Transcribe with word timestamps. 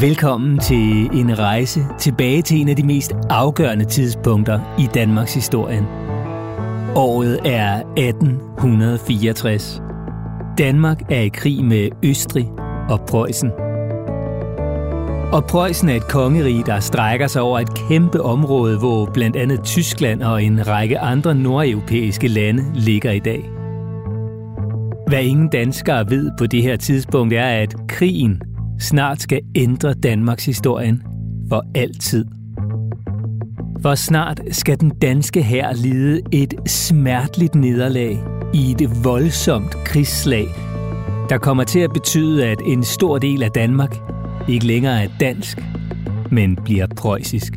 Velkommen 0.00 0.58
til 0.58 1.10
en 1.12 1.38
rejse 1.38 1.80
tilbage 1.98 2.42
til 2.42 2.60
en 2.60 2.68
af 2.68 2.76
de 2.76 2.86
mest 2.86 3.12
afgørende 3.30 3.84
tidspunkter 3.84 4.76
i 4.78 4.88
Danmarks 4.94 5.34
historie. 5.34 5.86
Året 6.96 7.40
er 7.44 7.76
1864. 7.76 9.82
Danmark 10.58 11.02
er 11.10 11.20
i 11.20 11.28
krig 11.28 11.64
med 11.64 11.88
Østrig 12.04 12.48
og 12.88 13.00
Preussen. 13.00 13.50
Og 15.32 15.44
Preussen 15.44 15.88
er 15.88 15.94
et 15.94 16.08
kongerige, 16.08 16.62
der 16.66 16.80
strækker 16.80 17.26
sig 17.26 17.42
over 17.42 17.58
et 17.58 17.74
kæmpe 17.88 18.22
område, 18.22 18.78
hvor 18.78 19.10
blandt 19.14 19.36
andet 19.36 19.60
Tyskland 19.64 20.22
og 20.22 20.42
en 20.42 20.68
række 20.68 20.98
andre 20.98 21.34
nordeuropæiske 21.34 22.28
lande 22.28 22.64
ligger 22.74 23.12
i 23.12 23.20
dag. 23.20 23.50
Hvad 25.06 25.22
ingen 25.22 25.48
danskere 25.48 26.10
ved 26.10 26.30
på 26.38 26.46
det 26.46 26.62
her 26.62 26.76
tidspunkt 26.76 27.34
er, 27.34 27.46
at 27.46 27.74
krigen 27.88 28.42
snart 28.78 29.22
skal 29.22 29.40
ændre 29.54 29.94
Danmarks 29.94 30.46
historien 30.46 31.02
for 31.48 31.64
altid. 31.74 32.24
For 33.82 33.94
snart 33.94 34.40
skal 34.50 34.80
den 34.80 34.90
danske 34.90 35.42
hær 35.42 35.72
lide 35.72 36.20
et 36.32 36.54
smerteligt 36.66 37.54
nederlag 37.54 38.18
i 38.54 38.70
et 38.70 39.04
voldsomt 39.04 39.76
krigsslag, 39.84 40.46
der 41.28 41.38
kommer 41.38 41.64
til 41.64 41.80
at 41.80 41.92
betyde, 41.92 42.46
at 42.46 42.58
en 42.66 42.84
stor 42.84 43.18
del 43.18 43.42
af 43.42 43.50
Danmark 43.50 43.96
ikke 44.48 44.66
længere 44.66 45.04
er 45.04 45.08
dansk, 45.20 45.58
men 46.30 46.58
bliver 46.64 46.86
preussisk. 46.96 47.52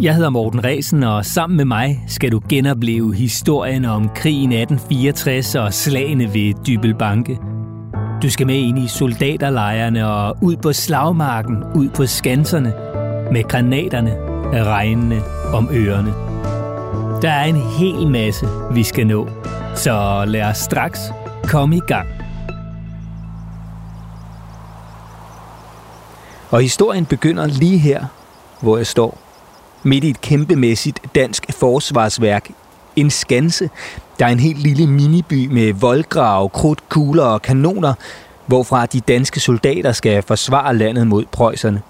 Jeg 0.00 0.14
hedder 0.14 0.30
Morten 0.30 0.64
Resen, 0.64 1.02
og 1.02 1.24
sammen 1.24 1.56
med 1.56 1.64
mig 1.64 2.04
skal 2.06 2.32
du 2.32 2.40
genopleve 2.48 3.14
historien 3.14 3.84
om 3.84 4.08
krigen 4.08 4.52
1864 4.52 5.54
og 5.54 5.74
slagene 5.74 6.34
ved 6.34 6.54
Dybelbanke– 6.66 7.38
du 8.24 8.30
skal 8.30 8.46
med 8.46 8.56
ind 8.56 8.78
i 8.78 8.88
soldaterlejrene 8.88 10.08
og 10.08 10.36
ud 10.40 10.56
på 10.56 10.72
slagmarken, 10.72 11.64
ud 11.74 11.88
på 11.88 12.06
skanserne, 12.06 12.74
med 13.32 13.48
granaterne 13.48 14.16
regnende 14.64 15.22
om 15.52 15.68
ørerne. 15.72 16.14
Der 17.22 17.30
er 17.30 17.44
en 17.44 17.56
hel 17.56 18.08
masse, 18.08 18.46
vi 18.72 18.82
skal 18.82 19.06
nå, 19.06 19.28
så 19.74 20.24
lad 20.26 20.42
os 20.42 20.58
straks 20.58 21.00
komme 21.42 21.76
i 21.76 21.80
gang. 21.86 22.08
Og 26.50 26.60
historien 26.60 27.06
begynder 27.06 27.46
lige 27.46 27.78
her, 27.78 28.04
hvor 28.60 28.76
jeg 28.76 28.86
står. 28.86 29.18
Midt 29.82 30.04
i 30.04 30.10
et 30.10 30.20
kæmpemæssigt 30.20 31.00
dansk 31.14 31.46
forsvarsværk. 31.50 32.50
En 32.96 33.10
skanse, 33.10 33.70
der 34.18 34.26
er 34.26 34.30
en 34.30 34.40
helt 34.40 34.58
lille 34.58 34.86
miniby 34.86 35.46
med 35.46 35.72
voldgrave, 35.72 36.48
krudt, 36.48 36.88
kugler 36.88 37.24
og 37.24 37.42
kanoner, 37.42 37.94
hvorfra 38.46 38.86
de 38.86 39.00
danske 39.00 39.40
soldater 39.40 39.92
skal 39.92 40.22
forsvare 40.22 40.76
landet 40.76 41.06
mod 41.06 41.24
preusserne. 41.32 41.82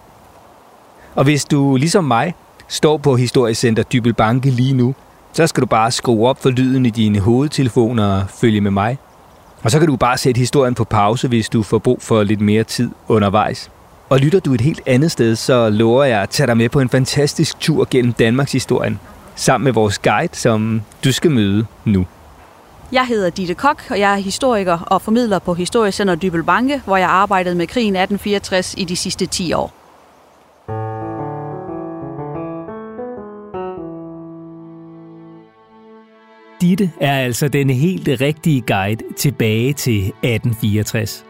Og 1.14 1.24
hvis 1.24 1.44
du, 1.44 1.76
ligesom 1.76 2.04
mig, 2.04 2.34
står 2.68 2.96
på 2.96 3.16
Historiecenter 3.16 3.82
Dybelbanke 3.82 4.50
lige 4.50 4.74
nu, 4.74 4.94
så 5.32 5.46
skal 5.46 5.60
du 5.60 5.66
bare 5.66 5.90
skrue 5.90 6.28
op 6.28 6.42
for 6.42 6.50
lyden 6.50 6.86
i 6.86 6.90
dine 6.90 7.20
hovedtelefoner 7.20 8.16
og 8.16 8.24
følge 8.28 8.60
med 8.60 8.70
mig. 8.70 8.98
Og 9.62 9.70
så 9.70 9.78
kan 9.78 9.88
du 9.88 9.96
bare 9.96 10.18
sætte 10.18 10.38
historien 10.38 10.74
på 10.74 10.84
pause, 10.84 11.28
hvis 11.28 11.48
du 11.48 11.62
får 11.62 11.78
brug 11.78 12.02
for 12.02 12.22
lidt 12.22 12.40
mere 12.40 12.64
tid 12.64 12.90
undervejs. 13.08 13.70
Og 14.08 14.18
lytter 14.18 14.40
du 14.40 14.54
et 14.54 14.60
helt 14.60 14.80
andet 14.86 15.10
sted, 15.10 15.36
så 15.36 15.70
lover 15.70 16.04
jeg 16.04 16.22
at 16.22 16.30
tage 16.30 16.46
dig 16.46 16.56
med 16.56 16.68
på 16.68 16.80
en 16.80 16.88
fantastisk 16.88 17.60
tur 17.60 17.86
gennem 17.90 18.12
Danmarks 18.12 18.52
historien, 18.52 19.00
sammen 19.36 19.64
med 19.64 19.72
vores 19.72 19.98
guide, 19.98 20.36
som 20.36 20.82
du 21.04 21.12
skal 21.12 21.30
møde 21.30 21.66
nu. 21.84 22.06
Jeg 22.92 23.06
hedder 23.06 23.30
Ditte 23.30 23.54
Kok, 23.54 23.82
og 23.90 23.98
jeg 23.98 24.12
er 24.12 24.16
historiker 24.16 24.78
og 24.78 25.02
formidler 25.02 25.38
på 25.38 25.54
Historiecenter 25.54 26.14
Dybel 26.14 26.42
Banke, 26.42 26.82
hvor 26.84 26.96
jeg 26.96 27.08
arbejdede 27.08 27.54
med 27.54 27.66
krigen 27.66 27.96
1864 27.96 28.74
i 28.78 28.84
de 28.84 28.96
sidste 28.96 29.26
10 29.26 29.52
år. 29.52 29.72
Ditte 36.60 36.90
er 37.00 37.18
altså 37.18 37.48
den 37.48 37.70
helt 37.70 38.08
rigtige 38.20 38.60
guide 38.60 39.04
tilbage 39.16 39.72
til 39.72 39.98
1864. 40.06 41.24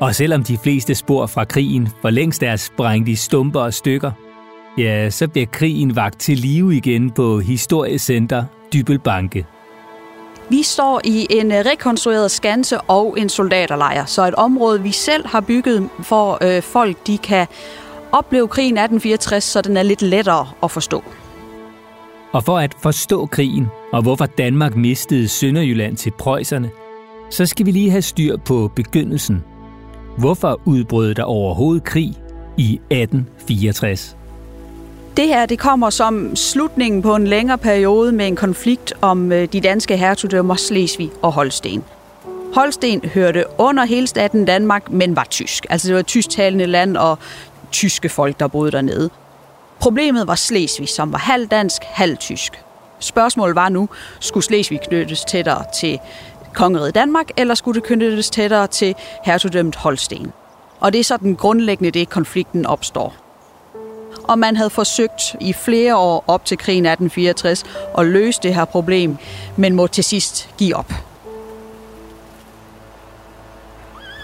Og 0.00 0.14
selvom 0.14 0.44
de 0.44 0.58
fleste 0.58 0.94
spor 0.94 1.26
fra 1.26 1.44
krigen 1.44 1.88
for 2.02 2.10
længst 2.10 2.42
er 2.42 2.56
sprængt 2.56 3.08
i 3.08 3.14
stumper 3.14 3.60
og 3.60 3.74
stykker, 3.74 4.10
ja, 4.78 5.10
så 5.10 5.28
bliver 5.28 5.46
krigen 5.46 5.96
vagt 5.96 6.20
til 6.20 6.38
live 6.38 6.76
igen 6.76 7.10
på 7.10 7.38
Historiecenter 7.38 8.44
Dybelbanke. 8.72 9.46
Vi 10.50 10.62
står 10.62 11.00
i 11.04 11.26
en 11.30 11.52
øh, 11.52 11.58
rekonstrueret 11.58 12.30
skanse 12.30 12.80
og 12.80 13.18
en 13.18 13.28
soldaterlejr, 13.28 14.04
så 14.04 14.26
et 14.26 14.34
område, 14.34 14.82
vi 14.82 14.92
selv 14.92 15.26
har 15.26 15.40
bygget 15.40 15.88
for 16.02 16.38
øh, 16.42 16.62
folk, 16.62 17.06
de 17.06 17.18
kan 17.18 17.46
opleve 18.12 18.48
krigen 18.48 18.78
1864, 18.78 19.44
så 19.44 19.62
den 19.62 19.76
er 19.76 19.82
lidt 19.82 20.02
lettere 20.02 20.48
at 20.62 20.70
forstå. 20.70 21.04
Og 22.32 22.44
for 22.44 22.58
at 22.58 22.74
forstå 22.82 23.26
krigen, 23.26 23.66
og 23.92 24.02
hvorfor 24.02 24.26
Danmark 24.26 24.76
mistede 24.76 25.28
Sønderjylland 25.28 25.96
til 25.96 26.10
preusserne, 26.10 26.70
så 27.30 27.46
skal 27.46 27.66
vi 27.66 27.70
lige 27.70 27.90
have 27.90 28.02
styr 28.02 28.36
på 28.36 28.70
begyndelsen. 28.76 29.44
Hvorfor 30.18 30.60
udbrød 30.64 31.14
der 31.14 31.24
overhovedet 31.24 31.84
krig 31.84 32.12
i 32.56 32.80
1864? 32.90 34.16
Det 35.16 35.28
her 35.28 35.46
det 35.46 35.58
kommer 35.58 35.90
som 35.90 36.36
slutningen 36.36 37.02
på 37.02 37.14
en 37.14 37.26
længere 37.26 37.58
periode 37.58 38.12
med 38.12 38.26
en 38.26 38.36
konflikt 38.36 38.92
om 39.00 39.32
øh, 39.32 39.48
de 39.52 39.60
danske 39.60 39.96
hertugdømmer 39.96 40.54
Slesvig 40.54 41.10
og 41.22 41.32
Holsten. 41.32 41.84
Holsten 42.54 43.04
hørte 43.04 43.44
under 43.58 43.84
hele 43.84 44.06
staten 44.06 44.44
Danmark, 44.44 44.90
men 44.90 45.16
var 45.16 45.26
tysk. 45.30 45.66
Altså 45.70 45.88
det 45.88 45.94
var 45.94 46.00
et 46.00 46.06
tysktalende 46.06 46.66
land 46.66 46.96
og 46.96 47.18
tyske 47.72 48.08
folk, 48.08 48.40
der 48.40 48.46
boede 48.46 48.70
dernede. 48.70 49.10
Problemet 49.80 50.26
var 50.26 50.34
Slesvig, 50.34 50.88
som 50.88 51.12
var 51.12 51.18
halvdansk, 51.18 51.82
halvtysk. 51.84 52.52
tysk. 52.52 52.62
Spørgsmålet 52.98 53.56
var 53.56 53.68
nu, 53.68 53.88
skulle 54.20 54.44
Slesvig 54.44 54.80
knyttes 54.80 55.24
tættere 55.24 55.64
til 55.80 55.98
kongeriget 56.54 56.94
Danmark, 56.94 57.30
eller 57.36 57.54
skulle 57.54 57.80
det 57.80 57.88
knyttes 57.88 58.30
tættere 58.30 58.66
til 58.66 58.94
hertugdømmet 59.24 59.76
Holsten? 59.76 60.32
Og 60.80 60.92
det 60.92 60.98
er 60.98 61.04
sådan 61.04 61.34
grundlæggende 61.34 61.90
det, 61.90 62.10
konflikten 62.10 62.66
opstår 62.66 63.23
og 64.24 64.38
man 64.38 64.56
havde 64.56 64.70
forsøgt 64.70 65.36
i 65.40 65.52
flere 65.52 65.96
år 65.96 66.24
op 66.26 66.44
til 66.44 66.58
krigen 66.58 66.86
1864 66.86 67.64
at 67.98 68.06
løse 68.06 68.40
det 68.42 68.54
her 68.54 68.64
problem, 68.64 69.16
men 69.56 69.74
må 69.74 69.86
til 69.86 70.04
sidst 70.04 70.48
give 70.58 70.76
op. 70.76 70.92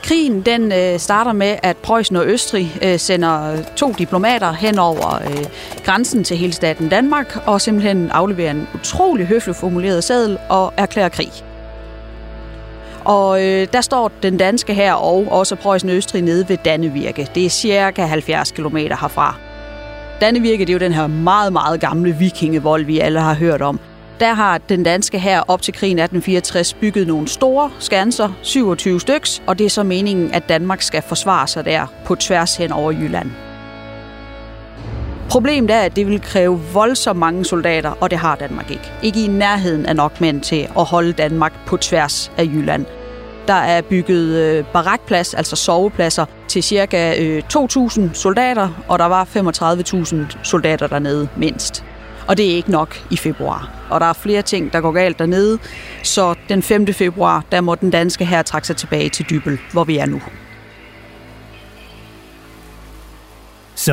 Krigen 0.02 0.42
den 0.42 0.72
øh, 0.72 0.98
starter 0.98 1.32
med, 1.32 1.56
at 1.62 1.76
Preussen 1.76 2.16
og 2.16 2.26
Østrig 2.26 2.78
øh, 2.82 2.98
sender 2.98 3.52
øh, 3.52 3.58
to 3.76 3.92
diplomater 3.98 4.52
hen 4.52 4.78
over 4.78 5.14
øh, 5.14 5.46
grænsen 5.84 6.24
til 6.24 6.36
hele 6.36 6.52
staten 6.52 6.88
Danmark 6.88 7.42
og 7.46 7.60
simpelthen 7.60 8.10
afleverer 8.10 8.50
en 8.50 8.68
utrolig 8.74 9.26
høfligt 9.26 9.58
formuleret 9.58 10.04
seddel 10.04 10.38
og 10.48 10.72
erklærer 10.76 11.08
krig. 11.08 11.30
Og 13.04 13.44
øh, 13.44 13.66
der 13.72 13.80
står 13.80 14.10
den 14.22 14.36
danske 14.36 14.74
her 14.74 14.92
og 14.92 15.26
også 15.30 15.56
Preussen 15.56 15.90
og 15.90 15.96
Østrig 15.96 16.22
nede 16.22 16.48
ved 16.48 16.56
Dannevirke. 16.64 17.28
Det 17.34 17.46
er 17.46 17.50
cirka 17.50 18.04
70 18.04 18.50
km 18.50 18.76
herfra. 18.76 19.49
Dannevirke, 20.20 20.64
det 20.64 20.68
er 20.68 20.72
jo 20.72 20.78
den 20.78 20.92
her 20.92 21.06
meget, 21.06 21.52
meget 21.52 21.80
gamle 21.80 22.12
vikingevold, 22.12 22.84
vi 22.84 22.98
alle 22.98 23.20
har 23.20 23.34
hørt 23.34 23.62
om. 23.62 23.80
Der 24.20 24.34
har 24.34 24.58
den 24.58 24.82
danske 24.82 25.18
her 25.18 25.40
op 25.48 25.62
til 25.62 25.74
krigen 25.74 25.98
1864 25.98 26.74
bygget 26.74 27.06
nogle 27.06 27.28
store 27.28 27.70
skanser, 27.78 28.28
27 28.42 29.00
styks, 29.00 29.42
og 29.46 29.58
det 29.58 29.66
er 29.66 29.70
så 29.70 29.82
meningen, 29.82 30.34
at 30.34 30.48
Danmark 30.48 30.82
skal 30.82 31.02
forsvare 31.02 31.46
sig 31.46 31.64
der 31.64 31.86
på 32.06 32.14
tværs 32.14 32.56
hen 32.56 32.72
over 32.72 32.92
Jylland. 32.92 33.30
Problemet 35.30 35.70
er, 35.70 35.80
at 35.80 35.96
det 35.96 36.06
vil 36.06 36.20
kræve 36.20 36.60
voldsomt 36.72 37.18
mange 37.18 37.44
soldater, 37.44 37.90
og 37.90 38.10
det 38.10 38.18
har 38.18 38.36
Danmark 38.36 38.70
ikke. 38.70 38.92
Ikke 39.02 39.24
i 39.24 39.28
nærheden 39.28 39.86
af 39.86 39.96
nok 39.96 40.20
mænd 40.20 40.40
til 40.40 40.68
at 40.78 40.84
holde 40.84 41.12
Danmark 41.12 41.52
på 41.66 41.76
tværs 41.76 42.32
af 42.38 42.44
Jylland. 42.44 42.86
Der 43.46 43.54
er 43.54 43.80
bygget 43.80 44.36
øh, 44.36 44.64
barakplads, 44.64 45.34
altså 45.34 45.56
sovepladser, 45.56 46.24
til 46.48 46.62
ca. 46.62 47.14
Øh, 47.18 47.42
2.000 47.54 48.14
soldater, 48.14 48.68
og 48.88 48.98
der 48.98 49.04
var 49.04 49.24
35.000 49.24 50.36
soldater 50.42 50.86
dernede 50.86 51.28
mindst. 51.36 51.84
Og 52.28 52.36
det 52.36 52.50
er 52.50 52.56
ikke 52.56 52.70
nok 52.70 53.06
i 53.10 53.16
februar. 53.16 53.70
Og 53.90 54.00
der 54.00 54.06
er 54.06 54.12
flere 54.12 54.42
ting, 54.42 54.72
der 54.72 54.80
går 54.80 54.92
galt 54.92 55.18
dernede, 55.18 55.58
så 56.02 56.34
den 56.48 56.62
5. 56.62 56.92
februar, 56.92 57.44
der 57.52 57.60
må 57.60 57.74
den 57.74 57.90
danske 57.90 58.24
her 58.24 58.42
trække 58.42 58.66
sig 58.66 58.76
tilbage 58.76 59.08
til 59.08 59.26
Dybel, 59.30 59.58
hvor 59.72 59.84
vi 59.84 59.98
er 59.98 60.06
nu. 60.06 60.20
Så 63.74 63.92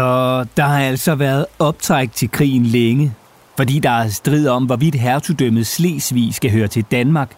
der 0.58 0.64
har 0.64 0.80
altså 0.80 1.16
været 1.16 1.46
optræk 1.60 2.12
til 2.12 2.32
krigen 2.32 2.66
længe, 2.66 3.14
fordi 3.58 3.80
der 3.80 3.90
er 3.90 4.10
strid 4.10 4.48
om, 4.48 4.66
hvorvidt 4.66 4.96
hertugdømmet 4.96 5.68
Slesvig 5.68 6.34
skal 6.34 6.52
høre 6.52 6.68
til 6.68 6.84
Danmark 6.92 7.32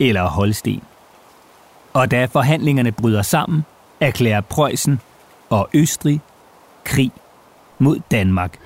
eller 0.00 0.22
Holsten. 0.22 0.82
Og 1.94 2.10
da 2.10 2.24
forhandlingerne 2.24 2.92
bryder 2.92 3.22
sammen, 3.22 3.64
erklærer 4.00 4.40
Preussen 4.40 5.00
og 5.50 5.68
Østrig 5.74 6.20
krig 6.84 7.10
mod 7.78 7.98
Danmark. 8.10 8.58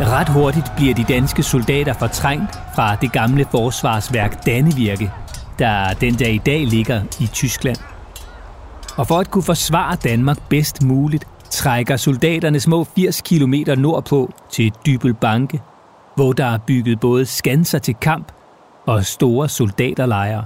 Ret 0.00 0.28
hurtigt 0.28 0.72
bliver 0.76 0.94
de 0.94 1.04
danske 1.04 1.42
soldater 1.42 1.92
fortrængt 1.92 2.58
fra 2.74 2.96
det 2.96 3.12
gamle 3.12 3.46
forsvarsværk 3.50 4.46
Dannevirke, 4.46 5.12
der 5.58 5.94
den 5.94 6.14
dag 6.14 6.34
i 6.34 6.38
dag 6.46 6.66
ligger 6.66 7.02
i 7.20 7.26
Tyskland. 7.26 7.76
Og 8.96 9.06
for 9.06 9.18
at 9.18 9.30
kunne 9.30 9.44
forsvare 9.44 9.96
Danmark 9.96 10.48
bedst 10.48 10.82
muligt, 10.82 11.26
trækker 11.50 11.96
soldaterne 11.96 12.60
små 12.60 12.84
80 12.84 13.20
km 13.20 13.54
nordpå 13.76 14.32
til 14.50 14.72
Dybelbanke, 14.86 15.60
hvor 16.14 16.32
der 16.32 16.46
er 16.46 16.58
bygget 16.58 17.00
både 17.00 17.26
skanser 17.26 17.78
til 17.78 17.94
kamp 17.94 18.32
og 18.86 19.04
store 19.04 19.48
soldaterlejre. 19.48 20.44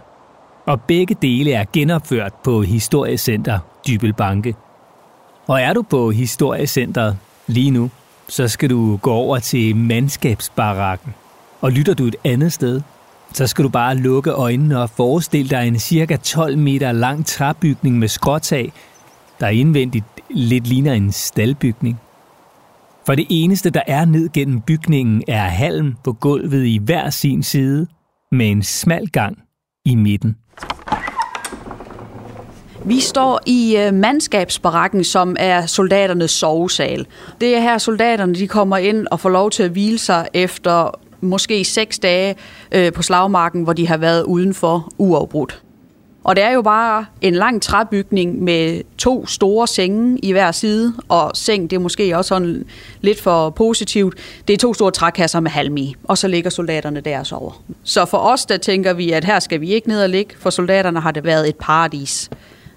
Og 0.66 0.80
begge 0.80 1.16
dele 1.22 1.52
er 1.52 1.64
genopført 1.72 2.34
på 2.34 2.62
Historiecenter 2.62 3.58
Dybelbanke. 3.86 4.54
Og 5.46 5.60
er 5.60 5.72
du 5.72 5.82
på 5.82 6.10
Historiecenteret 6.10 7.18
lige 7.46 7.70
nu, 7.70 7.90
så 8.28 8.48
skal 8.48 8.70
du 8.70 8.96
gå 8.96 9.12
over 9.12 9.38
til 9.38 9.76
mandskabsbarakken. 9.76 11.14
Og 11.60 11.72
lytter 11.72 11.94
du 11.94 12.04
et 12.04 12.16
andet 12.24 12.52
sted, 12.52 12.80
så 13.32 13.46
skal 13.46 13.64
du 13.64 13.68
bare 13.68 13.94
lukke 13.94 14.30
øjnene 14.30 14.80
og 14.80 14.90
forestille 14.90 15.50
dig 15.50 15.68
en 15.68 15.78
cirka 15.78 16.16
12 16.16 16.58
meter 16.58 16.92
lang 16.92 17.26
træbygning 17.26 17.98
med 17.98 18.08
skråtag, 18.08 18.72
der 19.40 19.48
indvendigt 19.48 20.04
lidt 20.30 20.66
ligner 20.66 20.92
en 20.92 21.12
staldbygning. 21.12 22.00
For 23.06 23.14
det 23.14 23.26
eneste, 23.30 23.70
der 23.70 23.82
er 23.86 24.04
ned 24.04 24.28
gennem 24.32 24.60
bygningen, 24.60 25.22
er 25.28 25.44
halm 25.44 25.94
på 26.04 26.12
gulvet 26.12 26.66
i 26.66 26.80
hver 26.82 27.10
sin 27.10 27.42
side, 27.42 27.86
med 28.32 28.50
en 28.50 28.62
smal 28.62 29.08
gang 29.08 29.38
i 29.84 29.94
midten. 29.94 30.36
Vi 32.84 33.00
står 33.00 33.40
i 33.46 33.76
øh, 33.78 33.94
mandskabsbarakken, 33.94 35.04
som 35.04 35.36
er 35.38 35.66
soldaternes 35.66 36.30
sovesal. 36.30 37.06
Det 37.40 37.56
er 37.56 37.60
her, 37.60 37.78
soldaterne 37.78 38.34
de 38.34 38.48
kommer 38.48 38.76
ind 38.76 39.06
og 39.10 39.20
får 39.20 39.28
lov 39.28 39.50
til 39.50 39.62
at 39.62 39.70
hvile 39.70 39.98
sig 39.98 40.28
efter 40.34 41.00
måske 41.20 41.64
seks 41.64 41.98
dage 41.98 42.36
øh, 42.72 42.92
på 42.92 43.02
slagmarken, 43.02 43.62
hvor 43.62 43.72
de 43.72 43.88
har 43.88 43.96
været 43.96 44.24
udenfor 44.24 44.92
uafbrudt. 44.98 45.62
Og 46.24 46.36
det 46.36 46.44
er 46.44 46.50
jo 46.50 46.62
bare 46.62 47.04
en 47.20 47.34
lang 47.34 47.62
træbygning 47.62 48.42
med 48.42 48.82
to 48.98 49.26
store 49.26 49.66
senge 49.66 50.18
i 50.18 50.32
hver 50.32 50.52
side, 50.52 50.94
og 51.08 51.30
seng, 51.34 51.70
det 51.70 51.76
er 51.76 51.80
måske 51.80 52.16
også 52.16 52.28
sådan 52.28 52.64
lidt 53.00 53.20
for 53.20 53.50
positivt. 53.50 54.14
Det 54.48 54.54
er 54.54 54.58
to 54.58 54.74
store 54.74 54.90
trækasser 54.90 55.40
med 55.40 55.50
halm 55.50 55.76
i, 55.76 55.94
og 56.04 56.18
så 56.18 56.28
ligger 56.28 56.50
soldaterne 56.50 57.00
der 57.00 57.18
og 57.18 57.26
sover. 57.26 57.62
Så 57.84 58.04
for 58.04 58.18
os, 58.18 58.46
der 58.46 58.56
tænker 58.56 58.92
vi, 58.92 59.10
at 59.10 59.24
her 59.24 59.38
skal 59.38 59.60
vi 59.60 59.68
ikke 59.68 59.88
ned 59.88 60.02
og 60.02 60.08
ligge. 60.08 60.34
For 60.38 60.50
soldaterne 60.50 61.00
har 61.00 61.10
det 61.10 61.24
været 61.24 61.48
et 61.48 61.56
paradis. 61.56 62.30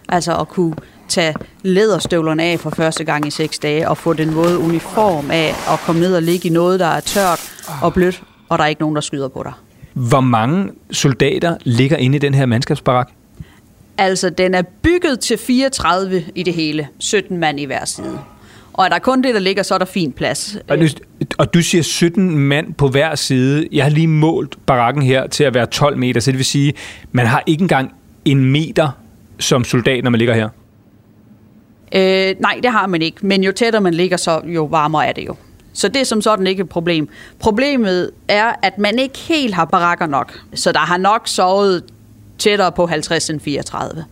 Altså 0.09 0.35
at 0.37 0.47
kunne 0.47 0.75
tage 1.07 1.33
læderstøvlerne 1.63 2.43
af 2.43 2.59
for 2.59 2.69
første 2.69 3.03
gang 3.03 3.27
i 3.27 3.31
seks 3.31 3.59
dage, 3.59 3.89
og 3.89 3.97
få 3.97 4.13
den 4.13 4.35
våde 4.35 4.59
uniform 4.59 5.31
af, 5.31 5.53
og 5.67 5.79
komme 5.79 6.01
ned 6.01 6.15
og 6.15 6.21
ligge 6.21 6.49
i 6.49 6.51
noget, 6.51 6.79
der 6.79 6.85
er 6.85 6.99
tørt 6.99 7.51
og 7.81 7.93
blødt, 7.93 8.23
og 8.49 8.57
der 8.57 8.63
er 8.63 8.67
ikke 8.67 8.81
nogen, 8.81 8.95
der 8.95 9.01
skyder 9.01 9.27
på 9.27 9.43
dig. 9.43 9.53
Hvor 9.93 10.21
mange 10.21 10.71
soldater 10.91 11.57
ligger 11.63 11.97
inde 11.97 12.15
i 12.15 12.19
den 12.19 12.33
her 12.33 12.45
mandskabsbarak? 12.45 13.11
Altså, 13.97 14.29
den 14.29 14.53
er 14.53 14.61
bygget 14.61 15.19
til 15.19 15.37
34 15.37 16.23
i 16.35 16.43
det 16.43 16.53
hele. 16.53 16.87
17 16.99 17.37
mand 17.37 17.59
i 17.59 17.65
hver 17.65 17.85
side. 17.85 18.19
Og 18.73 18.85
er 18.85 18.89
der 18.89 18.99
kun 18.99 19.21
det, 19.21 19.33
der 19.33 19.39
ligger, 19.39 19.63
så 19.63 19.73
er 19.73 19.77
der 19.77 19.85
fint 19.85 20.15
plads. 20.15 20.57
Og 20.67 20.77
du, 20.77 20.87
og 21.37 21.53
du 21.53 21.61
siger 21.61 21.81
17 21.83 22.37
mand 22.39 22.73
på 22.73 22.87
hver 22.87 23.15
side. 23.15 23.67
Jeg 23.71 23.83
har 23.83 23.89
lige 23.89 24.07
målt 24.07 24.65
barakken 24.65 25.03
her 25.03 25.27
til 25.27 25.43
at 25.43 25.53
være 25.53 25.65
12 25.65 25.97
meter, 25.97 26.21
så 26.21 26.31
det 26.31 26.37
vil 26.37 26.45
sige, 26.45 26.73
man 27.11 27.25
har 27.25 27.43
ikke 27.45 27.61
engang 27.61 27.93
en 28.25 28.45
meter 28.45 28.89
som 29.39 29.63
soldat, 29.63 30.03
når 30.03 30.11
man 30.11 30.17
ligger 30.17 30.33
her. 30.33 30.49
Øh, 31.95 32.35
nej, 32.39 32.59
det 32.63 32.71
har 32.71 32.87
man 32.87 33.01
ikke. 33.01 33.25
Men 33.25 33.43
jo 33.43 33.51
tættere 33.51 33.81
man 33.81 33.93
ligger, 33.93 34.17
så 34.17 34.41
jo 34.45 34.65
varmere 34.65 35.07
er 35.07 35.11
det 35.11 35.27
jo. 35.27 35.35
Så 35.73 35.87
det 35.87 36.01
er 36.01 36.05
som 36.05 36.21
sådan 36.21 36.47
ikke 36.47 36.61
et 36.61 36.69
problem. 36.69 37.09
Problemet 37.39 38.11
er, 38.27 38.51
at 38.61 38.77
man 38.77 38.99
ikke 38.99 39.17
helt 39.17 39.53
har 39.55 39.65
barakker 39.65 40.05
nok. 40.05 40.39
Så 40.53 40.71
der 40.71 40.79
har 40.79 40.97
nok 40.97 41.27
sovet 41.27 41.83
tættere 42.37 42.71
på 42.71 42.85
50 42.85 43.29
end 43.29 43.39
34. 43.39 44.05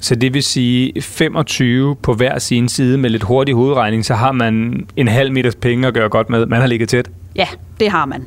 Så 0.00 0.14
det 0.14 0.34
vil 0.34 0.42
sige 0.42 1.02
25 1.02 1.96
på 1.96 2.14
hver 2.14 2.38
sin 2.38 2.68
side 2.68 2.98
med 2.98 3.10
lidt 3.10 3.22
hurtig 3.22 3.54
hovedregning, 3.54 4.04
så 4.04 4.14
har 4.14 4.32
man 4.32 4.86
en 4.96 5.08
halv 5.08 5.32
meters 5.32 5.54
penge 5.54 5.88
at 5.88 5.94
gøre 5.94 6.08
godt 6.08 6.30
med. 6.30 6.46
Man 6.46 6.60
har 6.60 6.66
ligget 6.66 6.88
tæt. 6.88 7.10
Ja, 7.36 7.46
det 7.80 7.90
har 7.90 8.06
man. 8.06 8.24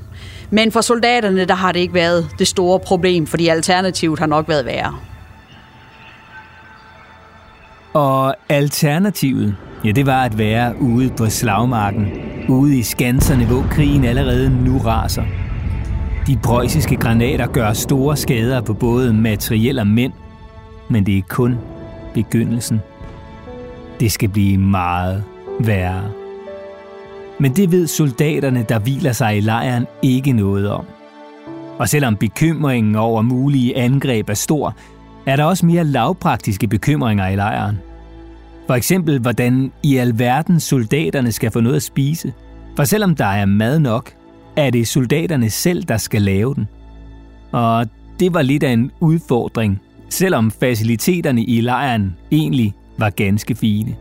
Men 0.49 0.71
for 0.71 0.81
soldaterne, 0.81 1.45
der 1.45 1.55
har 1.55 1.71
det 1.71 1.79
ikke 1.79 1.93
været 1.93 2.27
det 2.39 2.47
store 2.47 2.79
problem, 2.79 3.27
fordi 3.27 3.47
alternativet 3.47 4.19
har 4.19 4.25
nok 4.25 4.49
været 4.49 4.65
værre. 4.65 4.95
Og 7.93 8.35
alternativet, 8.49 9.55
ja, 9.85 9.91
det 9.91 10.05
var 10.05 10.23
at 10.23 10.37
være 10.37 10.73
ude 10.81 11.09
på 11.17 11.29
slagmarken, 11.29 12.07
ude 12.49 12.77
i 12.77 12.83
skanserne, 12.83 13.45
hvor 13.45 13.65
krigen 13.71 14.05
allerede 14.05 14.63
nu 14.65 14.77
raser. 14.77 15.23
De 16.27 16.37
preussiske 16.43 16.95
granater 16.95 17.47
gør 17.47 17.73
store 17.73 18.17
skader 18.17 18.61
på 18.61 18.73
både 18.73 19.13
materiel 19.13 19.79
og 19.79 19.87
mænd, 19.87 20.13
men 20.89 21.05
det 21.05 21.17
er 21.17 21.21
kun 21.29 21.57
begyndelsen. 22.13 22.81
Det 23.99 24.11
skal 24.11 24.29
blive 24.29 24.57
meget 24.57 25.23
værre. 25.59 26.03
Men 27.39 27.55
det 27.55 27.71
ved 27.71 27.87
soldaterne, 27.87 28.65
der 28.69 28.79
hviler 28.79 29.11
sig 29.11 29.37
i 29.37 29.41
lejren, 29.41 29.87
ikke 30.01 30.31
noget 30.31 30.69
om. 30.69 30.85
Og 31.77 31.89
selvom 31.89 32.15
bekymringen 32.15 32.95
over 32.95 33.21
mulige 33.21 33.77
angreb 33.77 34.29
er 34.29 34.33
stor, 34.33 34.75
er 35.25 35.35
der 35.35 35.43
også 35.43 35.65
mere 35.65 35.83
lavpraktiske 35.83 36.67
bekymringer 36.67 37.27
i 37.27 37.35
lejren. 37.35 37.79
For 38.67 38.73
eksempel, 38.73 39.19
hvordan 39.19 39.71
i 39.83 39.97
alverden 39.97 40.59
soldaterne 40.59 41.31
skal 41.31 41.51
få 41.51 41.59
noget 41.59 41.75
at 41.75 41.83
spise. 41.83 42.33
For 42.75 42.83
selvom 42.83 43.15
der 43.15 43.25
er 43.25 43.45
mad 43.45 43.79
nok, 43.79 44.13
er 44.55 44.69
det 44.69 44.87
soldaterne 44.87 45.49
selv, 45.49 45.83
der 45.83 45.97
skal 45.97 46.21
lave 46.21 46.55
den. 46.55 46.67
Og 47.51 47.87
det 48.19 48.33
var 48.33 48.41
lidt 48.41 48.63
af 48.63 48.71
en 48.71 48.91
udfordring, 48.99 49.81
selvom 50.09 50.51
faciliteterne 50.51 51.43
i 51.43 51.61
lejren 51.61 52.15
egentlig 52.31 52.73
var 52.97 53.09
ganske 53.09 53.55
fine. 53.55 53.95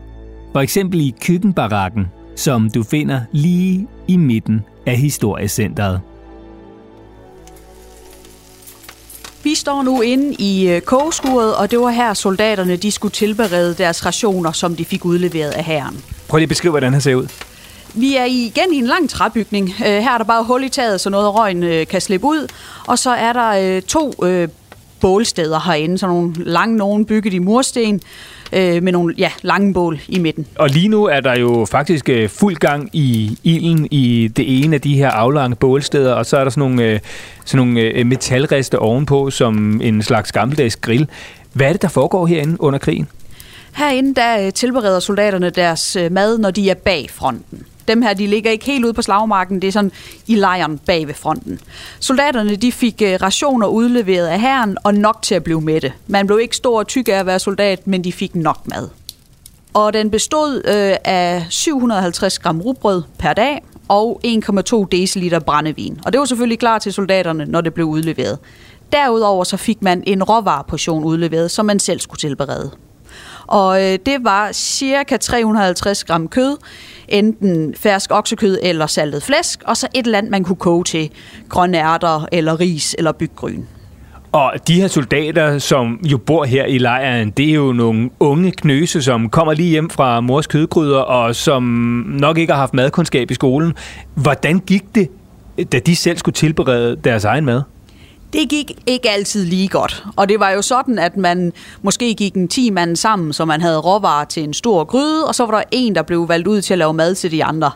For 0.53 0.59
eksempel 0.59 1.01
i 1.01 1.13
køkkenbarakken, 1.21 2.05
som 2.35 2.69
du 2.69 2.83
finder 2.83 3.21
lige 3.31 3.87
i 4.07 4.17
midten 4.17 4.61
af 4.85 4.97
historiecentret. 4.97 6.01
Vi 9.43 9.55
står 9.55 9.83
nu 9.83 10.01
inde 10.01 10.35
i 10.39 10.69
øh, 10.69 10.81
kogeskuret, 10.81 11.55
og 11.55 11.71
det 11.71 11.79
var 11.79 11.89
her 11.89 12.13
soldaterne 12.13 12.75
de 12.75 12.91
skulle 12.91 13.11
tilberede 13.11 13.73
deres 13.73 14.05
rationer, 14.05 14.51
som 14.51 14.75
de 14.75 14.85
fik 14.85 15.05
udleveret 15.05 15.51
af 15.51 15.63
herren. 15.63 16.03
Prøv 16.27 16.37
lige 16.37 16.45
at 16.45 16.49
beskrive, 16.49 16.71
hvordan 16.71 16.93
det 16.93 17.03
ser 17.03 17.15
ud. 17.15 17.27
Vi 17.95 18.15
er 18.15 18.25
igen 18.25 18.73
i 18.73 18.77
en 18.77 18.85
lang 18.85 19.09
træbygning. 19.09 19.69
Øh, 19.69 19.85
her 19.85 20.11
er 20.11 20.17
der 20.17 20.25
bare 20.25 20.43
hul 20.43 20.63
i 20.63 20.69
taget, 20.69 21.01
så 21.01 21.09
noget 21.09 21.25
af 21.25 21.35
røgen 21.35 21.63
øh, 21.63 21.87
kan 21.87 22.01
slippe 22.01 22.27
ud. 22.27 22.47
Og 22.87 22.99
så 22.99 23.09
er 23.09 23.33
der 23.33 23.81
to 23.81 24.13
bålsteder 24.99 25.59
herinde, 25.59 25.97
så 25.97 26.07
nogle 26.07 26.33
lange 26.37 26.77
nogen 26.77 27.05
bygget 27.05 27.33
i 27.33 27.39
mursten, 27.39 28.01
med 28.51 28.91
nogle 28.91 29.15
ja, 29.17 29.31
lange 29.41 29.73
bål 29.73 29.99
i 30.07 30.19
midten. 30.19 30.45
Og 30.55 30.69
lige 30.69 30.87
nu 30.87 31.05
er 31.05 31.19
der 31.19 31.39
jo 31.39 31.65
faktisk 31.71 32.09
fuld 32.27 32.55
gang 32.55 32.89
i 32.93 33.37
ilden 33.43 33.87
i 33.91 34.29
det 34.37 34.63
ene 34.63 34.75
af 34.75 34.81
de 34.81 34.95
her 34.95 35.09
aflange 35.09 35.55
bålsteder, 35.55 36.13
og 36.13 36.25
så 36.25 36.37
er 36.37 36.43
der 36.43 36.51
sådan 36.51 36.59
nogle, 36.59 36.99
sådan 37.45 37.67
nogle 37.67 38.03
metalreste 38.03 38.79
ovenpå, 38.79 39.29
som 39.29 39.81
en 39.81 40.03
slags 40.03 40.31
gammeldags 40.31 40.75
grill. 40.75 41.07
Hvad 41.53 41.67
er 41.67 41.71
det, 41.71 41.81
der 41.81 41.87
foregår 41.87 42.25
herinde 42.27 42.61
under 42.61 42.79
krigen? 42.79 43.07
Herinde 43.75 44.15
der 44.15 44.51
tilbereder 44.51 44.99
soldaterne 44.99 45.49
deres 45.49 45.97
mad, 46.11 46.37
når 46.37 46.51
de 46.51 46.69
er 46.69 46.73
bag 46.73 47.09
fronten. 47.09 47.65
Dem 47.87 48.01
her, 48.01 48.13
de 48.13 48.27
ligger 48.27 48.51
ikke 48.51 48.65
helt 48.65 48.85
ude 48.85 48.93
på 48.93 49.01
slagmarken, 49.01 49.61
det 49.61 49.67
er 49.67 49.71
sådan 49.71 49.91
i 50.27 50.35
lejren 50.35 50.77
bag 50.77 51.07
ved 51.07 51.13
fronten. 51.13 51.59
Soldaterne, 51.99 52.55
de 52.55 52.71
fik 52.71 53.01
øh, 53.01 53.17
rationer 53.21 53.67
udleveret 53.67 54.27
af 54.27 54.41
herren 54.41 54.77
og 54.83 54.93
nok 54.93 55.21
til 55.21 55.35
at 55.35 55.43
blive 55.43 55.61
mætte. 55.61 55.93
Man 56.07 56.27
blev 56.27 56.39
ikke 56.39 56.55
stor 56.55 56.79
og 56.79 56.87
tyk 56.87 57.07
af 57.07 57.13
at 57.13 57.25
være 57.25 57.39
soldat, 57.39 57.87
men 57.87 58.03
de 58.03 58.11
fik 58.11 58.35
nok 58.35 58.67
mad. 58.67 58.89
Og 59.73 59.93
den 59.93 60.11
bestod 60.11 60.55
øh, 60.65 60.95
af 61.05 61.45
750 61.49 62.39
gram 62.39 62.61
rugbrød 62.61 63.03
per 63.19 63.33
dag 63.33 63.63
og 63.87 64.21
1,2 64.25 64.85
dl 64.91 65.39
brændevin. 65.39 65.99
Og 66.05 66.13
det 66.13 66.19
var 66.19 66.25
selvfølgelig 66.25 66.59
klar 66.59 66.79
til 66.79 66.93
soldaterne, 66.93 67.45
når 67.45 67.61
det 67.61 67.73
blev 67.73 67.87
udleveret. 67.87 68.39
Derudover 68.91 69.43
så 69.43 69.57
fik 69.57 69.81
man 69.81 70.03
en 70.07 70.23
råvareportion 70.23 71.03
udleveret, 71.03 71.51
som 71.51 71.65
man 71.65 71.79
selv 71.79 71.99
skulle 71.99 72.19
tilberede. 72.19 72.71
Og 73.47 73.83
øh, 73.83 73.99
det 74.05 74.17
var 74.23 74.51
cirka 74.51 75.17
350 75.17 76.03
gram 76.03 76.27
kød, 76.27 76.57
enten 77.13 77.73
fersk 77.77 78.11
oksekød 78.11 78.59
eller 78.63 78.87
saltet 78.87 79.23
flæsk, 79.23 79.63
og 79.65 79.77
så 79.77 79.87
et 79.93 80.07
land, 80.07 80.29
man 80.29 80.43
kunne 80.43 80.55
koge 80.55 80.83
til 80.83 81.09
grønne 81.49 81.77
ærter 81.77 82.27
eller 82.31 82.59
ris 82.59 82.95
eller 82.97 83.11
byggryn. 83.11 83.61
Og 84.31 84.53
de 84.67 84.73
her 84.73 84.87
soldater, 84.87 85.57
som 85.59 85.99
jo 86.11 86.17
bor 86.17 86.43
her 86.43 86.65
i 86.65 86.77
lejren, 86.77 87.29
det 87.29 87.49
er 87.49 87.53
jo 87.53 87.71
nogle 87.73 88.09
unge 88.19 88.51
knøse, 88.51 89.01
som 89.01 89.29
kommer 89.29 89.53
lige 89.53 89.69
hjem 89.69 89.89
fra 89.89 90.21
mors 90.21 90.47
kødgryder, 90.47 90.99
og 90.99 91.35
som 91.35 91.63
nok 92.19 92.37
ikke 92.37 92.53
har 92.53 92.59
haft 92.59 92.73
madkundskab 92.73 93.31
i 93.31 93.33
skolen. 93.33 93.73
Hvordan 94.15 94.59
gik 94.59 94.83
det, 94.95 95.09
da 95.71 95.79
de 95.79 95.95
selv 95.95 96.17
skulle 96.17 96.33
tilberede 96.33 96.95
deres 97.03 97.25
egen 97.25 97.45
mad? 97.45 97.61
Det 98.33 98.49
gik 98.49 98.71
ikke 98.85 99.09
altid 99.09 99.45
lige 99.45 99.67
godt. 99.67 100.03
Og 100.15 100.29
det 100.29 100.39
var 100.39 100.49
jo 100.49 100.61
sådan, 100.61 100.99
at 100.99 101.17
man 101.17 101.53
måske 101.81 102.13
gik 102.13 102.35
en 102.35 102.47
10 102.47 102.69
mand 102.69 102.95
sammen, 102.95 103.33
så 103.33 103.45
man 103.45 103.61
havde 103.61 103.79
råvarer 103.79 104.25
til 104.25 104.43
en 104.43 104.53
stor 104.53 104.83
gryde, 104.83 105.27
og 105.27 105.35
så 105.35 105.45
var 105.45 105.57
der 105.57 105.63
en, 105.71 105.95
der 105.95 106.01
blev 106.01 106.29
valgt 106.29 106.47
ud 106.47 106.61
til 106.61 106.73
at 106.73 106.77
lave 106.77 106.93
mad 106.93 107.15
til 107.15 107.31
de 107.31 107.43
andre. 107.43 107.71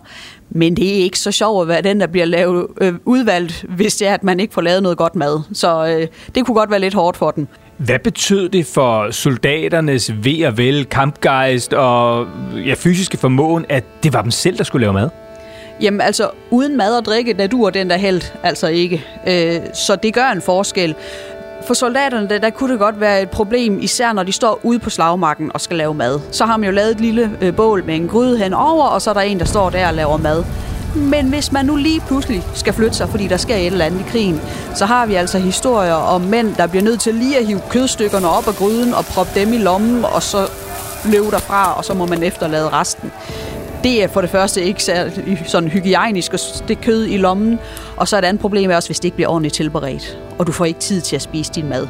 Men 0.49 0.77
det 0.77 0.89
er 0.89 1.03
ikke 1.03 1.19
så 1.19 1.31
sjovt 1.31 1.61
at 1.61 1.67
være 1.67 1.81
den, 1.81 1.99
der 1.99 2.07
bliver 2.07 2.25
lavet, 2.25 2.67
øh, 2.81 2.93
udvalgt, 3.05 3.65
hvis 3.69 3.95
det 3.95 4.07
er, 4.07 4.13
at 4.13 4.23
man 4.23 4.39
ikke 4.39 4.53
får 4.53 4.61
lavet 4.61 4.83
noget 4.83 4.97
godt 4.97 5.15
mad. 5.15 5.39
Så 5.53 5.87
øh, 5.87 6.07
det 6.35 6.45
kunne 6.45 6.55
godt 6.55 6.71
være 6.71 6.79
lidt 6.79 6.93
hårdt 6.93 7.17
for 7.17 7.31
den. 7.31 7.47
Hvad 7.77 7.99
betød 7.99 8.49
det 8.49 8.65
for 8.65 9.11
soldaternes 9.11 10.13
ved 10.23 10.45
og 10.45 10.57
vel, 10.57 10.85
kampgejst 10.85 11.73
og 11.73 12.27
ja, 12.65 12.73
fysiske 12.77 13.17
formåen, 13.17 13.65
at 13.69 13.83
det 14.03 14.13
var 14.13 14.21
dem 14.21 14.31
selv, 14.31 14.57
der 14.57 14.63
skulle 14.63 14.81
lave 14.81 14.93
mad? 14.93 15.09
Jamen 15.81 16.01
altså, 16.01 16.29
uden 16.51 16.77
mad 16.77 16.97
og 16.97 17.05
drikke, 17.05 17.33
der 17.33 17.47
dur 17.47 17.69
den 17.69 17.89
der 17.89 17.97
held 17.97 18.21
altså 18.43 18.67
ikke. 18.67 19.05
Øh, 19.27 19.59
så 19.73 19.95
det 19.95 20.13
gør 20.13 20.25
en 20.25 20.41
forskel. 20.41 20.95
For 21.67 21.73
soldaterne, 21.73 22.29
der, 22.29 22.37
der 22.37 22.49
kunne 22.49 22.71
det 22.71 22.79
godt 22.79 22.99
være 22.99 23.21
et 23.21 23.29
problem, 23.29 23.79
især 23.81 24.13
når 24.13 24.23
de 24.23 24.31
står 24.31 24.59
ude 24.63 24.79
på 24.79 24.89
slagmarken 24.89 25.51
og 25.53 25.61
skal 25.61 25.77
lave 25.77 25.93
mad. 25.93 26.19
Så 26.31 26.45
har 26.45 26.57
man 26.57 26.69
jo 26.69 26.71
lavet 26.71 26.91
et 26.91 27.01
lille 27.01 27.31
øh, 27.41 27.55
bål 27.55 27.83
med 27.85 27.95
en 27.95 28.07
gryde 28.07 28.37
henover, 28.37 28.85
og 28.85 29.01
så 29.01 29.09
er 29.09 29.13
der 29.13 29.21
en, 29.21 29.39
der 29.39 29.45
står 29.45 29.69
der 29.69 29.87
og 29.87 29.93
laver 29.93 30.17
mad. 30.17 30.43
Men 30.95 31.29
hvis 31.29 31.51
man 31.51 31.65
nu 31.65 31.75
lige 31.75 32.01
pludselig 32.07 32.43
skal 32.53 32.73
flytte 32.73 32.97
sig, 32.97 33.09
fordi 33.09 33.27
der 33.27 33.37
sker 33.37 33.55
et 33.55 33.65
eller 33.65 33.85
andet 33.85 33.99
i 33.99 34.09
krigen, 34.11 34.41
så 34.75 34.85
har 34.85 35.05
vi 35.05 35.15
altså 35.15 35.39
historier 35.39 35.93
om 35.93 36.21
mænd, 36.21 36.55
der 36.55 36.67
bliver 36.67 36.83
nødt 36.83 36.99
til 36.99 37.15
lige 37.15 37.37
at 37.37 37.45
hive 37.45 37.61
kødstykkerne 37.69 38.29
op 38.29 38.47
af 38.47 38.53
gryden 38.53 38.93
og 38.93 39.05
proppe 39.05 39.39
dem 39.39 39.53
i 39.53 39.57
lommen, 39.57 40.05
og 40.05 40.23
så 40.23 40.47
løbe 41.05 41.31
derfra, 41.31 41.77
og 41.77 41.85
så 41.85 41.93
må 41.93 42.05
man 42.05 42.23
efterlade 42.23 42.69
resten. 42.69 43.11
Det 43.87 44.03
er 44.03 44.07
for 44.07 44.21
det 44.21 44.29
første 44.29 44.63
ikke 44.63 44.81
sådan 45.45 45.69
hygiejnisk 45.69 46.33
at 46.33 46.39
stikke 46.39 46.81
kød 46.81 47.05
i 47.05 47.17
lommen, 47.17 47.59
og 47.97 48.07
så 48.07 48.15
er 48.15 48.19
et 48.19 48.25
andet 48.25 48.41
problem 48.41 48.71
også, 48.71 48.89
hvis 48.89 48.99
det 48.99 49.05
ikke 49.05 49.15
bliver 49.15 49.29
ordentligt 49.29 49.53
tilberedt, 49.53 50.19
og 50.39 50.47
du 50.47 50.51
får 50.51 50.65
ikke 50.65 50.79
tid 50.79 51.01
til 51.01 51.15
at 51.15 51.21
spise 51.21 51.53
din 51.53 51.69
mad. 51.69 51.87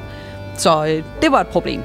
Så 0.57 0.85
øh, 0.85 1.03
det 1.21 1.31
var 1.31 1.41
et 1.41 1.47
problem. 1.47 1.81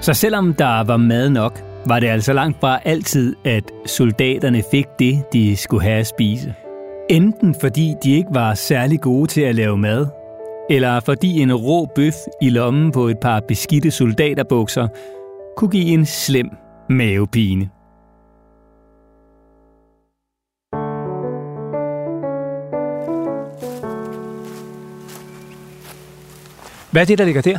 Så 0.00 0.14
selvom 0.14 0.54
der 0.54 0.84
var 0.84 0.96
mad 0.96 1.30
nok, 1.30 1.62
var 1.86 2.00
det 2.00 2.06
altså 2.06 2.32
langt 2.32 2.60
fra 2.60 2.78
altid, 2.84 3.36
at 3.44 3.62
soldaterne 3.86 4.62
fik 4.70 4.86
det, 4.98 5.22
de 5.32 5.56
skulle 5.56 5.82
have 5.82 6.00
at 6.00 6.06
spise. 6.06 6.54
Enten 7.10 7.54
fordi 7.60 7.94
de 8.02 8.16
ikke 8.16 8.30
var 8.32 8.54
særlig 8.54 9.00
gode 9.00 9.26
til 9.26 9.40
at 9.40 9.54
lave 9.54 9.78
mad, 9.78 10.06
eller 10.70 11.00
fordi 11.00 11.40
en 11.40 11.54
rå 11.54 11.86
bøf 11.94 12.14
i 12.42 12.50
lommen 12.50 12.92
på 12.92 13.08
et 13.08 13.18
par 13.18 13.40
beskidte 13.48 13.90
soldaterbukser 13.90 14.88
kunne 15.56 15.70
give 15.70 15.86
en 15.86 16.06
slem 16.06 16.50
mavepine. 16.90 17.68
Hvad 26.90 27.02
er 27.02 27.06
det, 27.06 27.18
der 27.18 27.24
ligger 27.24 27.42
der? 27.42 27.58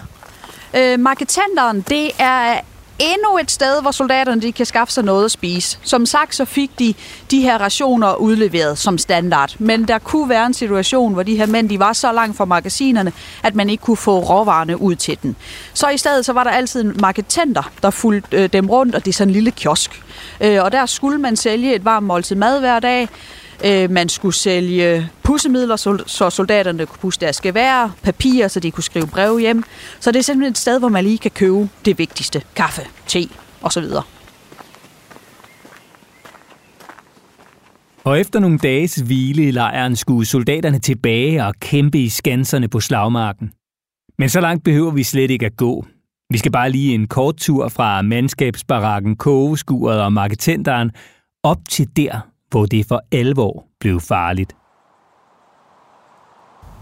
Øh, 0.74 1.00
marketenderen, 1.00 1.82
det 1.82 2.12
er 2.20 2.60
endnu 3.00 3.38
et 3.38 3.52
sted, 3.52 3.82
hvor 3.82 3.92
soldaterne 3.92 4.42
de 4.42 4.52
kan 4.52 4.66
skaffe 4.66 4.94
sig 4.94 5.04
noget 5.04 5.26
at 5.26 5.32
spise. 5.32 5.78
Som 5.84 6.06
sagt, 6.06 6.36
så 6.36 6.46
fik 6.46 6.80
de 6.80 6.94
de 7.32 7.42
her 7.42 7.58
rationer 7.58 8.16
udleveret 8.16 8.78
som 8.78 8.98
standard. 8.98 9.56
Men 9.60 9.88
der 9.88 10.00
kunne 10.00 10.30
være 10.30 10.46
en 10.46 10.54
situation, 10.54 11.14
hvor 11.14 11.24
de 11.24 11.38
her 11.38 11.46
mænd 11.46 11.70
de 11.70 11.80
var 11.80 11.94
så 11.94 12.12
langt 12.12 12.38
fra 12.38 12.46
magasinerne, 12.46 13.12
at 13.44 13.56
man 13.56 13.70
ikke 13.70 13.84
kunne 13.84 13.98
få 13.98 14.20
råvarerne 14.20 14.82
ud 14.82 14.96
til 14.96 15.18
den. 15.24 15.36
Så 15.74 15.90
i 15.90 15.98
stedet 15.98 16.26
så 16.26 16.34
var 16.34 16.44
der 16.44 16.52
altid 16.52 16.82
en 16.82 16.96
marketenter, 17.00 17.72
der 17.84 17.90
fulgte 17.90 18.38
øh, 18.38 18.50
dem 18.54 18.70
rundt, 18.70 18.96
og 18.96 19.06
det 19.06 19.12
er 19.12 19.14
sådan 19.14 19.30
en 19.30 19.34
lille 19.34 19.52
kiosk. 19.52 20.04
Øh, 20.42 20.64
og 20.64 20.72
der 20.72 20.86
skulle 20.86 21.18
man 21.18 21.36
sælge 21.36 21.76
et 21.76 21.86
varmt 21.86 22.08
måltid 22.08 22.36
mad 22.36 22.60
hver 22.60 22.80
dag, 22.80 23.10
Øh, 23.66 23.92
man 23.92 24.10
skulle 24.10 24.36
sælge 24.36 25.10
pussemidler, 25.24 25.76
så 26.08 26.30
soldaterne 26.30 26.86
kunne 26.86 27.00
pusse 27.00 27.20
deres 27.20 27.42
gevær, 27.42 27.96
papir, 28.04 28.48
så 28.48 28.60
de 28.60 28.72
kunne 28.72 28.84
skrive 28.84 29.08
brev 29.08 29.40
hjem. 29.40 29.64
Så 30.00 30.12
det 30.12 30.20
er 30.20 30.24
simpelthen 30.24 30.52
et 30.52 30.58
sted, 30.58 30.80
hvor 30.80 30.90
man 30.90 31.04
lige 31.04 31.18
kan 31.18 31.32
købe 31.32 31.70
det 31.86 32.00
vigtigste. 32.00 32.44
Kaffe, 32.56 32.82
te 33.08 33.20
osv. 33.62 33.84
Og 38.04 38.20
efter 38.20 38.40
nogle 38.40 38.58
dages 38.58 38.96
hvile 38.96 39.48
i 39.48 39.52
lejren 39.52 39.96
skulle 39.96 40.26
soldaterne 40.26 40.80
tilbage 40.80 41.46
og 41.46 41.54
kæmpe 41.60 42.00
i 42.00 42.10
skanserne 42.10 42.68
på 42.68 42.80
slagmarken. 42.80 43.52
Men 44.20 44.30
så 44.30 44.40
langt 44.40 44.64
behøver 44.64 44.92
vi 44.92 45.04
slet 45.04 45.32
ikke 45.32 45.46
at 45.46 45.58
gå. 45.58 45.86
Vi 46.30 46.38
skal 46.38 46.52
bare 46.52 46.70
lige 46.70 46.94
en 46.94 47.08
kort 47.08 47.36
tur 47.38 47.70
fra 47.70 48.02
mandskabsbarakken, 48.02 49.16
kogeskuret 49.16 50.02
og 50.02 50.14
marketenteren 50.14 50.92
op 51.44 51.58
til 51.70 51.88
der, 51.96 52.20
hvor 52.50 52.66
det 52.66 52.86
for 52.88 53.02
alvor 53.12 53.66
blev 53.80 54.00
farligt. 54.00 54.56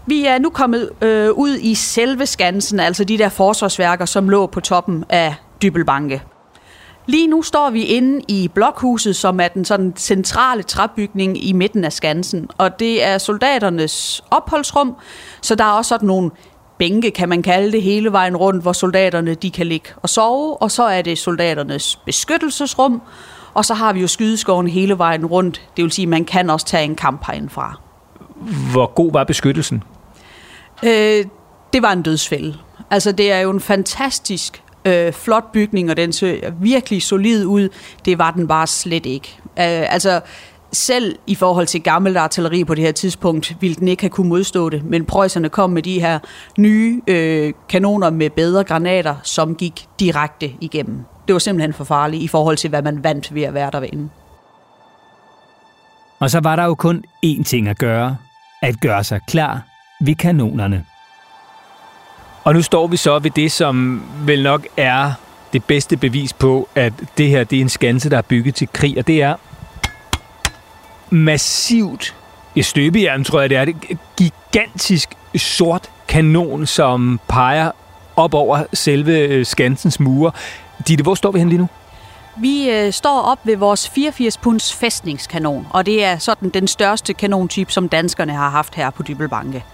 Vi 0.06 0.24
er 0.24 0.38
nu 0.38 0.50
kommet 0.50 0.90
øh, 1.02 1.30
ud 1.32 1.56
i 1.60 1.74
selve 1.74 2.26
Skansen, 2.26 2.80
altså 2.80 3.04
de 3.04 3.18
der 3.18 3.28
forsvarsværker, 3.28 4.04
som 4.04 4.28
lå 4.28 4.46
på 4.46 4.60
toppen 4.60 5.04
af 5.08 5.34
Dybelbanke. 5.62 6.22
Lige 7.06 7.26
nu 7.26 7.42
står 7.42 7.70
vi 7.70 7.82
inde 7.82 8.24
i 8.28 8.48
blokhuset, 8.54 9.16
som 9.16 9.40
er 9.40 9.48
den 9.48 9.64
sådan 9.64 9.92
centrale 9.96 10.62
træbygning 10.62 11.44
i 11.44 11.52
midten 11.52 11.84
af 11.84 11.92
Skansen. 11.92 12.48
Og 12.58 12.78
det 12.78 13.04
er 13.04 13.18
soldaternes 13.18 14.24
opholdsrum, 14.30 14.96
så 15.42 15.54
der 15.54 15.64
er 15.64 15.72
også 15.72 15.88
sådan 15.88 16.06
nogle 16.06 16.30
bænke, 16.78 17.10
kan 17.10 17.28
man 17.28 17.42
kalde 17.42 17.72
det, 17.72 17.82
hele 17.82 18.12
vejen 18.12 18.36
rundt, 18.36 18.62
hvor 18.62 18.72
soldaterne 18.72 19.34
de 19.34 19.50
kan 19.50 19.66
ligge 19.66 19.88
og 20.02 20.08
sove. 20.08 20.62
Og 20.62 20.70
så 20.70 20.82
er 20.82 21.02
det 21.02 21.18
soldaternes 21.18 21.96
beskyttelsesrum, 21.96 23.02
og 23.56 23.64
så 23.64 23.74
har 23.74 23.92
vi 23.92 24.00
jo 24.00 24.06
skydeskoven 24.06 24.68
hele 24.68 24.98
vejen 24.98 25.26
rundt. 25.26 25.62
Det 25.76 25.82
vil 25.82 25.92
sige, 25.92 26.04
at 26.04 26.08
man 26.08 26.24
kan 26.24 26.50
også 26.50 26.66
tage 26.66 26.84
en 26.84 26.94
kamp 26.94 27.26
herindfra. 27.26 27.80
Hvor 28.72 28.86
god 28.86 29.12
var 29.12 29.24
beskyttelsen? 29.24 29.82
Øh, 30.84 31.24
det 31.72 31.82
var 31.82 31.92
en 31.92 32.02
dødsfælde. 32.02 32.56
Altså, 32.90 33.12
det 33.12 33.32
er 33.32 33.40
jo 33.40 33.50
en 33.50 33.60
fantastisk 33.60 34.62
øh, 34.84 35.12
flot 35.12 35.52
bygning, 35.52 35.90
og 35.90 35.96
den 35.96 36.12
ser 36.12 36.50
virkelig 36.60 37.02
solid 37.02 37.44
ud. 37.44 37.68
Det 38.04 38.18
var 38.18 38.30
den 38.30 38.48
bare 38.48 38.66
slet 38.66 39.06
ikke. 39.06 39.28
Øh, 39.42 39.92
altså, 39.92 40.20
selv 40.72 41.16
i 41.26 41.34
forhold 41.34 41.66
til 41.66 41.82
gammelt 41.82 42.16
artilleri 42.16 42.64
på 42.64 42.74
det 42.74 42.84
her 42.84 42.92
tidspunkt, 42.92 43.56
ville 43.60 43.76
den 43.76 43.88
ikke 43.88 44.02
have 44.02 44.10
kunne 44.10 44.28
modstå 44.28 44.70
det. 44.70 44.84
Men 44.84 45.04
prøjserne 45.04 45.48
kom 45.48 45.70
med 45.70 45.82
de 45.82 46.00
her 46.00 46.18
nye 46.58 47.00
øh, 47.06 47.52
kanoner 47.68 48.10
med 48.10 48.30
bedre 48.30 48.64
granater, 48.64 49.14
som 49.22 49.54
gik 49.54 49.86
direkte 50.00 50.52
igennem 50.60 51.04
det 51.26 51.32
var 51.32 51.38
simpelthen 51.38 51.72
for 51.72 51.84
farligt 51.84 52.22
i 52.22 52.28
forhold 52.28 52.56
til, 52.56 52.70
hvad 52.70 52.82
man 52.82 53.04
vandt 53.04 53.34
ved 53.34 53.42
at 53.42 53.54
være 53.54 53.70
derinde. 53.70 54.08
Og 56.18 56.30
så 56.30 56.40
var 56.40 56.56
der 56.56 56.64
jo 56.64 56.74
kun 56.74 57.04
én 57.26 57.44
ting 57.44 57.68
at 57.68 57.78
gøre. 57.78 58.16
At 58.62 58.80
gøre 58.80 59.04
sig 59.04 59.20
klar 59.28 59.60
ved 60.00 60.14
kanonerne. 60.14 60.84
Og 62.44 62.54
nu 62.54 62.62
står 62.62 62.86
vi 62.86 62.96
så 62.96 63.18
ved 63.18 63.30
det, 63.30 63.52
som 63.52 64.02
vel 64.20 64.42
nok 64.42 64.66
er 64.76 65.12
det 65.52 65.64
bedste 65.64 65.96
bevis 65.96 66.32
på, 66.32 66.68
at 66.74 66.92
det 67.18 67.28
her 67.28 67.44
det 67.44 67.56
er 67.56 67.60
en 67.60 67.68
skanse, 67.68 68.10
der 68.10 68.18
er 68.18 68.22
bygget 68.22 68.54
til 68.54 68.68
krig, 68.72 68.98
og 68.98 69.06
det 69.06 69.22
er 69.22 69.34
massivt 71.10 72.14
i 72.54 72.62
støbejern, 72.62 73.24
tror 73.24 73.40
jeg 73.40 73.50
det 73.50 73.58
er, 73.58 73.64
det 73.64 73.98
gigantisk 74.16 75.08
sort 75.36 75.90
kanon, 76.08 76.66
som 76.66 77.20
peger 77.28 77.70
op 78.16 78.34
over 78.34 78.64
selve 78.72 79.18
øh, 79.18 79.46
skansens 79.46 80.00
mure. 80.00 80.32
Ditte, 80.88 81.02
hvor 81.02 81.14
står 81.14 81.32
vi 81.32 81.38
hen 81.38 81.48
lige 81.48 81.58
nu? 81.58 81.68
Vi 82.40 82.70
øh, 82.70 82.92
står 82.92 83.20
op 83.20 83.38
ved 83.44 83.56
vores 83.56 83.88
84 83.88 84.36
punds 84.36 84.74
fæstningskanon, 84.74 85.66
og 85.70 85.86
det 85.86 86.04
er 86.04 86.18
sådan 86.18 86.48
den 86.48 86.68
største 86.68 87.14
kanontype, 87.14 87.72
som 87.72 87.88
danskerne 87.88 88.32
har 88.32 88.50
haft 88.50 88.74
her 88.74 88.90
på 88.90 89.02
Dybelbanke. 89.02 89.64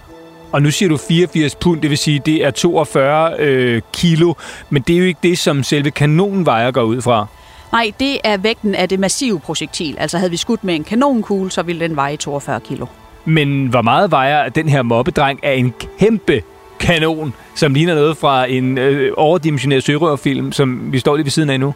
Og 0.52 0.62
nu 0.62 0.70
siger 0.70 0.88
du 0.88 0.96
84 0.96 1.54
pund, 1.54 1.80
det 1.80 1.90
vil 1.90 1.98
sige, 1.98 2.18
det 2.26 2.44
er 2.44 2.50
42 2.50 3.34
øh, 3.38 3.82
kilo, 3.92 4.34
men 4.70 4.82
det 4.82 4.94
er 4.94 4.98
jo 4.98 5.04
ikke 5.04 5.20
det, 5.22 5.38
som 5.38 5.62
selve 5.62 5.90
kanonen 5.90 6.46
vejer 6.46 6.70
går 6.70 6.82
ud 6.82 7.02
fra. 7.02 7.26
Nej, 7.72 7.92
det 8.00 8.18
er 8.24 8.36
vægten 8.36 8.74
af 8.74 8.88
det 8.88 8.98
massive 9.00 9.40
projektil. 9.40 9.96
Altså 9.98 10.18
havde 10.18 10.30
vi 10.30 10.36
skudt 10.36 10.64
med 10.64 10.74
en 10.74 10.84
kanonkugle, 10.84 11.50
så 11.50 11.62
ville 11.62 11.80
den 11.88 11.96
veje 11.96 12.16
42 12.16 12.60
kilo. 12.60 12.86
Men 13.24 13.66
hvor 13.66 13.82
meget 13.82 14.10
vejer 14.10 14.48
den 14.48 14.68
her 14.68 14.82
mobbedreng 14.82 15.44
af 15.44 15.54
en 15.54 15.74
kæmpe 15.98 16.42
kanon, 16.80 17.34
som 17.54 17.74
ligner 17.74 17.94
noget 17.94 18.16
fra 18.16 18.46
en 18.50 18.78
øh, 18.78 19.12
overdimensioneret 19.16 19.84
sørøverfilm, 19.84 20.52
som 20.52 20.92
vi 20.92 20.98
står 20.98 21.16
lige 21.16 21.24
ved 21.24 21.30
siden 21.30 21.50
af 21.50 21.60
nu? 21.60 21.74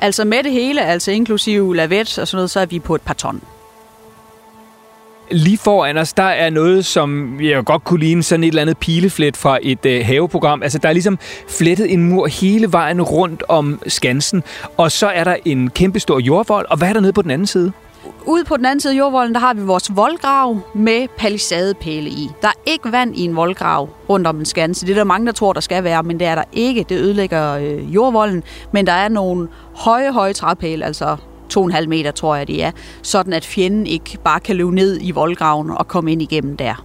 Altså 0.00 0.24
med 0.24 0.42
det 0.42 0.52
hele, 0.52 0.82
altså 0.84 1.10
inklusive 1.10 1.76
lavet 1.76 2.18
og 2.18 2.28
sådan 2.28 2.36
noget, 2.36 2.50
så 2.50 2.60
er 2.60 2.66
vi 2.66 2.78
på 2.78 2.94
et 2.94 3.00
par 3.02 3.14
ton. 3.14 3.40
Lige 5.30 5.58
foran 5.58 5.96
os, 5.96 6.12
der 6.12 6.22
er 6.22 6.50
noget, 6.50 6.84
som 6.84 7.40
jeg 7.40 7.64
godt 7.64 7.84
kunne 7.84 8.00
ligne 8.00 8.22
sådan 8.22 8.44
et 8.44 8.48
eller 8.48 8.62
andet 8.62 8.78
pileflet 8.78 9.36
fra 9.36 9.58
et 9.62 9.86
øh, 9.86 10.06
haveprogram. 10.06 10.62
Altså, 10.62 10.78
der 10.78 10.88
er 10.88 10.92
ligesom 10.92 11.18
flettet 11.48 11.92
en 11.92 12.08
mur 12.08 12.26
hele 12.26 12.72
vejen 12.72 13.02
rundt 13.02 13.42
om 13.48 13.82
Skansen, 13.86 14.42
og 14.76 14.92
så 14.92 15.06
er 15.06 15.24
der 15.24 15.36
en 15.44 15.70
kæmpe 15.70 16.00
stor 16.00 16.20
jordvold, 16.20 16.66
og 16.70 16.78
hvad 16.78 16.88
er 16.88 16.92
der 16.92 17.00
nede 17.00 17.12
på 17.12 17.22
den 17.22 17.30
anden 17.30 17.46
side? 17.46 17.72
Ude 18.26 18.44
på 18.44 18.56
den 18.56 18.66
anden 18.66 18.80
side 18.80 18.92
af 18.92 18.98
jordvolden, 18.98 19.34
der 19.34 19.40
har 19.40 19.54
vi 19.54 19.62
vores 19.62 19.96
voldgrav 19.96 20.58
med 20.74 21.08
palisadepæle 21.18 22.10
i. 22.10 22.30
Der 22.42 22.48
er 22.48 22.60
ikke 22.66 22.92
vand 22.92 23.16
i 23.16 23.24
en 23.24 23.36
voldgrav 23.36 23.88
rundt 24.08 24.26
om 24.26 24.38
en 24.38 24.44
skanse. 24.44 24.86
Det 24.86 24.92
er 24.92 24.96
der 24.96 25.04
mange, 25.04 25.26
der 25.26 25.32
tror, 25.32 25.52
der 25.52 25.60
skal 25.60 25.84
være, 25.84 26.02
men 26.02 26.20
det 26.20 26.26
er 26.26 26.34
der 26.34 26.44
ikke. 26.52 26.84
Det 26.88 26.98
ødelægger 26.98 27.52
øh, 27.52 27.94
jordvolden. 27.94 28.42
Men 28.72 28.86
der 28.86 28.92
er 28.92 29.08
nogle 29.08 29.48
høje, 29.74 30.12
høje 30.12 30.32
træpæle, 30.32 30.84
altså 30.84 31.16
2,5 31.58 31.86
meter, 31.86 32.10
tror 32.10 32.36
jeg, 32.36 32.46
det 32.46 32.64
er, 32.64 32.70
sådan 33.02 33.32
at 33.32 33.44
fjenden 33.44 33.86
ikke 33.86 34.18
bare 34.24 34.40
kan 34.40 34.56
løbe 34.56 34.74
ned 34.74 34.98
i 35.02 35.10
voldgraven 35.10 35.70
og 35.70 35.88
komme 35.88 36.12
ind 36.12 36.22
igennem 36.22 36.56
der. 36.56 36.84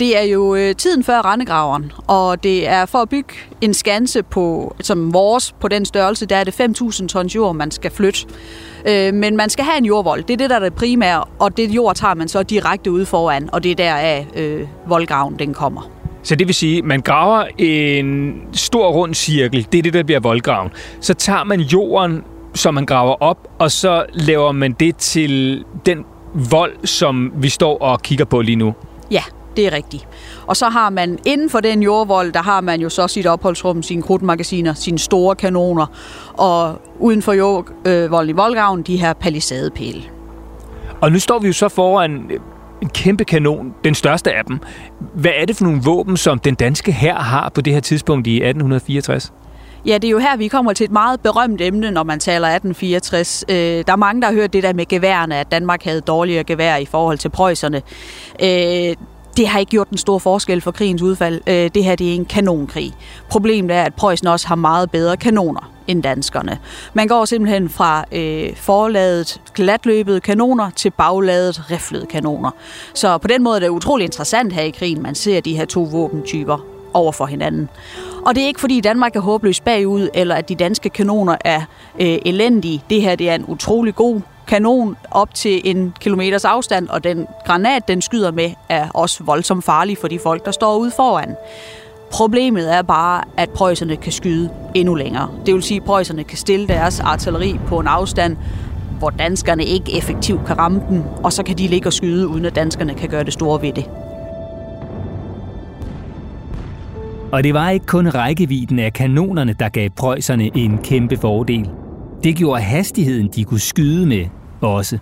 Det 0.00 0.18
er 0.18 0.22
jo 0.22 0.54
øh, 0.54 0.74
tiden 0.74 1.04
før 1.04 1.24
rendegraveren, 1.24 1.92
og 2.06 2.42
det 2.42 2.68
er 2.68 2.86
for 2.86 2.98
at 2.98 3.08
bygge 3.08 3.34
en 3.60 3.74
skanse 3.74 4.22
på, 4.22 4.76
som 4.80 5.12
vores 5.12 5.52
på 5.60 5.68
den 5.68 5.84
størrelse, 5.84 6.26
der 6.26 6.36
er 6.36 6.44
det 6.44 6.60
5.000 6.60 7.06
tons 7.06 7.34
jord, 7.34 7.54
man 7.54 7.70
skal 7.70 7.90
flytte. 7.90 8.26
Øh, 8.86 9.14
men 9.14 9.36
man 9.36 9.50
skal 9.50 9.64
have 9.64 9.78
en 9.78 9.84
jordvold. 9.84 10.22
Det 10.22 10.32
er 10.32 10.36
det, 10.36 10.50
der 10.50 10.56
er 10.56 10.60
det 10.60 10.74
primære, 10.74 11.24
og 11.38 11.56
det 11.56 11.70
jord 11.70 11.94
tager 11.94 12.14
man 12.14 12.28
så 12.28 12.42
direkte 12.42 12.90
ud 12.90 13.04
foran, 13.04 13.48
og 13.52 13.64
det 13.64 13.70
er 13.70 13.74
der 13.74 13.94
af 13.94 14.26
øh, 14.36 14.60
voldgraven, 14.86 15.38
den 15.38 15.54
kommer. 15.54 15.90
Så 16.22 16.34
det 16.34 16.46
vil 16.46 16.54
sige, 16.54 16.82
man 16.82 17.00
graver 17.00 17.44
en 17.58 18.40
stor 18.52 18.90
rund 18.90 19.14
cirkel, 19.14 19.66
det 19.72 19.78
er 19.78 19.82
det, 19.82 19.92
der 19.92 20.02
bliver 20.02 20.20
voldgraven. 20.20 20.70
Så 21.00 21.14
tager 21.14 21.44
man 21.44 21.60
jorden, 21.60 22.22
som 22.54 22.74
man 22.74 22.86
graver 22.86 23.22
op, 23.22 23.48
og 23.58 23.70
så 23.70 24.04
laver 24.12 24.52
man 24.52 24.72
det 24.72 24.96
til 24.96 25.64
den 25.86 26.04
vold, 26.50 26.86
som 26.86 27.32
vi 27.36 27.48
står 27.48 27.78
og 27.78 28.02
kigger 28.02 28.24
på 28.24 28.40
lige 28.40 28.56
nu. 28.56 28.74
Ja, 29.10 29.22
det 29.58 29.66
er 29.66 29.72
rigtigt. 29.72 30.08
Og 30.46 30.56
så 30.56 30.68
har 30.68 30.90
man 30.90 31.18
inden 31.26 31.50
for 31.50 31.60
den 31.60 31.82
jordvold, 31.82 32.32
der 32.32 32.42
har 32.42 32.60
man 32.60 32.80
jo 32.80 32.88
så 32.88 33.08
sit 33.08 33.26
opholdsrum, 33.26 33.82
sine 33.82 34.02
krudtmagasiner, 34.02 34.74
sine 34.74 34.98
store 34.98 35.36
kanoner, 35.36 35.86
og 36.32 36.82
uden 36.98 37.22
for 37.22 37.32
jordvolden 37.32 38.28
øh, 38.28 38.28
i 38.28 38.32
voldgraven, 38.32 38.82
de 38.82 38.96
her 38.96 39.12
palisadepæle. 39.12 40.02
Og 41.00 41.12
nu 41.12 41.18
står 41.18 41.38
vi 41.38 41.46
jo 41.46 41.52
så 41.52 41.68
foran 41.68 42.30
en 42.82 42.88
kæmpe 42.88 43.24
kanon, 43.24 43.74
den 43.84 43.94
største 43.94 44.32
af 44.32 44.44
dem. 44.44 44.58
Hvad 45.14 45.32
er 45.36 45.44
det 45.44 45.56
for 45.56 45.64
nogle 45.64 45.80
våben, 45.84 46.16
som 46.16 46.38
den 46.38 46.54
danske 46.54 46.92
hær 46.92 47.14
har 47.14 47.48
på 47.48 47.60
det 47.60 47.72
her 47.72 47.80
tidspunkt 47.80 48.26
i 48.26 48.36
1864? 48.36 49.32
Ja, 49.86 49.94
det 49.94 50.04
er 50.04 50.10
jo 50.10 50.18
her, 50.18 50.36
vi 50.36 50.48
kommer 50.48 50.72
til 50.72 50.84
et 50.84 50.90
meget 50.90 51.20
berømt 51.20 51.60
emne, 51.60 51.90
når 51.90 52.02
man 52.02 52.20
taler 52.20 52.48
1864. 52.48 53.44
Øh, 53.48 53.56
der 53.56 53.92
er 53.92 53.96
mange, 53.96 54.22
der 54.22 54.28
har 54.28 54.34
hørt 54.34 54.52
det 54.52 54.62
der 54.62 54.72
med 54.72 54.86
geværerne, 54.86 55.36
at 55.36 55.50
Danmark 55.50 55.84
havde 55.84 56.00
dårligere 56.00 56.44
gevær 56.44 56.76
i 56.76 56.84
forhold 56.84 57.18
til 57.18 57.28
preusserne. 57.28 57.82
Øh, 58.42 58.96
det 59.38 59.48
har 59.48 59.58
ikke 59.58 59.70
gjort 59.70 59.90
den 59.90 59.98
store 59.98 60.20
forskel 60.20 60.60
for 60.60 60.70
krigens 60.70 61.02
udfald. 61.02 61.40
Øh, 61.46 61.70
det 61.74 61.84
her 61.84 61.96
det 61.96 62.10
er 62.10 62.14
en 62.14 62.24
kanonkrig. 62.24 62.92
Problemet 63.30 63.76
er, 63.76 63.82
at 63.82 63.94
Preussen 63.94 64.28
også 64.28 64.48
har 64.48 64.54
meget 64.54 64.90
bedre 64.90 65.16
kanoner 65.16 65.72
end 65.86 66.02
danskerne. 66.02 66.58
Man 66.94 67.08
går 67.08 67.24
simpelthen 67.24 67.68
fra 67.68 68.04
øh, 68.12 68.56
forladet 68.56 69.40
glatløbede 69.54 70.20
kanoner 70.20 70.70
til 70.70 70.90
bagladet 70.90 71.70
riflede 71.70 72.06
kanoner. 72.06 72.50
Så 72.94 73.18
på 73.18 73.28
den 73.28 73.42
måde 73.42 73.56
er 73.56 73.60
det 73.60 73.68
utrolig 73.68 74.04
interessant 74.04 74.52
her 74.52 74.62
i 74.62 74.70
krigen, 74.70 75.02
man 75.02 75.14
ser 75.14 75.40
de 75.40 75.56
her 75.56 75.64
to 75.64 75.82
våbentyper 75.82 76.58
over 76.94 77.12
for 77.12 77.26
hinanden. 77.26 77.68
Og 78.26 78.34
det 78.34 78.42
er 78.42 78.46
ikke 78.46 78.60
fordi 78.60 78.80
Danmark 78.80 79.16
er 79.16 79.20
håbløst 79.20 79.64
bagud, 79.64 80.08
eller 80.14 80.34
at 80.34 80.48
de 80.48 80.54
danske 80.54 80.88
kanoner 80.88 81.36
er 81.40 81.62
øh, 82.00 82.18
elendige. 82.26 82.84
Det 82.90 83.02
her 83.02 83.16
det 83.16 83.30
er 83.30 83.34
en 83.34 83.44
utrolig 83.48 83.94
god 83.94 84.20
kanon 84.48 84.96
op 85.10 85.34
til 85.34 85.60
en 85.64 85.94
kilometers 86.00 86.44
afstand, 86.44 86.88
og 86.88 87.04
den 87.04 87.26
granat, 87.46 87.88
den 87.88 88.02
skyder 88.02 88.32
med, 88.32 88.50
er 88.68 88.88
også 88.88 89.24
voldsomt 89.24 89.64
farlig 89.64 89.98
for 89.98 90.08
de 90.08 90.18
folk, 90.18 90.44
der 90.44 90.50
står 90.50 90.76
ude 90.76 90.90
foran. 90.96 91.34
Problemet 92.12 92.74
er 92.74 92.82
bare, 92.82 93.24
at 93.36 93.50
prøjserne 93.50 93.96
kan 93.96 94.12
skyde 94.12 94.50
endnu 94.74 94.94
længere. 94.94 95.30
Det 95.46 95.54
vil 95.54 95.62
sige, 95.62 95.80
at 95.80 95.84
prøjserne 95.86 96.24
kan 96.24 96.38
stille 96.38 96.68
deres 96.68 97.00
artilleri 97.00 97.58
på 97.66 97.78
en 97.78 97.86
afstand, 97.86 98.36
hvor 98.98 99.10
danskerne 99.10 99.64
ikke 99.64 99.96
effektivt 99.96 100.46
kan 100.46 100.58
ramme 100.58 100.82
dem, 100.88 101.02
og 101.22 101.32
så 101.32 101.42
kan 101.42 101.58
de 101.58 101.66
ligge 101.66 101.88
og 101.88 101.92
skyde, 101.92 102.28
uden 102.28 102.44
at 102.44 102.56
danskerne 102.56 102.94
kan 102.94 103.08
gøre 103.08 103.24
det 103.24 103.32
store 103.32 103.62
ved 103.62 103.72
det. 103.72 103.90
Og 107.32 107.44
det 107.44 107.54
var 107.54 107.70
ikke 107.70 107.86
kun 107.86 108.08
rækkevidden 108.08 108.78
af 108.78 108.92
kanonerne, 108.92 109.52
der 109.52 109.68
gav 109.68 109.88
prøjserne 109.96 110.50
en 110.56 110.78
kæmpe 110.78 111.16
fordel. 111.16 111.70
Det 112.24 112.36
gjorde 112.36 112.62
hastigheden, 112.62 113.28
de 113.36 113.44
kunne 113.44 113.60
skyde 113.60 114.06
med, 114.06 114.24
også. 114.60 114.98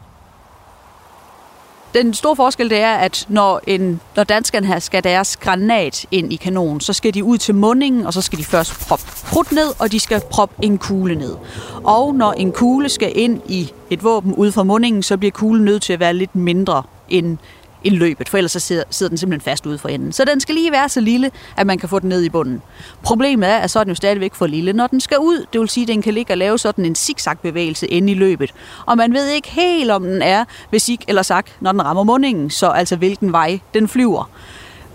Den 1.95 2.15
store 2.15 2.37
forskel 2.37 2.71
det 2.71 2.79
er, 2.79 2.95
at 2.95 3.27
når, 3.29 3.61
en, 3.67 4.01
når 4.17 4.25
danskerne 4.25 4.67
her 4.67 4.79
skal 4.79 5.05
deres 5.05 5.37
granat 5.37 6.07
ind 6.11 6.33
i 6.33 6.37
kanonen, 6.37 6.81
så 6.81 6.93
skal 6.93 7.15
de 7.15 7.25
ud 7.25 7.39
til 7.39 7.55
mundingen, 7.55 8.07
og 8.07 8.13
så 8.13 8.23
skal 8.23 8.39
de 8.39 8.45
først 8.45 8.89
proppe 8.89 9.05
krudt 9.07 9.53
ned, 9.53 9.81
og 9.81 9.93
de 9.93 10.01
skal 10.01 10.21
proppe 10.31 10.65
en 10.65 10.79
kugle 10.79 11.15
ned. 11.15 11.37
Og 11.85 12.15
når 12.15 12.33
en 12.33 12.53
kugle 12.53 12.89
skal 12.89 13.13
ind 13.15 13.43
i 13.47 13.73
et 13.91 14.05
våben 14.05 14.35
ud 14.35 14.53
fra 14.53 14.63
mundingen, 14.63 15.03
så 15.03 15.17
bliver 15.17 15.31
kuglen 15.33 15.65
nødt 15.65 15.83
til 15.83 15.93
at 15.93 16.01
være 16.01 16.15
lidt 16.15 16.37
mindre 16.37 16.83
end 17.09 17.39
end 17.85 17.95
løbet, 17.95 18.29
for 18.29 18.37
ellers 18.37 18.53
så 18.53 18.61
sidder, 18.61 18.83
sidder 18.91 19.09
den 19.09 19.19
simpelthen 19.19 19.51
fast 19.51 19.67
ude 19.67 19.79
for 19.79 19.89
enden. 19.89 20.13
Så 20.13 20.25
den 20.25 20.41
skal 20.41 20.55
lige 20.55 20.73
være 20.73 20.89
så 20.89 21.01
lille, 21.01 21.31
at 21.57 21.67
man 21.67 21.79
kan 21.79 21.89
få 21.89 21.99
den 21.99 22.09
ned 22.09 22.23
i 22.23 22.29
bunden. 22.29 22.63
Problemet 23.03 23.49
er, 23.49 23.57
at 23.57 23.71
så 23.71 23.79
er 23.79 23.85
den 23.85 23.91
jo 23.91 23.95
stadigvæk 23.95 24.35
for 24.35 24.47
lille, 24.47 24.73
når 24.73 24.87
den 24.87 25.01
skal 25.01 25.19
ud. 25.19 25.47
Det 25.53 25.61
vil 25.61 25.69
sige, 25.69 25.85
at 25.85 25.89
den 25.89 26.03
kan 26.03 26.15
ligge 26.15 26.33
og 26.33 26.39
lave 26.39 26.59
sådan 26.59 26.85
en 26.85 26.95
zigzag-bevægelse 26.95 27.87
inde 27.87 28.13
i 28.13 28.15
løbet. 28.15 28.55
Og 28.87 28.97
man 28.97 29.13
ved 29.13 29.29
ikke 29.29 29.49
helt, 29.49 29.91
om 29.91 30.03
den 30.03 30.23
er 30.23 30.45
ved 30.71 30.81
zig 30.81 30.99
eller 31.09 31.23
sagt, 31.23 31.57
når 31.61 31.73
den 31.73 31.85
rammer 31.85 32.03
mundingen, 32.03 32.51
så 32.51 32.67
altså 32.67 32.97
hvilken 32.97 33.33
vej 33.33 33.61
den 33.75 33.89
flyver. 33.89 34.31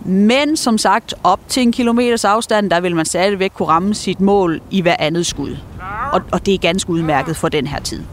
Men 0.06 0.58
som 0.58 0.78
sagt, 0.78 1.14
op 1.24 1.40
til 1.48 1.64
en 1.64 1.72
kilometers 1.72 2.26
afstand, 2.26 2.70
der 2.70 2.80
vil 2.80 2.96
man 2.96 3.06
stadigvæk 3.06 3.52
kunne 3.56 3.68
ramme 3.68 3.94
sit 3.94 4.20
mål 4.20 4.62
i 4.72 4.82
hver 4.82 4.96
andet 5.00 5.26
skud. 5.26 5.58
Og, 6.14 6.22
og 6.32 6.46
det 6.46 6.54
er 6.54 6.58
ganske 6.58 6.90
udmærket 6.90 7.38
for 7.38 7.50
den 7.50 7.68
her 7.68 7.80
tid. 7.80 8.04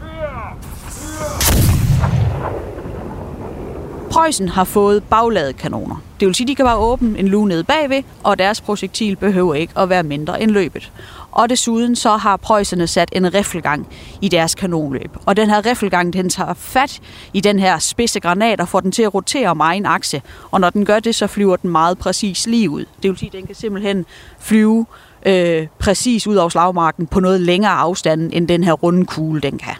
Preussen 4.09 4.49
har 4.49 4.63
fået 4.63 5.03
bagladekanoner. 5.03 5.95
Det 6.19 6.25
vil 6.27 6.35
sige, 6.35 6.45
at 6.45 6.47
de 6.47 6.55
kan 6.55 6.65
bare 6.65 6.77
åbne 6.77 7.19
en 7.19 7.27
lue 7.27 7.47
nede 7.47 7.63
bagved, 7.63 8.03
og 8.23 8.39
deres 8.39 8.61
projektil 8.61 9.15
behøver 9.15 9.53
ikke 9.53 9.73
at 9.79 9.89
være 9.89 10.03
mindre 10.03 10.41
end 10.41 10.51
løbet. 10.51 10.91
Og 11.31 11.49
desuden 11.49 11.95
så 11.95 12.17
har 12.17 12.37
preusserne 12.37 12.87
sat 12.87 13.09
en 13.11 13.33
riffelgang 13.33 13.87
i 14.21 14.29
deres 14.29 14.55
kanonløb. 14.55 15.17
Og 15.25 15.37
den 15.37 15.49
her 15.49 15.65
riffelgang, 15.65 16.13
den 16.13 16.29
tager 16.29 16.53
fat 16.53 16.99
i 17.33 17.41
den 17.41 17.59
her 17.59 17.79
spidse 17.79 18.19
granat 18.19 18.61
og 18.61 18.67
får 18.67 18.79
den 18.79 18.91
til 18.91 19.03
at 19.03 19.13
rotere 19.13 19.47
om 19.47 19.59
egen 19.59 19.85
akse. 19.85 20.21
Og 20.51 20.61
når 20.61 20.69
den 20.69 20.85
gør 20.85 20.99
det, 20.99 21.15
så 21.15 21.27
flyver 21.27 21.55
den 21.55 21.69
meget 21.69 21.97
præcis 21.97 22.47
lige 22.47 22.69
ud. 22.69 22.85
Det 23.03 23.09
vil 23.09 23.17
sige, 23.17 23.29
at 23.29 23.33
den 23.33 23.45
kan 23.45 23.55
simpelthen 23.55 24.05
flyve 24.39 24.85
øh, 25.25 25.67
præcis 25.79 26.27
ud 26.27 26.35
over 26.35 26.49
slagmarken 26.49 27.07
på 27.07 27.19
noget 27.19 27.41
længere 27.41 27.71
afstand, 27.71 28.29
end 28.33 28.47
den 28.47 28.63
her 28.63 28.73
runde 28.73 29.05
kugle, 29.05 29.41
den 29.41 29.57
kan. 29.57 29.73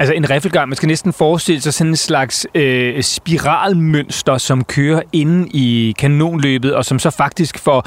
Altså 0.00 0.14
en 0.14 0.30
riffelgang, 0.30 0.68
man 0.68 0.76
skal 0.76 0.86
næsten 0.86 1.12
forestille 1.12 1.60
sig 1.60 1.74
sådan 1.74 1.90
en 1.90 1.96
slags 1.96 2.46
øh, 2.54 3.02
spiralmønster, 3.02 4.38
som 4.38 4.64
kører 4.64 5.02
inde 5.12 5.48
i 5.48 5.94
kanonløbet, 5.98 6.74
og 6.74 6.84
som 6.84 6.98
så 6.98 7.10
faktisk 7.10 7.58
får 7.58 7.86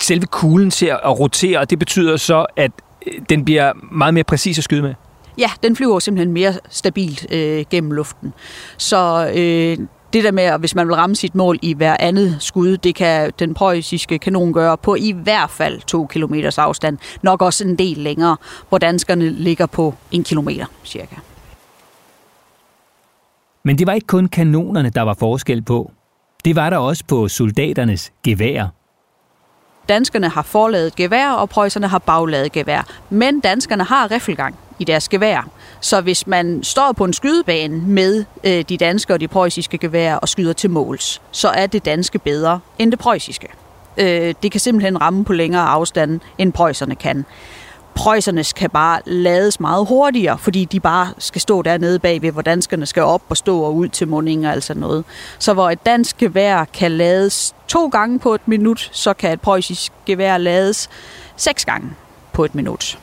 selve 0.00 0.26
kuglen 0.26 0.70
til 0.70 0.86
at 0.86 1.18
rotere, 1.20 1.58
og 1.58 1.70
det 1.70 1.78
betyder 1.78 2.16
så, 2.16 2.46
at 2.56 2.70
øh, 3.06 3.12
den 3.28 3.44
bliver 3.44 3.72
meget 3.92 4.14
mere 4.14 4.24
præcis 4.24 4.58
at 4.58 4.64
skyde 4.64 4.82
med. 4.82 4.94
Ja, 5.38 5.50
den 5.62 5.76
flyver 5.76 5.98
simpelthen 5.98 6.32
mere 6.32 6.54
stabilt 6.70 7.32
øh, 7.32 7.64
gennem 7.70 7.92
luften. 7.92 8.32
Så 8.76 9.30
øh, 9.34 9.86
det 10.12 10.24
der 10.24 10.32
med, 10.32 10.44
at 10.44 10.60
hvis 10.60 10.74
man 10.74 10.88
vil 10.88 10.94
ramme 10.94 11.16
sit 11.16 11.34
mål 11.34 11.58
i 11.62 11.74
hver 11.74 11.96
andet 12.00 12.36
skud, 12.40 12.76
det 12.76 12.94
kan 12.94 13.32
den 13.38 13.54
preussiske 13.54 14.18
kanon 14.18 14.52
gøre 14.52 14.76
på 14.76 14.94
i 14.94 15.12
hvert 15.22 15.50
fald 15.50 15.80
to 15.80 16.06
kilometers 16.06 16.58
afstand. 16.58 16.98
Nok 17.22 17.42
også 17.42 17.64
en 17.64 17.76
del 17.76 17.98
længere, 17.98 18.36
hvor 18.68 18.78
danskerne 18.78 19.30
ligger 19.30 19.66
på 19.66 19.94
en 20.10 20.24
kilometer 20.24 20.66
cirka. 20.84 21.16
Men 23.64 23.78
det 23.78 23.86
var 23.86 23.92
ikke 23.92 24.06
kun 24.06 24.28
kanonerne, 24.28 24.90
der 24.90 25.02
var 25.02 25.14
forskel 25.14 25.62
på. 25.62 25.90
Det 26.44 26.56
var 26.56 26.70
der 26.70 26.76
også 26.76 27.04
på 27.08 27.28
soldaternes 27.28 28.12
gevær. 28.24 28.66
Danskerne 29.88 30.28
har 30.28 30.42
forladet 30.42 30.96
gevær, 30.96 31.30
og 31.30 31.48
preusserne 31.48 31.88
har 31.88 31.98
bagladet 31.98 32.52
gevær. 32.52 32.86
Men 33.10 33.40
danskerne 33.40 33.84
har 33.84 34.10
riffelgang 34.10 34.54
i 34.78 34.84
deres 34.84 35.08
gevær. 35.08 35.48
Så 35.80 36.00
hvis 36.00 36.26
man 36.26 36.62
står 36.62 36.92
på 36.92 37.04
en 37.04 37.12
skydebane 37.12 37.82
med 37.86 38.24
øh, 38.44 38.64
de 38.68 38.76
danske 38.76 39.12
og 39.12 39.20
de 39.20 39.28
preussiske 39.28 39.78
gevær 39.78 40.14
og 40.14 40.28
skyder 40.28 40.52
til 40.52 40.70
måls, 40.70 41.22
så 41.30 41.48
er 41.48 41.66
det 41.66 41.84
danske 41.84 42.18
bedre 42.18 42.60
end 42.78 42.90
det 42.90 42.98
preussiske. 42.98 43.48
Øh, 43.96 44.34
det 44.42 44.52
kan 44.52 44.60
simpelthen 44.60 45.00
ramme 45.00 45.24
på 45.24 45.32
længere 45.32 45.62
afstand, 45.62 46.20
end 46.38 46.52
preusserne 46.52 46.94
kan. 46.94 47.24
Preussernes 47.94 48.52
kan 48.52 48.70
bare 48.70 49.00
lades 49.06 49.60
meget 49.60 49.86
hurtigere, 49.86 50.38
fordi 50.38 50.64
de 50.64 50.80
bare 50.80 51.08
skal 51.18 51.40
stå 51.40 51.62
dernede 51.62 51.98
bagved, 51.98 52.32
hvor 52.32 52.42
danskerne 52.42 52.86
skal 52.86 53.02
op 53.02 53.22
og 53.28 53.36
stå 53.36 53.60
og 53.60 53.76
ud 53.76 53.88
til 53.88 54.08
munding 54.08 54.46
og 54.46 54.52
altså 54.52 54.74
noget. 54.74 55.04
Så 55.38 55.52
hvor 55.52 55.70
et 55.70 55.86
dansk 55.86 56.16
gevær 56.16 56.64
kan 56.64 56.90
lades 56.90 57.54
to 57.68 57.88
gange 57.88 58.18
på 58.18 58.34
et 58.34 58.48
minut, 58.48 58.90
så 58.92 59.12
kan 59.12 59.32
et 59.32 59.40
preussisk 59.40 59.92
gevær 60.06 60.38
lades 60.38 60.90
seks 61.36 61.64
gange 61.64 61.90
på 62.32 62.44
et 62.44 62.54
minut. 62.54 62.98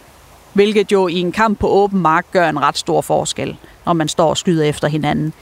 Hvilket 0.53 0.91
jo 0.91 1.07
i 1.07 1.19
en 1.19 1.31
kamp 1.31 1.59
på 1.59 1.67
åben 1.67 1.99
mark 1.99 2.25
gør 2.31 2.49
en 2.49 2.61
ret 2.61 2.77
stor 2.77 3.01
forskel, 3.01 3.57
når 3.85 3.93
man 3.93 4.07
står 4.07 4.29
og 4.29 4.37
skyder 4.37 4.63
efter 4.63 4.87
hinanden. 4.87 5.33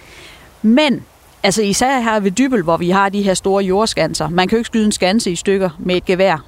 Men 0.62 1.03
altså 1.43 1.62
især 1.62 1.99
her 1.99 2.19
ved 2.19 2.31
Dybel, 2.31 2.63
hvor 2.63 2.77
vi 2.77 2.89
har 2.89 3.10
de 3.10 3.21
her 3.21 3.33
store 3.33 3.63
jordskanser, 3.63 4.29
man 4.29 4.47
kan 4.47 4.55
jo 4.55 4.60
ikke 4.60 4.67
skyde 4.67 4.86
en 4.86 4.91
skanse 4.91 5.31
i 5.31 5.36
stykker 5.36 5.69
med 5.79 5.95
et 5.95 6.05
gevær 6.05 6.45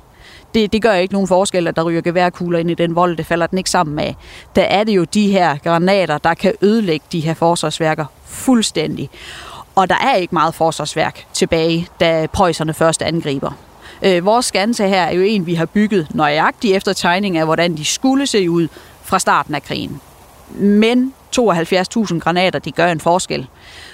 det, 0.53 0.73
det 0.73 0.81
gør 0.81 0.93
ikke 0.93 1.13
nogen 1.13 1.27
forskel, 1.27 1.67
at 1.67 1.75
der 1.75 1.83
ryger 1.83 2.01
geværkugler 2.01 2.59
ind 2.59 2.71
i 2.71 2.73
den 2.73 2.95
vold, 2.95 3.17
det 3.17 3.25
falder 3.25 3.47
den 3.47 3.57
ikke 3.57 3.69
sammen 3.69 3.95
med. 3.95 4.13
Der 4.55 4.63
er 4.63 4.83
det 4.83 4.95
jo 4.95 5.03
de 5.03 5.31
her 5.31 5.57
granater, 5.57 6.17
der 6.17 6.33
kan 6.33 6.53
ødelægge 6.61 7.05
de 7.11 7.19
her 7.19 7.33
forsvarsværker 7.33 8.05
fuldstændig. 8.25 9.09
Og 9.75 9.89
der 9.89 9.95
er 9.95 10.15
ikke 10.15 10.35
meget 10.35 10.55
forsvarsværk 10.55 11.25
tilbage, 11.33 11.87
da 11.99 12.27
preusserne 12.33 12.73
først 12.73 13.01
angriber. 13.01 13.51
Øh, 14.01 14.25
vores 14.25 14.45
skanse 14.45 14.87
her 14.87 15.03
er 15.03 15.13
jo 15.13 15.21
en, 15.21 15.45
vi 15.45 15.53
har 15.53 15.65
bygget 15.65 16.07
nøjagtigt 16.13 16.75
efter 16.75 16.93
tegning 16.93 17.37
af, 17.37 17.45
hvordan 17.45 17.77
de 17.77 17.85
skulle 17.85 18.27
se 18.27 18.49
ud 18.49 18.67
fra 19.03 19.19
starten 19.19 19.55
af 19.55 19.63
krigen. 19.63 20.01
Men 20.55 21.13
72.000 21.39 22.19
granater, 22.19 22.59
de 22.59 22.71
gør 22.71 22.91
en 22.91 22.99
forskel. 22.99 23.47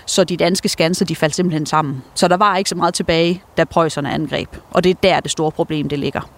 Så 0.05 0.23
de 0.23 0.37
danske 0.37 0.69
skanser, 0.69 1.05
de 1.05 1.15
faldt 1.15 1.35
simpelthen 1.35 1.65
sammen. 1.65 2.03
Så 2.15 2.27
der 2.27 2.37
var 2.37 2.57
ikke 2.57 2.69
så 2.69 2.75
meget 2.75 2.93
tilbage, 2.93 3.43
da 3.57 3.63
preusserne 3.63 4.13
angreb. 4.13 4.49
Og 4.71 4.83
det 4.83 4.89
er 4.89 4.93
der, 5.03 5.19
det 5.19 5.31
store 5.31 5.51
problem 5.51 5.89
det 5.89 5.99
ligger. 5.99 6.29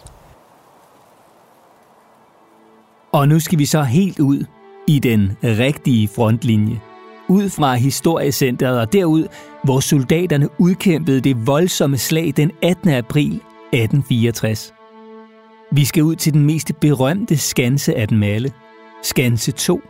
Og 3.11 3.27
nu 3.27 3.39
skal 3.39 3.59
vi 3.59 3.65
så 3.65 3.83
helt 3.83 4.19
ud 4.19 4.45
i 4.87 4.99
den 4.99 5.37
rigtige 5.43 6.07
frontlinje. 6.07 6.81
Ud 7.29 7.49
fra 7.49 7.75
historiecenteret 7.75 8.79
og 8.79 8.93
derud, 8.93 9.27
hvor 9.63 9.79
soldaterne 9.79 10.49
udkæmpede 10.59 11.21
det 11.21 11.47
voldsomme 11.47 11.97
slag 11.97 12.33
den 12.37 12.51
18. 12.63 12.89
april 12.89 13.33
1864. 13.33 14.73
Vi 15.71 15.85
skal 15.85 16.03
ud 16.03 16.15
til 16.15 16.33
den 16.33 16.45
mest 16.45 16.71
berømte 16.81 17.37
skanse 17.37 17.95
af 17.95 18.07
dem 18.07 18.23
alle, 18.23 18.51
Skanse 19.03 19.51
2. 19.51 19.81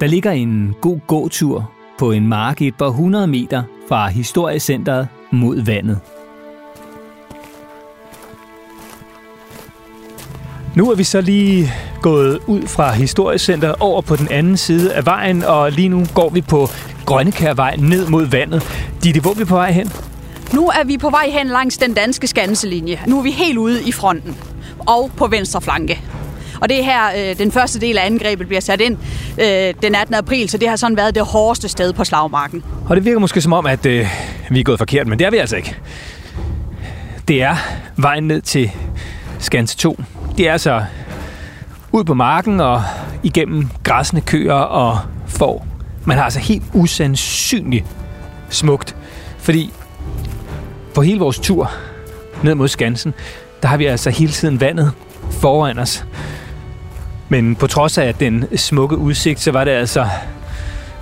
Der 0.00 0.06
ligger 0.06 0.30
en 0.30 0.74
god 0.80 0.98
gåtur 1.06 1.72
på 2.00 2.12
en 2.12 2.28
mark 2.28 2.62
et 2.62 2.74
par 2.74 2.88
hundrede 2.88 3.26
meter 3.26 3.62
fra 3.88 4.08
Historiecenteret 4.08 5.08
mod 5.30 5.64
vandet. 5.64 5.98
Nu 10.76 10.90
er 10.90 10.94
vi 10.94 11.04
så 11.04 11.20
lige 11.20 11.72
gået 12.02 12.38
ud 12.46 12.62
fra 12.66 12.92
Historiecenteret 12.92 13.74
over 13.80 14.02
på 14.02 14.16
den 14.16 14.28
anden 14.30 14.56
side 14.56 14.94
af 14.94 15.06
vejen, 15.06 15.44
og 15.44 15.72
lige 15.72 15.88
nu 15.88 16.04
går 16.14 16.30
vi 16.30 16.40
på 16.40 16.68
Grønnekærvej 17.06 17.76
ned 17.76 18.08
mod 18.08 18.26
vandet. 18.26 18.62
Ditte, 19.04 19.20
hvor 19.20 19.30
er 19.30 19.34
vi 19.34 19.44
på 19.44 19.54
vej 19.54 19.72
hen? 19.72 19.90
Nu 20.54 20.66
er 20.68 20.84
vi 20.84 20.98
på 20.98 21.10
vej 21.10 21.28
hen 21.28 21.46
langs 21.46 21.78
den 21.78 21.94
danske 21.94 22.26
skanselinje. 22.26 23.00
Nu 23.06 23.18
er 23.18 23.22
vi 23.22 23.30
helt 23.30 23.58
ude 23.58 23.82
i 23.82 23.92
fronten 23.92 24.36
og 24.78 25.10
på 25.16 25.26
venstre 25.26 25.60
flanke. 25.60 26.00
Og 26.60 26.68
det 26.68 26.80
er 26.80 26.84
her, 26.84 27.30
øh, 27.30 27.38
den 27.38 27.52
første 27.52 27.80
del 27.80 27.98
af 27.98 28.06
angrebet 28.06 28.46
bliver 28.46 28.60
sat 28.60 28.80
ind 28.80 28.96
øh, 29.40 29.74
den 29.82 29.94
18. 29.94 30.14
april, 30.14 30.48
så 30.48 30.58
det 30.58 30.68
har 30.68 30.76
sådan 30.76 30.96
været 30.96 31.14
det 31.14 31.22
hårdeste 31.22 31.68
sted 31.68 31.92
på 31.92 32.04
slagmarken. 32.04 32.62
Og 32.88 32.96
det 32.96 33.04
virker 33.04 33.18
måske 33.18 33.40
som 33.40 33.52
om, 33.52 33.66
at 33.66 33.86
øh, 33.86 34.06
vi 34.50 34.60
er 34.60 34.64
gået 34.64 34.78
forkert, 34.78 35.06
men 35.06 35.18
det 35.18 35.26
er 35.26 35.30
vi 35.30 35.36
altså 35.36 35.56
ikke. 35.56 35.76
Det 37.28 37.42
er 37.42 37.56
vejen 37.96 38.26
ned 38.26 38.40
til 38.40 38.70
Skanse 39.38 39.76
2. 39.76 40.02
Det 40.38 40.48
er 40.48 40.52
altså 40.52 40.84
ud 41.92 42.04
på 42.04 42.14
marken 42.14 42.60
og 42.60 42.82
igennem 43.22 43.68
græsne 43.84 44.20
køer 44.20 44.54
og 44.54 44.98
får. 45.26 45.66
Man 46.04 46.16
har 46.16 46.24
altså 46.24 46.40
helt 46.40 46.62
usandsynligt 46.74 47.84
smukt, 48.50 48.96
fordi 49.38 49.70
på 50.94 51.02
hele 51.02 51.18
vores 51.18 51.38
tur 51.38 51.70
ned 52.42 52.54
mod 52.54 52.68
Skansen, 52.68 53.14
der 53.62 53.68
har 53.68 53.76
vi 53.76 53.86
altså 53.86 54.10
hele 54.10 54.32
tiden 54.32 54.60
vandet 54.60 54.92
foran 55.30 55.78
os. 55.78 56.04
Men 57.32 57.56
på 57.56 57.66
trods 57.66 57.98
af 57.98 58.14
den 58.14 58.56
smukke 58.56 58.96
udsigt, 58.96 59.40
så 59.40 59.52
var 59.52 59.64
det 59.64 59.70
altså 59.70 60.08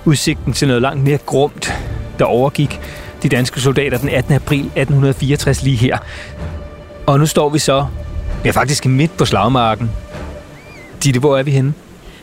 udsigten 0.05 0.53
til 0.53 0.67
noget 0.67 0.81
langt 0.81 1.03
mere 1.03 1.17
grumt, 1.25 1.73
der 2.19 2.25
overgik 2.25 2.79
de 3.23 3.29
danske 3.29 3.61
soldater 3.61 3.97
den 3.97 4.09
18. 4.09 4.33
april 4.33 4.59
1864 4.59 5.63
lige 5.63 5.77
her. 5.77 5.97
Og 7.07 7.19
nu 7.19 7.25
står 7.25 7.49
vi 7.49 7.59
så, 7.59 7.85
ja 8.45 8.51
faktisk 8.51 8.85
midt 8.85 9.17
på 9.17 9.25
slagmarken. 9.25 9.91
Ditte, 11.03 11.19
hvor 11.19 11.37
er 11.37 11.43
vi 11.43 11.51
henne? 11.51 11.73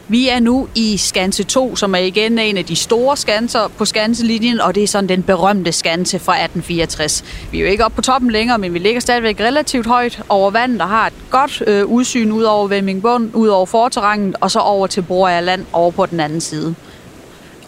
Vi 0.08 0.28
er 0.28 0.40
nu 0.40 0.68
i 0.74 0.96
Skanse 0.96 1.44
2, 1.44 1.76
som 1.76 1.94
er 1.94 1.98
igen 1.98 2.38
en 2.38 2.56
af 2.56 2.64
de 2.64 2.76
store 2.76 3.16
skanser 3.16 3.68
på 3.78 3.84
Skanselinjen, 3.84 4.60
og 4.60 4.74
det 4.74 4.82
er 4.82 4.86
sådan 4.86 5.08
den 5.08 5.22
berømte 5.22 5.72
skanse 5.72 6.18
fra 6.18 6.32
1864. 6.32 7.24
Vi 7.52 7.58
er 7.58 7.62
jo 7.62 7.70
ikke 7.70 7.84
oppe 7.84 7.96
på 7.96 8.02
toppen 8.02 8.30
længere, 8.30 8.58
men 8.58 8.74
vi 8.74 8.78
ligger 8.78 9.00
stadigvæk 9.00 9.40
relativt 9.40 9.86
højt 9.86 10.20
over 10.28 10.50
vandet, 10.50 10.80
og 10.80 10.88
har 10.88 11.06
et 11.06 11.12
godt 11.30 11.62
øh, 11.66 11.86
udsyn 11.86 12.32
ud 12.32 12.42
over 12.42 12.68
Vemmingbund, 12.68 13.30
ud 13.34 13.48
over 13.48 13.66
forterrangen, 13.66 14.34
og 14.40 14.50
så 14.50 14.58
over 14.58 14.86
til 14.86 15.02
Broager 15.02 15.40
Land 15.40 15.66
over 15.72 15.90
på 15.90 16.06
den 16.06 16.20
anden 16.20 16.40
side. 16.40 16.74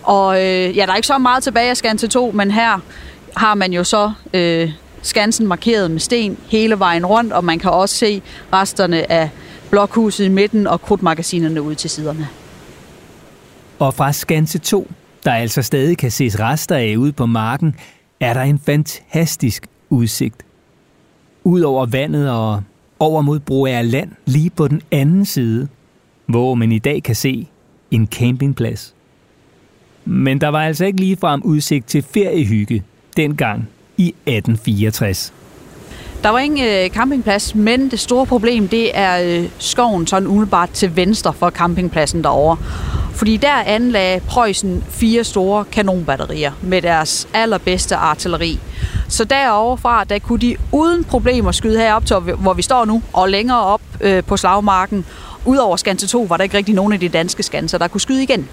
Og 0.02 0.36
øh, 0.36 0.76
ja, 0.76 0.86
der 0.86 0.92
er 0.92 0.96
ikke 0.96 1.06
så 1.06 1.18
meget 1.18 1.42
tilbage 1.42 1.70
af 1.70 1.76
Skanse 1.76 2.08
2, 2.08 2.30
men 2.34 2.50
her 2.50 2.78
har 3.36 3.54
man 3.54 3.72
jo 3.72 3.84
så 3.84 4.12
øh, 4.34 4.70
skansen 5.02 5.46
markeret 5.46 5.90
med 5.90 6.00
sten 6.00 6.38
hele 6.48 6.78
vejen 6.78 7.06
rundt, 7.06 7.32
og 7.32 7.44
man 7.44 7.58
kan 7.58 7.70
også 7.70 7.94
se 7.94 8.22
resterne 8.52 9.12
af 9.12 9.30
blokhuset 9.70 10.24
i 10.24 10.28
midten 10.28 10.66
og 10.66 10.80
krudtmagasinerne 10.80 11.62
ud 11.62 11.74
til 11.74 11.90
siderne. 11.90 12.28
Og 13.78 13.94
fra 13.94 14.12
Skanse 14.12 14.58
2, 14.58 14.90
der 15.24 15.32
altså 15.32 15.62
stadig 15.62 15.98
kan 15.98 16.10
ses 16.10 16.40
rester 16.40 16.76
af 16.76 16.94
ude 16.96 17.12
på 17.12 17.26
marken, 17.26 17.74
er 18.20 18.34
der 18.34 18.42
en 18.42 18.58
fantastisk 18.58 19.66
udsigt. 19.90 20.36
Ud 21.44 21.60
over 21.60 21.86
vandet 21.86 22.30
og 22.30 22.62
over 22.98 23.22
mod 23.22 23.38
Broager 23.40 23.82
Land 23.82 24.10
lige 24.26 24.50
på 24.50 24.68
den 24.68 24.82
anden 24.90 25.24
side, 25.24 25.68
hvor 26.26 26.54
man 26.54 26.72
i 26.72 26.78
dag 26.78 27.02
kan 27.02 27.14
se 27.14 27.48
en 27.90 28.06
campingplads. 28.06 28.94
Men 30.04 30.40
der 30.40 30.48
var 30.48 30.62
altså 30.62 30.84
ikke 30.84 31.00
ligefrem 31.00 31.42
udsigt 31.44 31.86
til 31.86 32.02
feriehygge 32.02 32.82
dengang 33.16 33.68
i 33.96 34.08
1864. 34.08 35.32
Der 36.22 36.28
var 36.28 36.38
ingen 36.38 36.68
øh, 36.68 36.90
campingplads, 36.90 37.54
men 37.54 37.90
det 37.90 38.00
store 38.00 38.26
problem, 38.26 38.68
det 38.68 38.98
er 38.98 39.22
øh, 39.22 39.48
skoven 39.58 40.06
sådan 40.06 40.28
umiddelbart 40.28 40.70
til 40.70 40.96
venstre 40.96 41.32
for 41.32 41.50
campingpladsen 41.50 42.24
derovre. 42.24 42.56
Fordi 43.14 43.36
der 43.36 43.52
anlagde 43.52 44.20
Preussen 44.20 44.84
fire 44.88 45.24
store 45.24 45.64
kanonbatterier 45.64 46.52
med 46.62 46.82
deres 46.82 47.28
allerbedste 47.34 47.96
artilleri. 47.96 48.60
Så 49.08 49.24
deroverfra, 49.24 50.04
der 50.04 50.18
kunne 50.18 50.38
de 50.38 50.56
uden 50.72 51.04
problemer 51.04 51.52
skyde 51.52 51.78
herop 51.78 52.06
til, 52.06 52.16
hvor 52.16 52.52
vi 52.52 52.62
står 52.62 52.84
nu, 52.84 53.02
og 53.12 53.28
længere 53.28 53.60
op 53.60 53.80
øh, 54.00 54.24
på 54.24 54.36
slagmarken. 54.36 55.04
Udover 55.44 55.76
Skanse 55.76 56.06
2 56.06 56.26
var 56.28 56.36
der 56.36 56.44
ikke 56.44 56.56
rigtig 56.56 56.74
nogen 56.74 56.92
af 56.92 57.00
de 57.00 57.08
danske 57.08 57.42
skanser, 57.42 57.78
der 57.78 57.88
kunne 57.88 58.00
skyde 58.00 58.22
igen. 58.22 58.48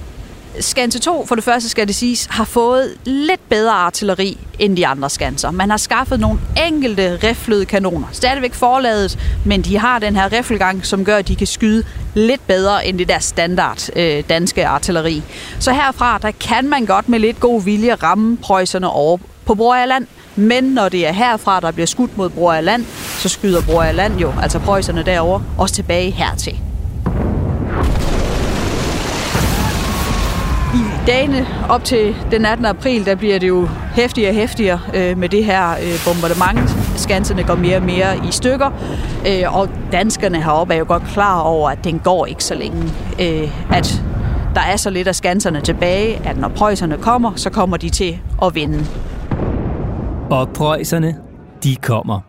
Skanse 0.59 0.99
2, 0.99 1.25
for 1.25 1.35
det 1.35 1.43
første 1.43 1.69
skal 1.69 1.87
det 1.87 1.95
siges, 1.95 2.27
har 2.29 2.43
fået 2.43 2.97
lidt 3.05 3.49
bedre 3.49 3.71
artilleri 3.71 4.37
end 4.59 4.77
de 4.77 4.87
andre 4.87 5.09
skanser. 5.09 5.51
Man 5.51 5.69
har 5.69 5.77
skaffet 5.77 6.19
nogle 6.19 6.39
enkelte 6.67 7.19
riflede 7.23 7.65
kanoner. 7.65 8.07
Stadigvæk 8.11 8.53
forladet, 8.53 9.19
men 9.45 9.61
de 9.61 9.77
har 9.77 9.99
den 9.99 10.15
her 10.15 10.31
riffelgang, 10.31 10.85
som 10.85 11.05
gør, 11.05 11.17
at 11.17 11.27
de 11.27 11.35
kan 11.35 11.47
skyde 11.47 11.83
lidt 12.13 12.47
bedre 12.47 12.87
end 12.87 12.97
det 12.97 13.07
der 13.07 13.19
standard 13.19 13.89
øh, 13.95 14.23
danske 14.29 14.67
artilleri. 14.67 15.23
Så 15.59 15.71
herfra, 15.71 16.17
der 16.17 16.31
kan 16.31 16.69
man 16.69 16.85
godt 16.85 17.09
med 17.09 17.19
lidt 17.19 17.39
god 17.39 17.63
vilje 17.63 17.95
ramme 17.95 18.37
prøjserne 18.37 18.89
over 18.89 19.17
på 19.45 19.55
Borgerland. 19.55 20.07
Men 20.35 20.63
når 20.63 20.89
det 20.89 21.07
er 21.07 21.11
herfra, 21.11 21.59
der 21.59 21.71
bliver 21.71 21.87
skudt 21.87 22.17
mod 22.17 22.29
Borgerland, 22.29 22.85
så 23.19 23.29
skyder 23.29 23.61
Borgerland 23.61 24.19
jo, 24.19 24.33
altså 24.41 24.59
prøjserne 24.59 25.03
derover, 25.03 25.41
også 25.57 25.75
tilbage 25.75 26.11
hertil. 26.11 26.59
Dagene 31.07 31.47
op 31.69 31.83
til 31.83 32.15
den 32.31 32.45
18. 32.45 32.65
april, 32.65 33.05
der 33.05 33.15
bliver 33.15 33.39
det 33.39 33.47
jo 33.47 33.67
hæftigere 33.95 34.31
og 34.31 34.35
hæftigere 34.35 34.79
øh, 34.93 35.17
med 35.17 35.29
det 35.29 35.45
her 35.45 35.71
øh, 35.71 36.05
bombardement. 36.05 36.69
Skanserne 36.99 37.43
går 37.43 37.55
mere 37.55 37.77
og 37.77 37.83
mere 37.83 38.17
i 38.27 38.31
stykker, 38.31 38.71
øh, 39.27 39.57
og 39.57 39.69
danskerne 39.91 40.41
heroppe 40.41 40.73
er 40.73 40.77
jo 40.77 40.85
godt 40.87 41.03
klar 41.03 41.41
over, 41.41 41.69
at 41.69 41.83
den 41.83 41.99
går 41.99 42.25
ikke 42.25 42.43
så 42.43 42.55
længe. 42.55 42.83
Øh, 43.21 43.75
at 43.77 44.03
der 44.55 44.61
er 44.61 44.75
så 44.75 44.89
lidt 44.89 45.07
af 45.07 45.15
skanserne 45.15 45.61
tilbage, 45.61 46.27
at 46.27 46.37
når 46.37 46.49
prøjserne 46.49 46.97
kommer, 46.97 47.35
så 47.35 47.49
kommer 47.49 47.77
de 47.77 47.89
til 47.89 48.19
at 48.43 48.55
vinde. 48.55 48.85
Og 50.31 50.49
prøjserne, 50.49 51.15
de 51.63 51.75
kommer. 51.75 52.19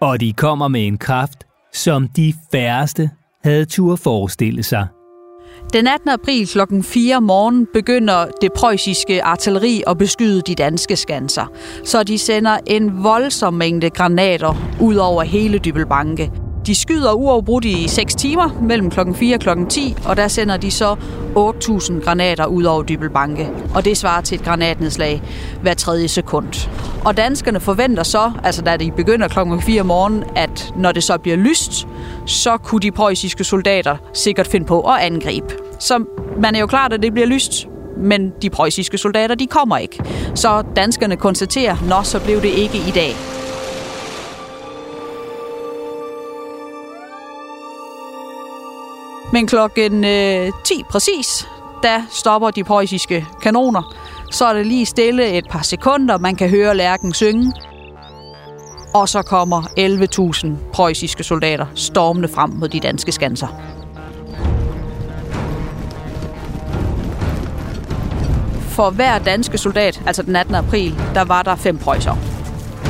Og 0.00 0.20
de 0.20 0.32
kommer 0.32 0.68
med 0.68 0.86
en 0.86 0.98
kraft, 0.98 1.44
som 1.72 2.08
de 2.08 2.34
færreste 2.52 3.10
havde 3.44 3.64
tur 3.64 3.96
forestille 3.96 4.62
sig. 4.62 4.86
Den 5.72 5.86
18. 5.86 6.08
april 6.10 6.48
kl. 6.48 6.60
4 6.82 7.16
om 7.16 7.22
morgenen 7.22 7.66
begynder 7.72 8.26
det 8.40 8.52
preussiske 8.52 9.24
artilleri 9.24 9.82
at 9.86 9.98
beskyde 9.98 10.42
de 10.42 10.54
danske 10.54 10.96
skanser. 10.96 11.52
Så 11.84 12.02
de 12.02 12.18
sender 12.18 12.58
en 12.66 13.04
voldsom 13.04 13.54
mængde 13.54 13.90
granater 13.90 14.56
ud 14.80 14.96
over 14.96 15.22
hele 15.22 15.58
Dybelbanke. 15.58 16.30
De 16.66 16.74
skyder 16.74 17.12
uafbrudt 17.12 17.64
i 17.64 17.88
6 17.88 18.14
timer 18.14 18.58
mellem 18.62 18.90
klokken 18.90 19.14
4 19.14 19.34
og 19.36 19.40
klokken 19.40 19.66
10, 19.66 19.96
og 20.04 20.16
der 20.16 20.28
sender 20.28 20.56
de 20.56 20.70
så 20.70 20.96
8.000 21.36 22.04
granater 22.04 22.46
ud 22.46 22.64
over 22.64 22.82
Dybelbanke. 22.82 23.48
Og 23.74 23.84
det 23.84 23.96
svarer 23.96 24.20
til 24.20 24.38
et 24.38 24.44
granatnedslag 24.44 25.22
hver 25.62 25.74
tredje 25.74 26.08
sekund. 26.08 26.68
Og 27.04 27.16
danskerne 27.16 27.60
forventer 27.60 28.02
så, 28.02 28.32
altså 28.44 28.62
da 28.62 28.76
de 28.76 28.92
begynder 28.96 29.28
klokken 29.28 29.62
4 29.62 29.80
om 29.80 29.86
morgenen, 29.86 30.24
at 30.36 30.72
når 30.76 30.92
det 30.92 31.04
så 31.04 31.18
bliver 31.18 31.36
lyst, 31.36 31.88
så 32.26 32.56
kunne 32.56 32.80
de 32.80 32.90
preussiske 32.90 33.44
soldater 33.44 33.96
sikkert 34.12 34.46
finde 34.46 34.66
på 34.66 34.80
at 34.80 35.00
angribe. 35.00 35.54
Så 35.78 36.04
man 36.42 36.54
er 36.54 36.60
jo 36.60 36.66
klar, 36.66 36.88
at 36.88 37.02
det 37.02 37.12
bliver 37.12 37.26
lyst, 37.26 37.68
men 37.96 38.32
de 38.42 38.50
preussiske 38.50 38.98
soldater, 38.98 39.34
de 39.34 39.46
kommer 39.46 39.76
ikke. 39.76 40.02
Så 40.34 40.62
danskerne 40.76 41.16
konstaterer, 41.16 41.76
nå, 41.88 42.02
så 42.02 42.20
blev 42.20 42.42
det 42.42 42.48
ikke 42.48 42.78
i 42.78 42.90
dag. 42.94 43.37
Men 49.32 49.46
klokken 49.46 50.04
øh, 50.04 50.52
10 50.64 50.84
præcis, 50.90 51.48
der 51.82 52.02
stopper 52.10 52.50
de 52.50 52.64
preussiske 52.64 53.26
kanoner. 53.42 53.94
Så 54.30 54.46
er 54.46 54.52
det 54.52 54.66
lige 54.66 54.86
stille 54.86 55.28
et 55.32 55.48
par 55.50 55.62
sekunder, 55.62 56.18
man 56.18 56.36
kan 56.36 56.50
høre 56.50 56.76
lærken 56.76 57.14
synge. 57.14 57.52
Og 58.94 59.08
så 59.08 59.22
kommer 59.22 59.62
11.000 59.62 60.72
preussiske 60.72 61.24
soldater 61.24 61.66
stormende 61.74 62.28
frem 62.28 62.50
mod 62.50 62.68
de 62.68 62.80
danske 62.80 63.12
skanser. 63.12 63.48
For 68.68 68.90
hver 68.90 69.18
danske 69.18 69.58
soldat, 69.58 70.02
altså 70.06 70.22
den 70.22 70.36
18. 70.36 70.54
april, 70.54 70.94
der 71.14 71.24
var 71.24 71.42
der 71.42 71.56
fem 71.56 71.78
preussere. 71.78 72.18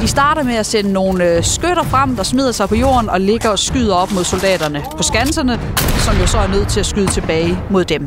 De 0.00 0.08
starter 0.08 0.42
med 0.42 0.54
at 0.54 0.66
sende 0.66 0.92
nogle 0.92 1.24
øh, 1.24 1.44
skytter 1.44 1.82
frem, 1.82 2.16
der 2.16 2.22
smider 2.22 2.52
sig 2.52 2.68
på 2.68 2.74
jorden 2.74 3.08
og 3.08 3.20
ligger 3.20 3.48
og 3.48 3.58
skyder 3.58 3.94
op 3.94 4.12
mod 4.12 4.24
soldaterne 4.24 4.82
på 4.96 5.02
skanserne, 5.02 5.60
som 5.98 6.16
jo 6.20 6.26
så 6.26 6.38
er 6.38 6.48
nødt 6.48 6.68
til 6.68 6.80
at 6.80 6.86
skyde 6.86 7.06
tilbage 7.06 7.58
mod 7.70 7.84
dem. 7.84 8.06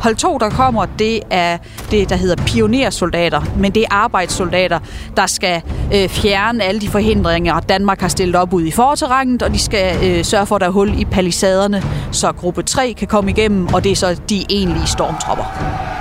Hold 0.00 0.16
2, 0.16 0.38
der 0.38 0.50
kommer, 0.50 0.86
det 0.98 1.20
er 1.30 1.58
det, 1.90 2.08
der 2.08 2.16
hedder 2.16 2.44
pionersoldater, 2.44 3.42
men 3.56 3.72
det 3.72 3.82
er 3.82 3.86
arbejdssoldater, 3.90 4.78
der 5.16 5.26
skal 5.26 5.62
øh, 5.94 6.08
fjerne 6.08 6.64
alle 6.64 6.80
de 6.80 6.88
forhindringer, 6.88 7.60
Danmark 7.60 8.00
har 8.00 8.08
stillet 8.08 8.36
op 8.36 8.52
ud 8.52 8.62
i 8.64 8.70
forterrangen, 8.70 9.42
og 9.42 9.54
de 9.54 9.58
skal 9.58 9.96
øh, 10.04 10.24
sørge 10.24 10.46
for, 10.46 10.54
at 10.54 10.60
der 10.60 10.66
er 10.66 10.70
hul 10.70 10.98
i 10.98 11.04
palisaderne, 11.04 11.82
så 12.12 12.32
gruppe 12.32 12.62
3 12.62 12.94
kan 12.98 13.08
komme 13.08 13.30
igennem, 13.30 13.74
og 13.74 13.84
det 13.84 13.92
er 13.92 13.96
så 13.96 14.20
de 14.28 14.44
egentlige 14.50 14.86
stormtropper. 14.86 15.99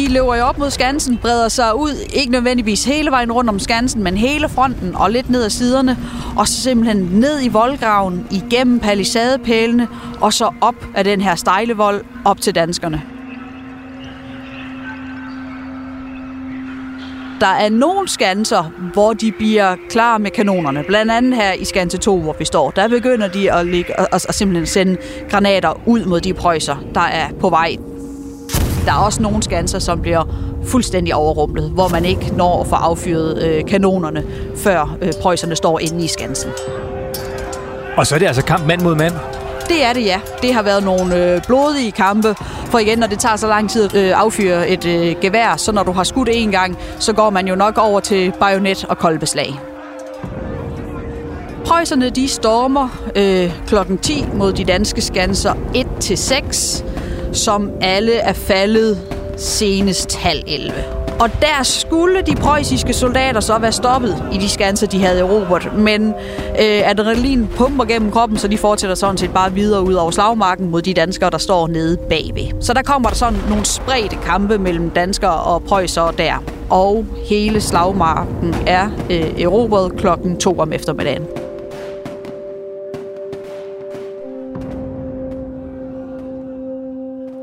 De 0.00 0.08
løber 0.08 0.34
jo 0.34 0.44
op 0.44 0.58
mod 0.58 0.70
Skansen, 0.70 1.18
breder 1.18 1.48
sig 1.48 1.76
ud, 1.76 2.06
ikke 2.14 2.32
nødvendigvis 2.32 2.84
hele 2.84 3.10
vejen 3.10 3.32
rundt 3.32 3.50
om 3.50 3.58
Skansen, 3.58 4.02
men 4.02 4.16
hele 4.16 4.48
fronten 4.48 4.96
og 4.96 5.10
lidt 5.10 5.30
ned 5.30 5.44
ad 5.44 5.50
siderne, 5.50 5.98
og 6.36 6.48
så 6.48 6.62
simpelthen 6.62 7.08
ned 7.12 7.42
i 7.42 7.48
voldgraven, 7.48 8.26
igennem 8.30 8.80
palisadepælene, 8.80 9.88
og 10.20 10.32
så 10.32 10.50
op 10.60 10.74
af 10.94 11.04
den 11.04 11.20
her 11.20 11.34
stejle 11.34 11.74
vold 11.74 12.04
op 12.24 12.40
til 12.40 12.54
danskerne. 12.54 13.02
Der 17.40 17.46
er 17.46 17.68
nogle 17.68 18.08
skanser, 18.08 18.72
hvor 18.92 19.12
de 19.12 19.32
bliver 19.32 19.76
klar 19.90 20.18
med 20.18 20.30
kanonerne. 20.30 20.84
Blandt 20.86 21.12
andet 21.12 21.34
her 21.34 21.52
i 21.52 21.64
skanse 21.64 21.98
2, 21.98 22.20
hvor 22.20 22.36
vi 22.38 22.44
står. 22.44 22.70
Der 22.70 22.88
begynder 22.88 23.28
de 23.28 23.52
at, 23.52 23.66
ligge, 23.66 24.00
at, 24.00 24.26
at 24.28 24.34
simpelthen 24.34 24.66
sende 24.66 24.96
granater 25.30 25.80
ud 25.86 26.04
mod 26.04 26.20
de 26.20 26.34
prøjser, 26.34 26.76
der 26.94 27.00
er 27.00 27.28
på 27.40 27.50
vej 27.50 27.76
der 28.84 28.92
er 28.92 28.96
også 28.96 29.22
nogle 29.22 29.42
skanser, 29.42 29.78
som 29.78 30.00
bliver 30.00 30.24
fuldstændig 30.64 31.14
overrumplet, 31.14 31.70
hvor 31.70 31.88
man 31.88 32.04
ikke 32.04 32.32
når 32.36 32.60
at 32.60 32.66
få 32.66 32.74
affyret 32.74 33.42
øh, 33.42 33.64
kanonerne, 33.64 34.24
før 34.56 34.96
øh, 35.02 35.12
prøjserne 35.22 35.56
står 35.56 35.78
inde 35.78 36.04
i 36.04 36.08
skansen. 36.08 36.50
Og 37.96 38.06
så 38.06 38.14
er 38.14 38.18
det 38.18 38.26
altså 38.26 38.44
kamp 38.44 38.66
mand 38.66 38.80
mod 38.80 38.94
mand? 38.94 39.14
Det 39.68 39.84
er 39.84 39.92
det, 39.92 40.04
ja. 40.04 40.20
Det 40.42 40.54
har 40.54 40.62
været 40.62 40.84
nogle 40.84 41.34
øh, 41.34 41.42
blodige 41.46 41.92
kampe, 41.92 42.34
for 42.70 42.78
igen, 42.78 42.98
når 42.98 43.06
det 43.06 43.18
tager 43.18 43.36
så 43.36 43.46
lang 43.46 43.70
tid 43.70 43.84
at 43.84 43.94
øh, 43.94 44.20
affyre 44.20 44.68
et 44.68 44.86
øh, 44.86 45.16
gevær, 45.20 45.56
så 45.56 45.72
når 45.72 45.82
du 45.82 45.92
har 45.92 46.04
skudt 46.04 46.28
en 46.32 46.50
gang, 46.50 46.78
så 46.98 47.12
går 47.12 47.30
man 47.30 47.48
jo 47.48 47.54
nok 47.54 47.78
over 47.78 48.00
til 48.00 48.32
bajonet 48.40 48.84
og 48.84 48.98
kolbeslag. 48.98 49.60
Prøjserne 51.64 52.10
de 52.10 52.28
stormer 52.28 52.88
øh, 53.16 53.52
klokken 53.66 53.98
10 53.98 54.24
mod 54.34 54.52
de 54.52 54.64
danske 54.64 55.00
skanser 55.00 55.54
1-6 55.54 56.89
som 57.32 57.70
alle 57.80 58.12
er 58.12 58.32
faldet 58.32 58.98
senest 59.36 60.16
halv 60.16 60.42
11. 60.46 60.72
Og 61.20 61.30
der 61.40 61.62
skulle 61.62 62.22
de 62.22 62.34
preussiske 62.34 62.92
soldater 62.92 63.40
så 63.40 63.58
være 63.58 63.72
stoppet 63.72 64.24
i 64.32 64.38
de 64.38 64.48
skanser, 64.48 64.86
de 64.86 65.04
havde 65.04 65.20
erobret. 65.20 65.68
Men 65.78 66.08
øh, 66.60 66.90
adrenalin 66.90 67.48
pumper 67.56 67.84
gennem 67.84 68.10
kroppen, 68.10 68.38
så 68.38 68.48
de 68.48 68.58
fortsætter 68.58 68.94
sådan 68.94 69.16
set 69.16 69.32
bare 69.32 69.52
videre 69.52 69.82
ud 69.82 69.94
over 69.94 70.10
slagmarken 70.10 70.70
mod 70.70 70.82
de 70.82 70.94
danskere, 70.94 71.30
der 71.30 71.38
står 71.38 71.68
nede 71.68 71.96
bagved. 71.96 72.62
Så 72.62 72.72
der 72.72 72.82
kommer 72.82 73.08
der 73.08 73.16
sådan 73.16 73.38
nogle 73.48 73.64
spredte 73.64 74.16
kampe 74.16 74.58
mellem 74.58 74.90
danskere 74.90 75.40
og 75.40 75.62
preussere 75.62 76.12
der. 76.18 76.44
Og 76.70 77.06
hele 77.28 77.60
slagmarken 77.60 78.54
er 78.66 78.90
øh, 79.10 79.42
erobret 79.42 79.92
klokken 79.96 80.36
2 80.36 80.58
om 80.58 80.72
eftermiddagen. 80.72 81.22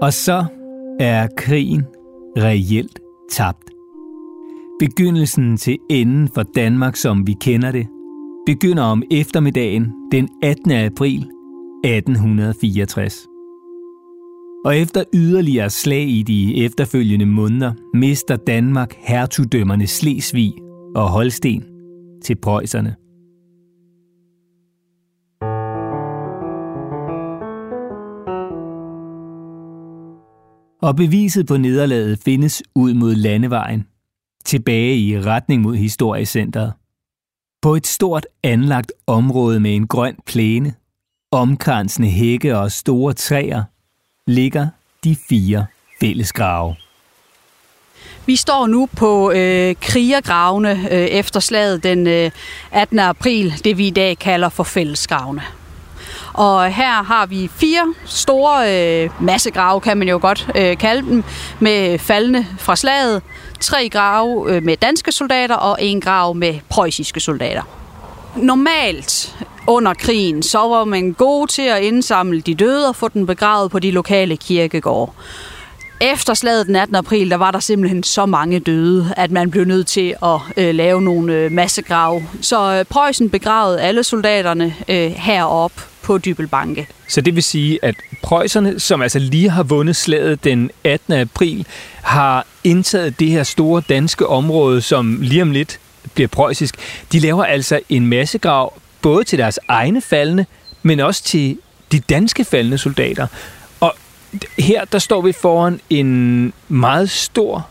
Og 0.02 0.14
så 0.14 0.46
er 1.00 1.28
krigen 1.38 1.86
reelt 2.38 3.00
tabt. 3.32 3.70
Begyndelsen 4.80 5.58
til 5.58 5.78
enden 5.90 6.30
for 6.36 6.44
Danmark, 6.44 6.96
som 6.96 7.28
vi 7.28 7.36
kender 7.42 7.72
det, 7.72 7.88
begynder 8.46 8.84
om 8.84 9.04
eftermiddagen 9.12 9.94
den 10.12 10.30
18. 10.44 10.72
april 10.72 11.20
1864. 11.84 13.28
Og 14.66 14.78
efter 14.78 15.04
yderligere 15.14 15.70
slag 15.70 16.10
i 16.10 16.24
de 16.24 16.66
efterfølgende 16.66 17.26
måneder, 17.26 17.74
mister 17.94 18.36
Danmark 18.36 18.94
hertugdømmerne 18.98 19.88
Slesvig 19.88 20.54
og 20.96 21.10
Holsten 21.10 21.64
til 22.24 22.36
preusserne. 22.36 22.96
Og 30.88 30.96
beviset 30.96 31.48
på 31.48 31.58
nederlaget 31.58 32.20
findes 32.26 32.64
ud 32.76 32.94
mod 32.94 33.16
landevejen, 33.16 33.88
tilbage 34.46 34.98
i 34.98 35.20
retning 35.20 35.62
mod 35.62 35.76
Historiecenteret. 35.76 36.74
På 37.62 37.76
et 37.76 37.88
stort 37.88 38.26
anlagt 38.44 38.92
område 39.08 39.60
med 39.60 39.76
en 39.76 39.88
grøn 39.88 40.16
plæne, 40.26 40.74
omkransende 41.32 42.10
hække 42.10 42.58
og 42.58 42.72
store 42.72 43.14
træer, 43.14 43.64
ligger 44.28 44.68
de 45.04 45.16
fire 45.30 45.66
fællesgrave. 46.00 46.76
Vi 48.26 48.36
står 48.36 48.68
nu 48.68 48.90
på 48.98 49.32
øh, 49.32 49.76
krigergravene 49.82 50.72
øh, 50.72 51.08
efter 51.08 51.40
slaget 51.40 51.84
den 51.84 52.08
øh, 52.08 52.32
18. 52.72 53.00
april, 53.00 53.54
det 53.64 53.78
vi 53.78 53.88
i 53.88 53.92
dag 53.92 54.18
kalder 54.18 54.50
for 54.50 54.64
fællesgravene. 54.64 55.42
Og 56.38 56.72
her 56.72 57.04
har 57.04 57.26
vi 57.26 57.50
fire 57.56 57.94
store 58.06 58.76
øh, 59.04 59.10
massegrave, 59.20 59.82
kan 59.82 59.98
man 59.98 60.10
jo 60.10 60.20
godt 60.22 60.48
øh, 60.56 60.78
kalde 60.78 61.10
dem, 61.10 61.24
med 61.60 62.00
faldende 62.00 62.46
fra 62.60 62.76
slaget. 62.76 63.22
Tre 63.60 63.90
grave 63.90 64.52
øh, 64.52 64.64
med 64.64 64.78
danske 64.78 65.12
soldater 65.12 65.56
og 65.56 65.78
en 65.82 66.02
grav 66.02 66.36
med 66.36 66.54
preussiske 66.70 67.20
soldater. 67.20 67.62
Normalt 68.36 69.36
under 69.68 69.94
krigen, 69.94 70.44
så 70.44 70.60
var 70.60 70.84
man 70.84 71.14
god 71.14 71.48
til 71.48 71.62
at 71.62 71.84
indsamle 71.84 72.42
de 72.42 72.56
døde 72.56 72.90
og 72.90 72.96
få 72.96 73.08
dem 73.08 73.26
begravet 73.26 73.72
på 73.72 73.80
de 73.80 73.92
lokale 73.92 74.38
kirkegårde. 74.38 75.12
Efter 76.02 76.34
slaget 76.34 76.68
den 76.68 76.76
18. 76.76 76.96
april, 76.96 77.30
der 77.30 77.38
var 77.38 77.52
der 77.52 77.60
simpelthen 77.60 78.04
så 78.04 78.26
mange 78.26 78.60
døde, 78.60 79.14
at 79.18 79.32
man 79.32 79.52
blev 79.52 79.66
nødt 79.66 79.88
til 79.88 80.16
at 80.24 80.40
øh, 80.58 80.76
lave 80.76 81.02
nogle 81.02 81.34
øh, 81.34 81.52
massegrave. 81.52 82.24
Så 82.42 82.74
øh, 82.74 82.86
Preussen 82.86 83.30
begravede 83.30 83.82
alle 83.82 84.04
soldaterne 84.04 84.76
øh, 84.88 85.12
herop 85.12 85.72
på 86.08 86.18
Dybelbanke. 86.18 86.88
Så 87.08 87.22
det 87.22 87.36
vil 87.36 87.44
sige, 87.44 87.80
at 87.82 87.96
preusserne, 88.24 88.80
som 88.80 89.02
altså 89.02 89.20
lige 89.20 89.50
har 89.50 89.64
vundet 89.64 89.96
slaget 89.96 90.44
den 90.44 90.72
18. 90.84 91.14
april, 91.14 91.66
har 92.02 92.46
indtaget 92.64 93.20
det 93.20 93.30
her 93.30 93.44
store 93.44 93.82
danske 93.90 94.28
område, 94.28 94.82
som 94.82 95.18
lige 95.22 95.42
om 95.42 95.52
lidt 95.52 95.80
bliver 96.14 96.28
preussisk. 96.28 96.76
De 97.12 97.20
laver 97.20 97.44
altså 97.44 97.80
en 97.90 98.06
massegrav 98.08 98.74
både 99.02 99.24
til 99.24 99.40
deres 99.40 99.60
egne 99.68 100.02
faldende, 100.02 100.46
men 100.84 101.00
også 101.00 101.24
til 101.24 101.58
de 101.92 102.00
danske 102.00 102.46
faldende 102.46 102.78
soldater. 102.78 103.28
Og 103.80 103.96
her 104.60 104.86
der 104.86 105.00
står 105.00 105.22
vi 105.22 105.32
foran 105.32 105.80
en 105.90 106.54
meget 106.68 107.10
stor 107.10 107.68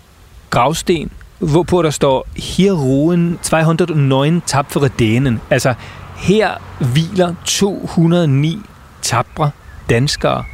gravsten, 0.50 1.10
hvorpå 1.38 1.82
der 1.82 1.90
står, 1.90 2.28
hier 2.36 2.72
ruhen 2.72 3.38
209 3.42 4.40
tapfere 4.46 4.88
dænen. 4.88 5.40
Altså, 5.50 5.74
her 6.16 6.50
hviler 6.92 7.34
209 7.44 8.60
tabre 9.02 9.50
danskere. 9.90 10.44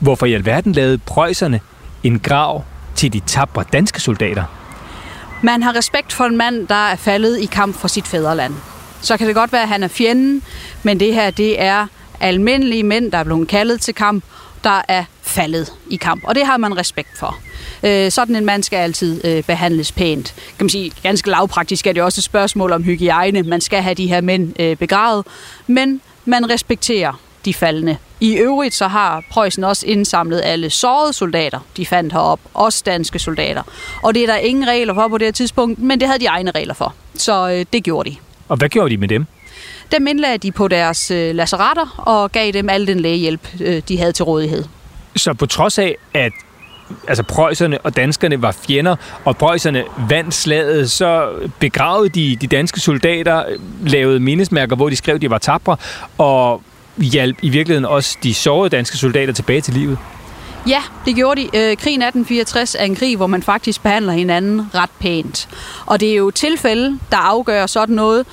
Hvorfor 0.00 0.26
i 0.26 0.32
alverden 0.32 0.72
lavede 0.72 0.98
prøjserne 0.98 1.60
en 2.02 2.20
grav 2.20 2.64
til 2.94 3.12
de 3.12 3.20
tabre 3.20 3.64
danske 3.72 4.00
soldater? 4.00 4.44
Man 5.42 5.62
har 5.62 5.76
respekt 5.76 6.12
for 6.12 6.24
en 6.24 6.36
mand, 6.36 6.68
der 6.68 6.88
er 6.88 6.96
faldet 6.96 7.38
i 7.40 7.46
kamp 7.46 7.76
for 7.76 7.88
sit 7.88 8.06
fædreland. 8.06 8.54
Så 9.00 9.16
kan 9.16 9.26
det 9.26 9.34
godt 9.34 9.52
være, 9.52 9.62
at 9.62 9.68
han 9.68 9.82
er 9.82 9.88
fjenden, 9.88 10.42
men 10.82 11.00
det 11.00 11.14
her 11.14 11.30
det 11.30 11.62
er 11.62 11.86
almindelige 12.20 12.82
mænd, 12.82 13.12
der 13.12 13.18
er 13.18 13.24
blevet 13.24 13.48
kaldet 13.48 13.80
til 13.80 13.94
kamp, 13.94 14.24
der 14.64 14.82
er 14.88 15.04
faldet 15.22 15.72
i 15.90 15.96
kamp. 15.96 16.24
Og 16.24 16.34
det 16.34 16.46
har 16.46 16.56
man 16.56 16.76
respekt 16.76 17.18
for. 17.18 17.36
Øh, 17.82 18.10
sådan 18.10 18.36
en 18.36 18.44
mand 18.44 18.62
skal 18.62 18.76
altid 18.76 19.24
øh, 19.24 19.42
behandles 19.42 19.92
pænt. 19.92 20.34
Kan 20.36 20.64
man 20.64 20.68
sige, 20.68 20.92
ganske 21.02 21.30
lavpraktisk 21.30 21.86
er 21.86 21.92
det 21.92 22.02
også 22.02 22.18
et 22.18 22.24
spørgsmål 22.24 22.72
om 22.72 22.82
hygiejne. 22.82 23.42
Man 23.42 23.60
skal 23.60 23.82
have 23.82 23.94
de 23.94 24.06
her 24.06 24.20
mænd 24.20 24.60
øh, 24.60 24.76
begravet, 24.76 25.26
men 25.66 26.00
man 26.24 26.50
respekterer 26.50 27.20
de 27.44 27.54
faldende. 27.54 27.96
I 28.20 28.34
øvrigt 28.34 28.74
så 28.74 28.88
har 28.88 29.24
Preussen 29.30 29.64
også 29.64 29.86
indsamlet 29.86 30.40
alle 30.44 30.70
sårede 30.70 31.12
soldater, 31.12 31.60
de 31.76 31.86
fandt 31.86 32.12
herop, 32.12 32.40
også 32.54 32.82
danske 32.86 33.18
soldater. 33.18 33.62
Og 34.02 34.14
det 34.14 34.22
er 34.22 34.26
der 34.26 34.36
ingen 34.36 34.68
regler 34.68 34.94
for 34.94 35.08
på 35.08 35.18
det 35.18 35.26
her 35.26 35.32
tidspunkt, 35.32 35.78
men 35.78 36.00
det 36.00 36.08
havde 36.08 36.20
de 36.20 36.26
egne 36.26 36.50
regler 36.50 36.74
for. 36.74 36.94
Så 37.14 37.50
øh, 37.50 37.66
det 37.72 37.84
gjorde 37.84 38.10
de. 38.10 38.16
Og 38.48 38.56
hvad 38.56 38.68
gjorde 38.68 38.90
de 38.90 38.96
med 38.96 39.08
dem? 39.08 39.26
Dem 39.92 40.06
indlagde 40.06 40.38
de 40.38 40.52
på 40.52 40.68
deres 40.68 41.10
øh, 41.10 41.34
lazaretter 41.34 41.94
og 41.98 42.32
gav 42.32 42.52
dem 42.52 42.68
al 42.68 42.86
den 42.86 43.00
lægehjælp, 43.00 43.48
øh, 43.60 43.82
de 43.88 43.98
havde 43.98 44.12
til 44.12 44.24
rådighed. 44.24 44.64
Så 45.16 45.34
på 45.34 45.46
trods 45.46 45.78
af, 45.78 45.96
at 46.14 46.32
altså 47.08 47.22
preusserne 47.22 47.78
og 47.78 47.96
danskerne 47.96 48.42
var 48.42 48.56
fjender, 48.68 48.96
og 49.24 49.36
preusserne 49.36 49.84
vandt 50.08 50.34
slaget, 50.34 50.90
så 50.90 51.28
begravede 51.58 52.08
de 52.08 52.36
de 52.36 52.46
danske 52.46 52.80
soldater, 52.80 53.44
lavede 53.86 54.20
mindesmærker, 54.20 54.76
hvor 54.76 54.88
de 54.88 54.96
skrev, 54.96 55.14
at 55.14 55.20
de 55.20 55.30
var 55.30 55.38
tabre, 55.38 55.76
og 56.18 56.62
hjalp 56.96 57.38
i 57.42 57.48
virkeligheden 57.48 57.84
også 57.84 58.18
de 58.22 58.34
sårede 58.34 58.70
danske 58.70 58.96
soldater 58.96 59.32
tilbage 59.32 59.60
til 59.60 59.74
livet. 59.74 59.98
Ja, 60.68 60.82
det 61.04 61.14
gjorde 61.14 61.40
de. 61.40 61.46
Øh, 61.46 61.76
krigen 61.76 62.02
1864 62.02 62.74
er 62.74 62.84
en 62.84 62.94
krig, 62.96 63.16
hvor 63.16 63.26
man 63.26 63.42
faktisk 63.42 63.82
behandler 63.82 64.12
hinanden 64.12 64.70
ret 64.74 64.90
pænt. 65.00 65.48
Og 65.86 66.00
det 66.00 66.10
er 66.10 66.16
jo 66.16 66.30
tilfælde, 66.30 66.98
der 67.10 67.16
afgør 67.16 67.66
sådan 67.66 67.94
noget. 67.94 68.26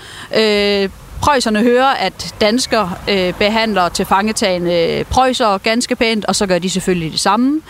Preusserne 1.21 1.60
hører, 1.60 1.93
at 1.93 2.36
danskere 2.41 2.93
øh, 3.10 3.34
behandler 3.34 3.89
til 3.89 4.05
fangetagende 4.05 4.73
øh, 4.73 5.05
prøjser 5.05 5.57
ganske 5.57 5.95
pænt, 5.95 6.25
og 6.25 6.36
så 6.36 6.47
gør 6.47 6.60
de 6.60 6.69
selvfølgelig 6.69 7.12
det 7.12 7.19
samme. 7.19 7.62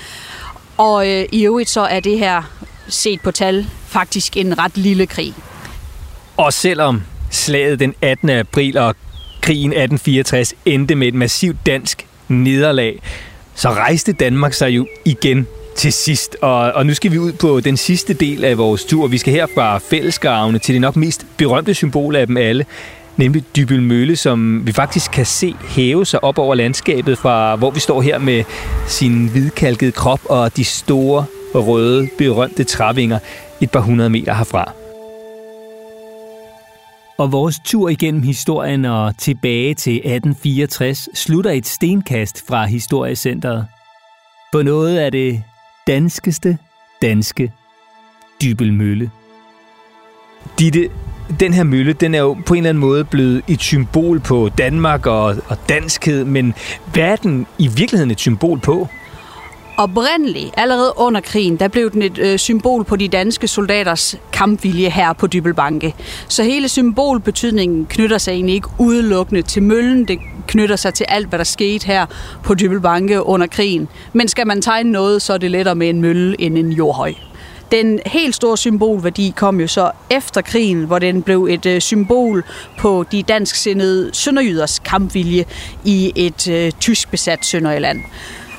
Og 0.78 1.10
øh, 1.10 1.26
i 1.32 1.46
øvrigt 1.46 1.70
så 1.70 1.82
er 1.82 2.00
det 2.00 2.20
her, 2.20 2.42
set 2.88 3.22
på 3.22 3.32
tal, 3.32 3.68
faktisk 3.88 4.38
en 4.38 4.60
ret 4.60 4.78
lille 4.78 5.06
krig. 5.06 5.34
Og 6.38 6.54
selvom 6.54 7.02
slaget 7.30 7.80
den 7.80 7.94
18. 8.02 8.30
april 8.30 8.78
og 8.78 8.96
krigen 9.42 9.72
1864 9.72 10.54
endte 10.66 10.96
med 10.96 11.08
et 11.08 11.14
massivt 11.14 11.58
dansk 11.66 12.08
nederlag, 12.28 13.02
så 13.56 13.70
rejste 13.70 14.14
Danmark 14.14 14.54
sig 14.54 14.70
jo 14.70 14.88
igen 15.06 15.48
til 15.76 15.94
sidst. 15.94 16.38
Og, 16.42 16.72
og 16.72 16.86
nu 16.86 16.94
skal 16.94 17.12
vi 17.12 17.18
ud 17.18 17.32
på 17.32 17.60
den 17.60 17.78
sidste 17.78 18.14
del 18.14 18.44
af 18.44 18.58
vores 18.58 18.86
tur. 18.86 19.08
Vi 19.08 19.18
skal 19.18 19.34
her 19.34 19.48
fra 19.56 19.78
fællesgravene 19.78 20.60
til 20.60 20.74
det 20.74 20.82
nok 20.82 20.96
mest 20.96 21.26
berømte 21.38 21.74
symbol 21.74 22.16
af 22.16 22.28
dem 22.28 22.38
alle, 22.38 22.66
nemlig 23.18 23.44
Dybel 23.56 23.82
Mølle, 23.82 24.16
som 24.16 24.68
vi 24.68 24.72
faktisk 24.72 25.12
kan 25.12 25.26
se 25.26 25.56
hæve 25.70 26.06
sig 26.06 26.24
op 26.24 26.38
over 26.38 26.56
landskabet 26.56 27.18
fra, 27.18 27.56
hvor 27.56 27.72
vi 27.72 27.80
står 27.80 28.02
her 28.02 28.18
med 28.18 28.44
sin 28.88 29.28
hvidkalkede 29.28 29.92
krop 29.92 30.20
og 30.26 30.58
de 30.58 30.64
store, 30.64 31.26
røde, 31.56 32.10
berømte 32.18 32.64
trævinger 32.64 33.20
et 33.62 33.72
par 33.72 33.80
hundrede 33.80 34.10
meter 34.10 34.34
herfra. 34.34 34.72
Og 37.18 37.32
vores 37.32 37.56
tur 37.66 37.90
igennem 37.90 38.24
historien 38.24 38.86
og 38.86 39.18
tilbage 39.18 39.74
til 39.74 39.96
1864 39.96 41.10
slutter 41.14 41.52
et 41.52 41.68
stenkast 41.68 42.48
fra 42.48 42.66
Historiecenteret. 42.66 43.68
På 44.52 44.62
noget 44.62 44.98
af 44.98 45.12
det 45.12 45.44
danskeste 45.88 46.58
danske 47.02 47.52
dybelmølle. 48.42 49.12
Ditte, 50.60 50.90
den 51.40 51.54
her 51.54 51.64
mølle, 51.64 51.94
den 51.94 52.16
er 52.16 52.20
jo 52.20 52.38
på 52.46 52.54
en 52.54 52.58
eller 52.58 52.70
anden 52.70 52.82
måde 52.82 53.04
blevet 53.04 53.42
et 53.48 53.62
symbol 53.62 54.20
på 54.20 54.50
Danmark 54.58 55.06
og, 55.06 55.36
og 55.48 55.58
danskhed, 55.70 56.26
men 56.26 56.54
hvad 56.94 57.04
er 57.04 57.16
den 57.16 57.48
i 57.58 57.68
virkeligheden 57.68 58.12
et 58.12 58.20
symbol 58.20 58.60
på? 58.60 58.88
Oprindeligt, 59.78 60.54
allerede 60.58 60.94
under 60.98 61.22
krigen, 61.22 61.56
der 61.56 61.68
blev 61.68 61.92
den 61.92 62.02
et 62.02 62.18
øh, 62.18 62.40
symbol 62.40 62.84
på 62.84 62.96
de 62.96 63.08
danske 63.08 63.48
soldaters 63.48 64.16
kampvilje 64.34 64.90
her 64.90 65.14
på 65.14 65.28
Dybelbanke. 65.28 65.96
Så 66.28 66.44
hele 66.44 66.70
symbolbetydningen 66.70 67.86
knytter 67.86 68.18
sig 68.18 68.32
egentlig 68.32 68.56
ikke 68.56 68.70
udelukkende 68.78 69.42
til 69.42 69.64
møllen, 69.64 70.06
det 70.06 70.20
knytter 70.48 70.76
sig 70.76 70.94
til 70.94 71.06
alt, 71.10 71.28
hvad 71.28 71.40
der 71.40 71.46
skete 71.46 71.88
her 71.88 72.06
på 72.44 72.54
Dybelbanke 72.56 73.24
under 73.24 73.48
krigen. 73.48 73.88
Men 74.14 74.28
skal 74.28 74.48
man 74.48 74.62
tegne 74.62 74.92
noget, 74.92 75.22
så 75.22 75.34
er 75.34 75.38
det 75.38 75.52
lettere 75.52 75.76
med 75.76 75.90
en 75.90 76.02
mølle 76.02 76.42
end 76.42 76.58
en 76.58 76.72
jordhøj. 76.72 77.14
Den 77.72 78.00
helt 78.06 78.36
store 78.36 78.58
symbolværdi 78.58 79.34
kom 79.36 79.60
jo 79.60 79.68
så 79.68 79.92
efter 80.10 80.42
krigen, 80.42 80.84
hvor 80.84 81.00
den 81.00 81.22
blev 81.22 81.48
et 81.50 81.66
øh, 81.66 81.82
symbol 81.82 82.44
på 82.78 83.06
de 83.12 83.24
dansksindede 83.24 84.10
sønderjyders 84.14 84.80
kampvilje 84.80 85.46
i 85.84 86.12
et 86.16 86.48
øh, 86.48 86.72
tysk 86.72 87.12
besat 87.12 87.46
Sønderjylland. 87.46 88.02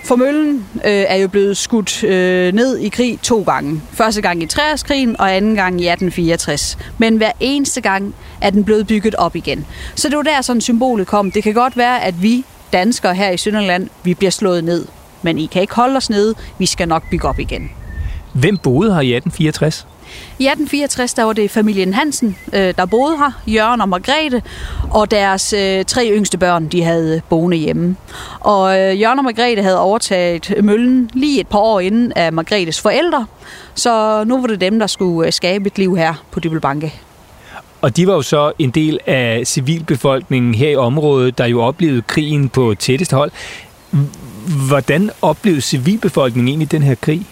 For 0.05 0.16
møllen 0.16 0.66
øh, 0.75 1.05
er 1.09 1.16
jo 1.16 1.29
blevet 1.29 1.57
skudt 1.57 2.05
øh, 2.05 2.53
ned 2.53 2.79
i 2.79 2.88
krig 2.88 3.18
to 3.22 3.42
gange. 3.42 3.83
Første 3.92 4.22
gang 4.22 4.42
i 4.42 4.46
60'krigen 4.53 5.16
og 5.18 5.37
anden 5.37 5.55
gang 5.55 5.81
i 5.81 5.88
1864. 5.88 6.79
Men 6.98 7.16
hver 7.16 7.33
eneste 7.40 7.81
gang 7.81 8.14
er 8.40 8.51
den 8.51 8.64
blevet 8.64 8.87
bygget 8.87 9.14
op 9.14 9.37
igen. 9.37 9.66
Så 9.94 10.09
det 10.09 10.16
var 10.16 10.22
der 10.22 10.40
sådan 10.40 10.61
symbolet 10.61 11.07
kom. 11.07 11.31
Det 11.31 11.42
kan 11.42 11.55
godt 11.55 11.77
være, 11.77 12.03
at 12.03 12.22
vi 12.22 12.44
danskere 12.72 13.14
her 13.14 13.31
i 13.31 13.37
Sønderland, 13.37 13.88
vi 14.05 14.14
bliver 14.14 14.31
slået 14.31 14.64
ned. 14.64 14.87
Men 15.22 15.38
I 15.38 15.46
kan 15.46 15.62
ikke 15.62 15.75
holde 15.75 15.96
os 15.96 16.11
nede. 16.11 16.35
Vi 16.59 16.66
skal 16.66 16.88
nok 16.88 17.11
bygge 17.11 17.29
op 17.29 17.38
igen. 17.38 17.70
Hvem 18.33 18.59
boede 18.59 18.95
her 18.95 19.01
i 19.01 19.14
1864? 19.14 19.87
I 20.38 20.47
1864 20.47 21.14
der 21.14 21.23
var 21.23 21.33
det 21.33 21.51
familien 21.51 21.95
Hansen, 21.95 22.37
øh, 22.53 22.75
der 22.77 22.87
boede 22.87 23.16
her, 23.18 23.42
Jørgen 23.47 23.81
og 23.81 23.88
Margrethe, 23.88 24.42
og 24.90 25.11
deres 25.11 25.53
øh, 25.53 25.85
tre 25.85 26.11
yngste 26.12 26.38
børn, 26.38 26.68
de 26.68 26.83
havde 26.83 27.23
boende 27.29 27.57
hjemme. 27.57 27.97
Og 28.40 28.81
øh, 28.81 29.01
Jørgen 29.01 29.18
og 29.18 29.25
Margrethe 29.25 29.62
havde 29.62 29.79
overtaget 29.79 30.55
møllen 30.64 31.11
lige 31.12 31.40
et 31.40 31.47
par 31.49 31.59
år 31.59 31.81
inden 31.81 32.12
af 32.16 32.33
Margrethes 32.33 32.81
forældre, 32.81 33.27
så 33.75 34.25
nu 34.25 34.40
var 34.40 34.47
det 34.47 34.61
dem, 34.61 34.79
der 34.79 34.87
skulle 34.87 35.33
skabe 35.33 35.66
et 35.66 35.79
liv 35.79 35.97
her 35.97 36.25
på 36.31 36.40
Dybelbanke. 36.40 36.95
Og 37.81 37.97
de 37.97 38.07
var 38.07 38.14
jo 38.14 38.23
så 38.23 38.53
en 38.59 38.71
del 38.71 38.99
af 39.07 39.42
civilbefolkningen 39.47 40.55
her 40.55 40.68
i 40.68 40.77
området, 40.77 41.38
der 41.38 41.47
jo 41.47 41.62
oplevede 41.62 42.03
krigen 42.03 42.49
på 42.49 42.75
tætteste 42.79 43.16
hold. 43.16 43.31
Hvordan 44.68 45.11
oplevede 45.23 45.61
civilbefolkningen 45.61 46.49
egentlig 46.49 46.73
den 46.73 46.83
her 46.83 46.95
krig? 46.95 47.27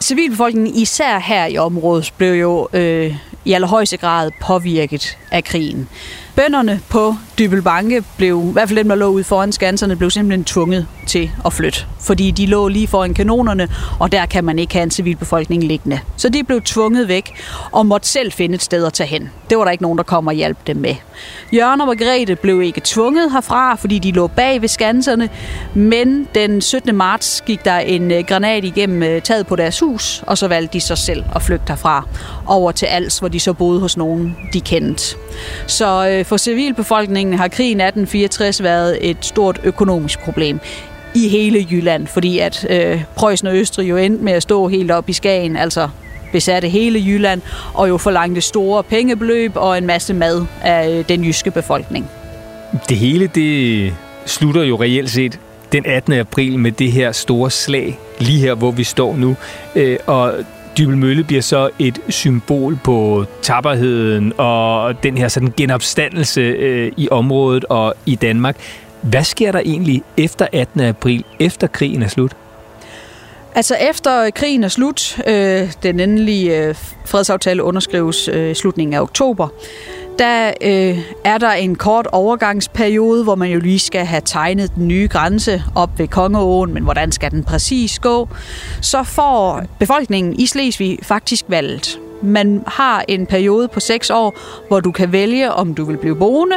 Civilbefolkningen, 0.00 0.74
især 0.74 1.18
her 1.18 1.46
i 1.46 1.58
området, 1.58 2.12
blev 2.18 2.32
jo 2.32 2.68
øh, 2.72 3.16
i 3.44 3.52
allerhøjeste 3.52 3.96
grad 3.96 4.30
påvirket 4.40 5.18
af 5.36 5.44
krigen. 5.44 5.88
Bønderne 6.36 6.80
på 6.88 7.14
Dybelbanke 7.38 8.04
blev, 8.16 8.46
i 8.48 8.52
hvert 8.52 8.68
fald 8.68 8.78
dem, 8.78 8.88
der 8.88 8.94
lå 8.94 9.06
ude 9.06 9.24
foran 9.24 9.52
skanserne, 9.52 9.96
blev 9.96 10.10
simpelthen 10.10 10.44
tvunget 10.44 10.86
til 11.06 11.30
at 11.44 11.52
flytte. 11.52 11.84
Fordi 12.00 12.30
de 12.30 12.46
lå 12.46 12.68
lige 12.68 12.86
foran 12.86 13.14
kanonerne, 13.14 13.68
og 13.98 14.12
der 14.12 14.26
kan 14.26 14.44
man 14.44 14.58
ikke 14.58 14.74
have 14.74 14.82
en 14.82 14.90
civilbefolkning 14.90 15.64
liggende. 15.64 16.00
Så 16.16 16.28
de 16.28 16.44
blev 16.44 16.62
tvunget 16.62 17.08
væk 17.08 17.34
og 17.72 17.86
måtte 17.86 18.08
selv 18.08 18.32
finde 18.32 18.54
et 18.54 18.62
sted 18.62 18.86
at 18.86 18.92
tage 18.92 19.06
hen. 19.06 19.30
Det 19.50 19.58
var 19.58 19.64
der 19.64 19.70
ikke 19.70 19.82
nogen, 19.82 19.98
der 19.98 20.04
kom 20.04 20.26
og 20.26 20.32
hjalp 20.32 20.66
dem 20.66 20.76
med. 20.76 20.94
Jørgen 21.52 21.80
og 21.80 21.86
Margrethe 21.86 22.36
blev 22.36 22.62
ikke 22.62 22.80
tvunget 22.84 23.32
herfra, 23.32 23.74
fordi 23.74 23.98
de 23.98 24.12
lå 24.12 24.26
bag 24.26 24.60
ved 24.60 24.68
skanserne, 24.68 25.28
men 25.74 26.28
den 26.34 26.60
17. 26.60 26.96
marts 26.96 27.42
gik 27.46 27.64
der 27.64 27.78
en 27.78 28.10
øh, 28.10 28.24
granat 28.24 28.64
igennem 28.64 29.02
øh, 29.02 29.22
taget 29.22 29.46
på 29.46 29.56
deres 29.56 29.80
hus, 29.80 30.24
og 30.26 30.38
så 30.38 30.48
valgte 30.48 30.72
de 30.72 30.80
sig 30.80 30.98
selv 30.98 31.24
at 31.34 31.42
flygte 31.42 31.68
herfra 31.68 32.06
over 32.46 32.72
til 32.72 32.86
Als, 32.86 33.18
hvor 33.18 33.28
de 33.28 33.40
så 33.40 33.52
boede 33.52 33.80
hos 33.80 33.96
nogen, 33.96 34.36
de 34.52 34.60
kendte. 34.60 35.16
Så 35.66 36.08
øh, 36.08 36.24
for 36.24 36.36
civilbefolkningen 36.36 37.38
har 37.38 37.48
krigen 37.48 37.80
1864 37.80 38.62
været 38.62 38.98
et 39.10 39.16
stort 39.20 39.60
økonomisk 39.64 40.20
problem 40.20 40.60
i 41.14 41.28
hele 41.28 41.66
Jylland, 41.70 42.06
fordi 42.06 42.38
at 42.38 42.66
øh, 42.70 43.02
Preussen 43.16 43.48
og 43.48 43.56
Østrig 43.56 43.88
jo 43.88 43.96
endte 43.96 44.24
med 44.24 44.32
at 44.32 44.42
stå 44.42 44.68
helt 44.68 44.90
op 44.90 45.08
i 45.08 45.12
Skagen, 45.12 45.56
altså 45.56 45.88
besatte 46.32 46.68
hele 46.68 46.98
Jylland, 47.06 47.40
og 47.74 47.88
jo 47.88 47.96
forlangte 47.96 48.40
store 48.40 48.82
pengebeløb 48.82 49.52
og 49.54 49.78
en 49.78 49.86
masse 49.86 50.14
mad 50.14 50.46
af 50.62 50.90
øh, 50.90 51.04
den 51.08 51.24
jyske 51.24 51.50
befolkning. 51.50 52.10
Det 52.88 52.96
hele, 52.96 53.26
det 53.26 53.92
slutter 54.26 54.62
jo 54.62 54.80
reelt 54.80 55.10
set 55.10 55.38
den 55.72 55.86
18. 55.86 56.12
april 56.12 56.58
med 56.58 56.72
det 56.72 56.92
her 56.92 57.12
store 57.12 57.50
slag, 57.50 57.98
lige 58.18 58.40
her, 58.40 58.54
hvor 58.54 58.70
vi 58.70 58.84
står 58.84 59.16
nu. 59.16 59.36
Øh, 59.74 59.96
og 60.06 60.34
Dybel 60.78 60.96
Mølle 60.96 61.24
bliver 61.24 61.42
så 61.42 61.70
et 61.78 61.98
symbol 62.08 62.78
på 62.84 63.24
tapperheden 63.42 64.32
og 64.38 65.02
den 65.02 65.18
her 65.18 65.28
sådan 65.28 65.52
genopstandelse 65.56 66.40
øh, 66.40 66.92
i 66.96 67.08
området 67.10 67.64
og 67.64 67.94
i 68.06 68.14
Danmark. 68.14 68.56
Hvad 69.02 69.24
sker 69.24 69.52
der 69.52 69.58
egentlig 69.58 70.02
efter 70.16 70.46
18. 70.52 70.80
april, 70.80 71.24
efter 71.40 71.66
krigen 71.66 72.02
er 72.02 72.08
slut? 72.08 72.32
Altså 73.54 73.76
efter 73.90 74.30
krigen 74.30 74.64
er 74.64 74.68
slut, 74.68 75.18
øh, 75.26 75.72
den 75.82 76.00
endelige 76.00 76.66
øh, 76.66 76.74
fredsaftale 77.04 77.62
underskrives 77.62 78.28
øh, 78.28 78.50
i 78.50 78.54
slutningen 78.54 78.94
af 78.94 79.00
oktober, 79.00 79.48
der 80.18 80.52
øh, 80.60 80.98
er 81.24 81.38
der 81.38 81.50
en 81.50 81.74
kort 81.74 82.06
overgangsperiode, 82.06 83.24
hvor 83.24 83.34
man 83.34 83.50
jo 83.50 83.60
lige 83.60 83.78
skal 83.78 84.04
have 84.04 84.22
tegnet 84.24 84.74
den 84.74 84.88
nye 84.88 85.08
grænse 85.10 85.62
op 85.74 85.98
ved 85.98 86.08
Kongeåen, 86.08 86.74
men 86.74 86.82
hvordan 86.82 87.12
skal 87.12 87.30
den 87.30 87.44
præcis 87.44 87.98
gå? 87.98 88.28
Så 88.80 89.02
får 89.02 89.62
befolkningen 89.78 90.40
i 90.40 90.46
Slesvig 90.46 90.98
faktisk 91.02 91.44
valget. 91.48 92.00
Man 92.22 92.64
har 92.66 93.04
en 93.08 93.26
periode 93.26 93.68
på 93.68 93.80
seks 93.80 94.10
år, 94.10 94.38
hvor 94.68 94.80
du 94.80 94.92
kan 94.92 95.12
vælge, 95.12 95.52
om 95.52 95.74
du 95.74 95.84
vil 95.84 95.96
blive 95.96 96.16
boende, 96.16 96.56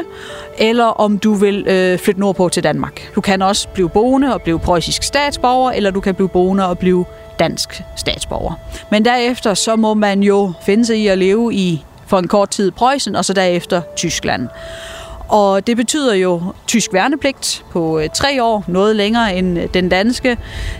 eller 0.57 0.85
om 0.85 1.19
du 1.19 1.33
vil 1.33 1.65
øh, 1.67 1.99
flytte 1.99 2.21
nordpå 2.21 2.49
til 2.49 2.63
Danmark. 2.63 3.11
Du 3.15 3.21
kan 3.21 3.41
også 3.41 3.67
blive 3.67 3.89
boende 3.89 4.33
og 4.33 4.41
blive 4.41 4.59
preussisk 4.59 5.03
statsborger, 5.03 5.71
eller 5.71 5.91
du 5.91 5.99
kan 5.99 6.15
blive 6.15 6.29
boende 6.29 6.69
og 6.69 6.79
blive 6.79 7.05
dansk 7.39 7.81
statsborger. 7.95 8.53
Men 8.91 9.05
derefter 9.05 9.53
så 9.53 9.75
må 9.75 9.93
man 9.93 10.23
jo 10.23 10.51
finde 10.65 10.85
sig 10.85 10.97
i 10.97 11.07
at 11.07 11.17
leve 11.17 11.53
i 11.53 11.85
for 12.09 12.19
en 12.19 12.27
kort 12.27 12.49
tid 12.49 12.71
Preussen, 12.71 13.15
og 13.15 13.25
så 13.25 13.33
derefter 13.33 13.81
Tyskland. 13.95 14.47
Og 15.29 15.67
det 15.67 15.77
betyder 15.77 16.13
jo 16.13 16.41
tysk 16.67 16.93
værnepligt 16.93 17.65
på 17.71 17.99
øh, 17.99 18.09
tre 18.13 18.43
år, 18.43 18.63
noget 18.67 18.95
længere 18.95 19.35
end 19.35 19.59
øh, 19.59 19.67
den 19.73 19.89
danske. 19.89 20.37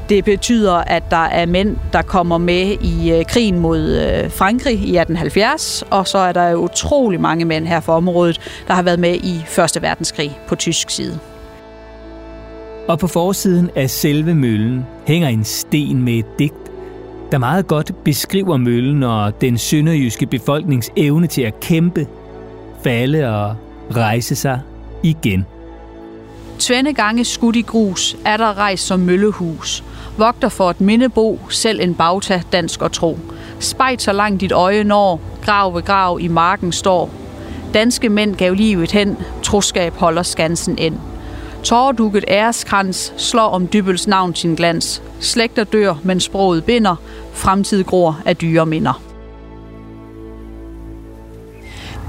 Det 0.09 0.25
betyder, 0.25 0.73
at 0.73 1.11
der 1.11 1.25
er 1.25 1.45
mænd, 1.45 1.77
der 1.93 2.01
kommer 2.01 2.37
med 2.37 2.77
i 2.81 3.11
øh, 3.11 3.25
krigen 3.25 3.59
mod 3.59 4.29
Frankrig 4.29 4.73
i 4.73 4.97
1870, 4.97 5.83
og 5.89 6.07
så 6.07 6.17
er 6.17 6.31
der 6.31 6.55
utrolig 6.55 7.21
mange 7.21 7.45
mænd 7.45 7.67
her 7.67 7.79
for 7.79 7.93
området, 7.93 8.41
der 8.67 8.73
har 8.73 8.81
været 8.81 8.99
med 8.99 9.15
i 9.15 9.43
Første 9.47 9.81
Verdenskrig 9.81 10.39
på 10.47 10.55
tysk 10.55 10.89
side. 10.89 11.19
Og 12.87 12.99
på 12.99 13.07
forsiden 13.07 13.69
af 13.75 13.89
selve 13.89 14.35
møllen 14.35 14.85
hænger 15.07 15.27
en 15.27 15.43
sten 15.43 16.01
med 16.01 16.13
et 16.13 16.39
digt, 16.39 16.68
der 17.31 17.37
meget 17.37 17.67
godt 17.67 18.03
beskriver 18.03 18.57
møllen 18.57 19.03
og 19.03 19.41
den 19.41 19.57
sønderjyske 19.57 20.25
befolknings 20.25 20.91
evne 20.95 21.27
til 21.27 21.41
at 21.41 21.59
kæmpe, 21.59 22.07
falde 22.83 23.29
og 23.29 23.55
rejse 23.95 24.35
sig 24.35 24.61
igen. 25.03 25.45
Tvende 26.59 26.93
gange 26.93 27.25
skudt 27.25 27.55
i 27.55 27.61
grus 27.61 28.17
er 28.25 28.37
der 28.37 28.57
rejst 28.57 28.87
som 28.87 28.99
møllehus. 28.99 29.83
Vogter 30.17 30.49
for 30.49 30.69
et 30.69 30.81
mindebo, 30.81 31.39
selv 31.49 31.81
en 31.81 31.95
bagta 31.95 32.41
dansk 32.51 32.81
og 32.81 32.91
tro. 32.91 33.17
Spejt 33.59 34.01
så 34.01 34.13
langt 34.13 34.41
dit 34.41 34.51
øje 34.51 34.83
når, 34.83 35.21
grav 35.45 35.75
ved 35.75 35.83
grav 35.83 36.17
i 36.21 36.27
marken 36.27 36.71
står. 36.71 37.09
Danske 37.73 38.09
mænd 38.09 38.35
gav 38.35 38.53
livet 38.53 38.91
hen, 38.91 39.17
troskab 39.43 39.93
holder 39.93 40.23
skansen 40.23 40.77
ind. 40.77 40.95
Tårduket 41.63 42.25
æreskrans 42.27 43.13
slår 43.17 43.49
om 43.49 43.67
dybels 43.73 44.07
navn 44.07 44.35
sin 44.35 44.55
glans. 44.55 45.01
Slægter 45.19 45.63
dør, 45.63 45.95
men 46.03 46.19
sproget 46.19 46.63
binder. 46.63 46.95
Fremtid 47.33 47.83
gror 47.83 48.19
af 48.25 48.37
dyre 48.37 48.65
minder. 48.65 49.01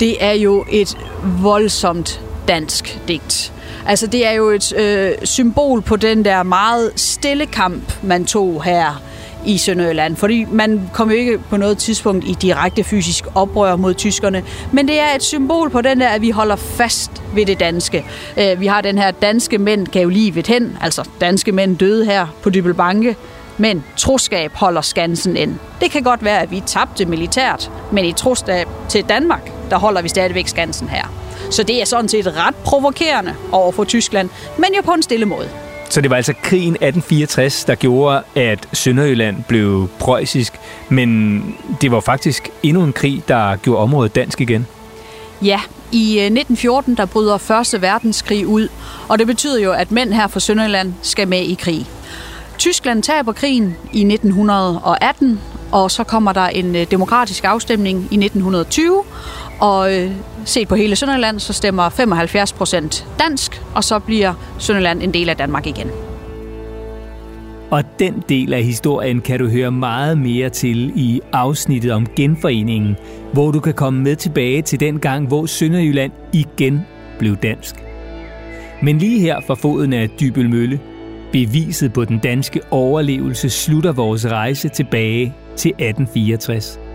Det 0.00 0.24
er 0.24 0.32
jo 0.32 0.64
et 0.70 0.98
voldsomt 1.42 2.20
dansk 2.48 3.00
digt. 3.08 3.52
Altså 3.86 4.06
det 4.06 4.26
er 4.26 4.32
jo 4.32 4.48
et 4.48 4.72
øh, 4.76 5.12
symbol 5.24 5.82
på 5.82 5.96
den 5.96 6.24
der 6.24 6.42
meget 6.42 6.92
stille 6.96 7.46
kamp, 7.46 8.02
man 8.02 8.24
tog 8.24 8.62
her 8.64 9.02
i 9.46 9.58
Sønderjylland. 9.58 10.16
Fordi 10.16 10.46
man 10.50 10.90
kom 10.92 11.10
jo 11.10 11.16
ikke 11.16 11.38
på 11.38 11.56
noget 11.56 11.78
tidspunkt 11.78 12.24
i 12.24 12.36
direkte 12.42 12.84
fysisk 12.84 13.24
oprør 13.34 13.76
mod 13.76 13.94
tyskerne. 13.94 14.42
Men 14.72 14.88
det 14.88 15.00
er 15.00 15.14
et 15.14 15.22
symbol 15.22 15.70
på 15.70 15.80
den 15.80 16.00
der, 16.00 16.08
at 16.08 16.22
vi 16.22 16.30
holder 16.30 16.56
fast 16.56 17.22
ved 17.34 17.46
det 17.46 17.60
danske. 17.60 18.04
Øh, 18.36 18.60
vi 18.60 18.66
har 18.66 18.80
den 18.80 18.98
her 18.98 19.10
danske 19.10 19.58
mænd 19.58 19.86
gav 19.86 20.08
livet 20.08 20.46
hen. 20.46 20.76
Altså 20.80 21.08
danske 21.20 21.52
mænd 21.52 21.76
døde 21.76 22.04
her 22.04 22.26
på 22.42 22.50
Dybbelbanke, 22.50 23.16
Men 23.58 23.84
troskab 23.96 24.52
holder 24.54 24.80
skansen 24.80 25.36
ind. 25.36 25.54
Det 25.80 25.90
kan 25.90 26.02
godt 26.02 26.24
være, 26.24 26.42
at 26.42 26.50
vi 26.50 26.62
tabte 26.66 27.04
militært, 27.04 27.70
men 27.92 28.04
i 28.04 28.12
troskab 28.12 28.68
til 28.88 29.04
Danmark, 29.04 29.52
der 29.70 29.78
holder 29.78 30.02
vi 30.02 30.08
stadigvæk 30.08 30.48
skansen 30.48 30.88
her. 30.88 31.12
Så 31.50 31.62
det 31.62 31.80
er 31.80 31.84
sådan 31.84 32.08
set 32.08 32.26
ret 32.26 32.54
provokerende 32.54 33.34
over 33.52 33.72
for 33.72 33.84
Tyskland, 33.84 34.28
men 34.56 34.74
jo 34.76 34.82
på 34.82 34.92
en 34.92 35.02
stille 35.02 35.26
måde. 35.26 35.48
Så 35.90 36.00
det 36.00 36.10
var 36.10 36.16
altså 36.16 36.34
krigen 36.42 36.72
1864, 36.72 37.64
der 37.64 37.74
gjorde, 37.74 38.22
at 38.34 38.68
Sønderjylland 38.72 39.42
blev 39.48 39.88
preussisk, 39.98 40.52
men 40.88 41.42
det 41.80 41.90
var 41.90 42.00
faktisk 42.00 42.48
endnu 42.62 42.82
en 42.82 42.92
krig, 42.92 43.22
der 43.28 43.56
gjorde 43.56 43.82
området 43.82 44.14
dansk 44.14 44.40
igen? 44.40 44.66
Ja, 45.42 45.60
i 45.92 46.18
øh, 46.18 46.24
1914 46.24 46.94
der 46.96 47.06
bryder 47.06 47.38
Første 47.38 47.82
Verdenskrig 47.82 48.46
ud, 48.46 48.68
og 49.08 49.18
det 49.18 49.26
betyder 49.26 49.60
jo, 49.60 49.72
at 49.72 49.90
mænd 49.90 50.12
her 50.12 50.26
fra 50.26 50.40
Sønderjylland 50.40 50.94
skal 51.02 51.28
med 51.28 51.40
i 51.40 51.54
krig. 51.54 51.86
Tyskland 52.58 53.02
taber 53.02 53.32
krigen 53.32 53.76
i 53.92 54.04
1918, 54.04 55.40
og 55.72 55.90
så 55.90 56.04
kommer 56.04 56.32
der 56.32 56.46
en 56.46 56.76
øh, 56.76 56.86
demokratisk 56.90 57.44
afstemning 57.44 57.98
i 57.98 58.16
1920, 58.24 59.04
og 59.60 59.98
øh, 59.98 60.10
set 60.44 60.68
på 60.68 60.74
hele 60.74 60.96
Sønderland, 60.96 61.38
så 61.38 61.52
stemmer 61.52 61.88
75 61.88 62.52
procent 62.52 63.06
dansk, 63.18 63.62
og 63.74 63.84
så 63.84 63.98
bliver 63.98 64.34
Sønderland 64.58 65.02
en 65.02 65.14
del 65.14 65.28
af 65.28 65.36
Danmark 65.36 65.66
igen. 65.66 65.90
Og 67.70 67.82
den 67.98 68.24
del 68.28 68.52
af 68.52 68.64
historien 68.64 69.20
kan 69.20 69.38
du 69.38 69.48
høre 69.48 69.70
meget 69.70 70.18
mere 70.18 70.48
til 70.48 70.92
i 70.96 71.20
afsnittet 71.32 71.92
om 71.92 72.06
genforeningen, 72.16 72.96
hvor 73.32 73.50
du 73.50 73.60
kan 73.60 73.74
komme 73.74 74.02
med 74.02 74.16
tilbage 74.16 74.62
til 74.62 74.80
den 74.80 75.00
gang, 75.00 75.26
hvor 75.26 75.46
Sønderjylland 75.46 76.12
igen 76.32 76.80
blev 77.18 77.36
dansk. 77.36 77.74
Men 78.82 78.98
lige 78.98 79.20
her 79.20 79.40
for 79.46 79.54
foden 79.54 79.92
af 79.92 80.10
Dybelmølle, 80.20 80.80
beviset 81.32 81.92
på 81.92 82.04
den 82.04 82.18
danske 82.18 82.60
overlevelse, 82.70 83.50
slutter 83.50 83.92
vores 83.92 84.26
rejse 84.26 84.68
tilbage 84.68 85.34
til 85.56 85.68
1864. 85.68 86.89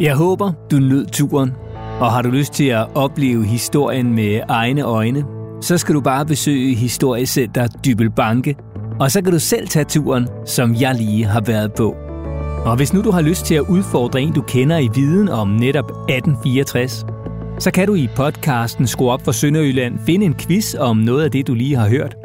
Jeg 0.00 0.14
håber, 0.14 0.52
du 0.70 0.76
nød 0.76 1.06
turen, 1.06 1.52
og 2.00 2.12
har 2.12 2.22
du 2.22 2.28
lyst 2.28 2.52
til 2.52 2.64
at 2.64 2.86
opleve 2.94 3.44
historien 3.44 4.14
med 4.14 4.40
egne 4.48 4.82
øjne, 4.82 5.24
så 5.60 5.78
skal 5.78 5.94
du 5.94 6.00
bare 6.00 6.26
besøge 6.26 6.74
Historiecenter 6.74 7.66
Dybel 7.84 8.10
Banke, 8.10 8.56
og 9.00 9.10
så 9.10 9.22
kan 9.22 9.32
du 9.32 9.38
selv 9.38 9.68
tage 9.68 9.84
turen, 9.84 10.28
som 10.46 10.74
jeg 10.74 10.94
lige 10.94 11.24
har 11.24 11.40
været 11.40 11.72
på. 11.72 11.96
Og 12.64 12.76
hvis 12.76 12.92
nu 12.92 13.02
du 13.02 13.10
har 13.10 13.20
lyst 13.20 13.44
til 13.44 13.54
at 13.54 13.60
udfordre 13.68 14.20
en, 14.20 14.32
du 14.32 14.42
kender 14.42 14.78
i 14.78 14.88
viden 14.94 15.28
om 15.28 15.48
netop 15.48 15.90
1864, 15.90 17.06
så 17.58 17.70
kan 17.70 17.86
du 17.86 17.94
i 17.94 18.08
podcasten 18.16 18.86
Skru 18.86 19.10
op 19.10 19.24
for 19.24 19.32
Sønderjylland 19.32 19.98
finde 20.06 20.26
en 20.26 20.34
quiz 20.34 20.74
om 20.74 20.96
noget 20.96 21.24
af 21.24 21.30
det, 21.30 21.46
du 21.46 21.54
lige 21.54 21.76
har 21.76 21.88
hørt. 21.88 22.16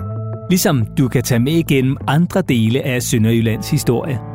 Ligesom 0.50 0.86
du 0.98 1.08
kan 1.08 1.24
tage 1.24 1.40
med 1.40 1.54
igennem 1.54 1.98
andre 2.08 2.42
dele 2.42 2.82
af 2.82 3.04
Sønderjyllands 3.04 3.70
historie. 3.70 4.33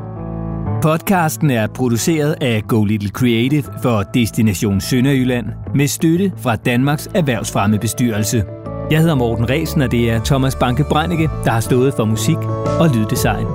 Podcasten 0.82 1.50
er 1.50 1.66
produceret 1.66 2.36
af 2.40 2.62
Go 2.68 2.84
Little 2.84 3.08
Creative 3.08 3.64
for 3.82 4.02
Destination 4.02 4.80
Sønderjylland 4.80 5.46
med 5.74 5.88
støtte 5.88 6.32
fra 6.36 6.56
Danmarks 6.56 7.08
Erhvervsfremmebestyrelse. 7.14 8.44
Jeg 8.90 9.00
hedder 9.00 9.14
Morten 9.14 9.50
Resen, 9.50 9.82
og 9.82 9.90
det 9.90 10.10
er 10.10 10.24
Thomas 10.24 10.56
Banke 10.56 10.84
Brændike, 10.90 11.30
der 11.44 11.50
har 11.50 11.60
stået 11.60 11.94
for 11.94 12.04
musik 12.04 12.36
og 12.80 12.88
lyddesign. 12.94 13.46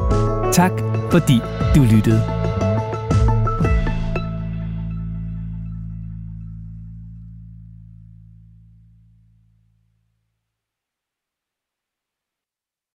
Tak 0.53 0.71
fordi 1.11 1.39
du 1.75 1.83
lyttede. 1.95 2.42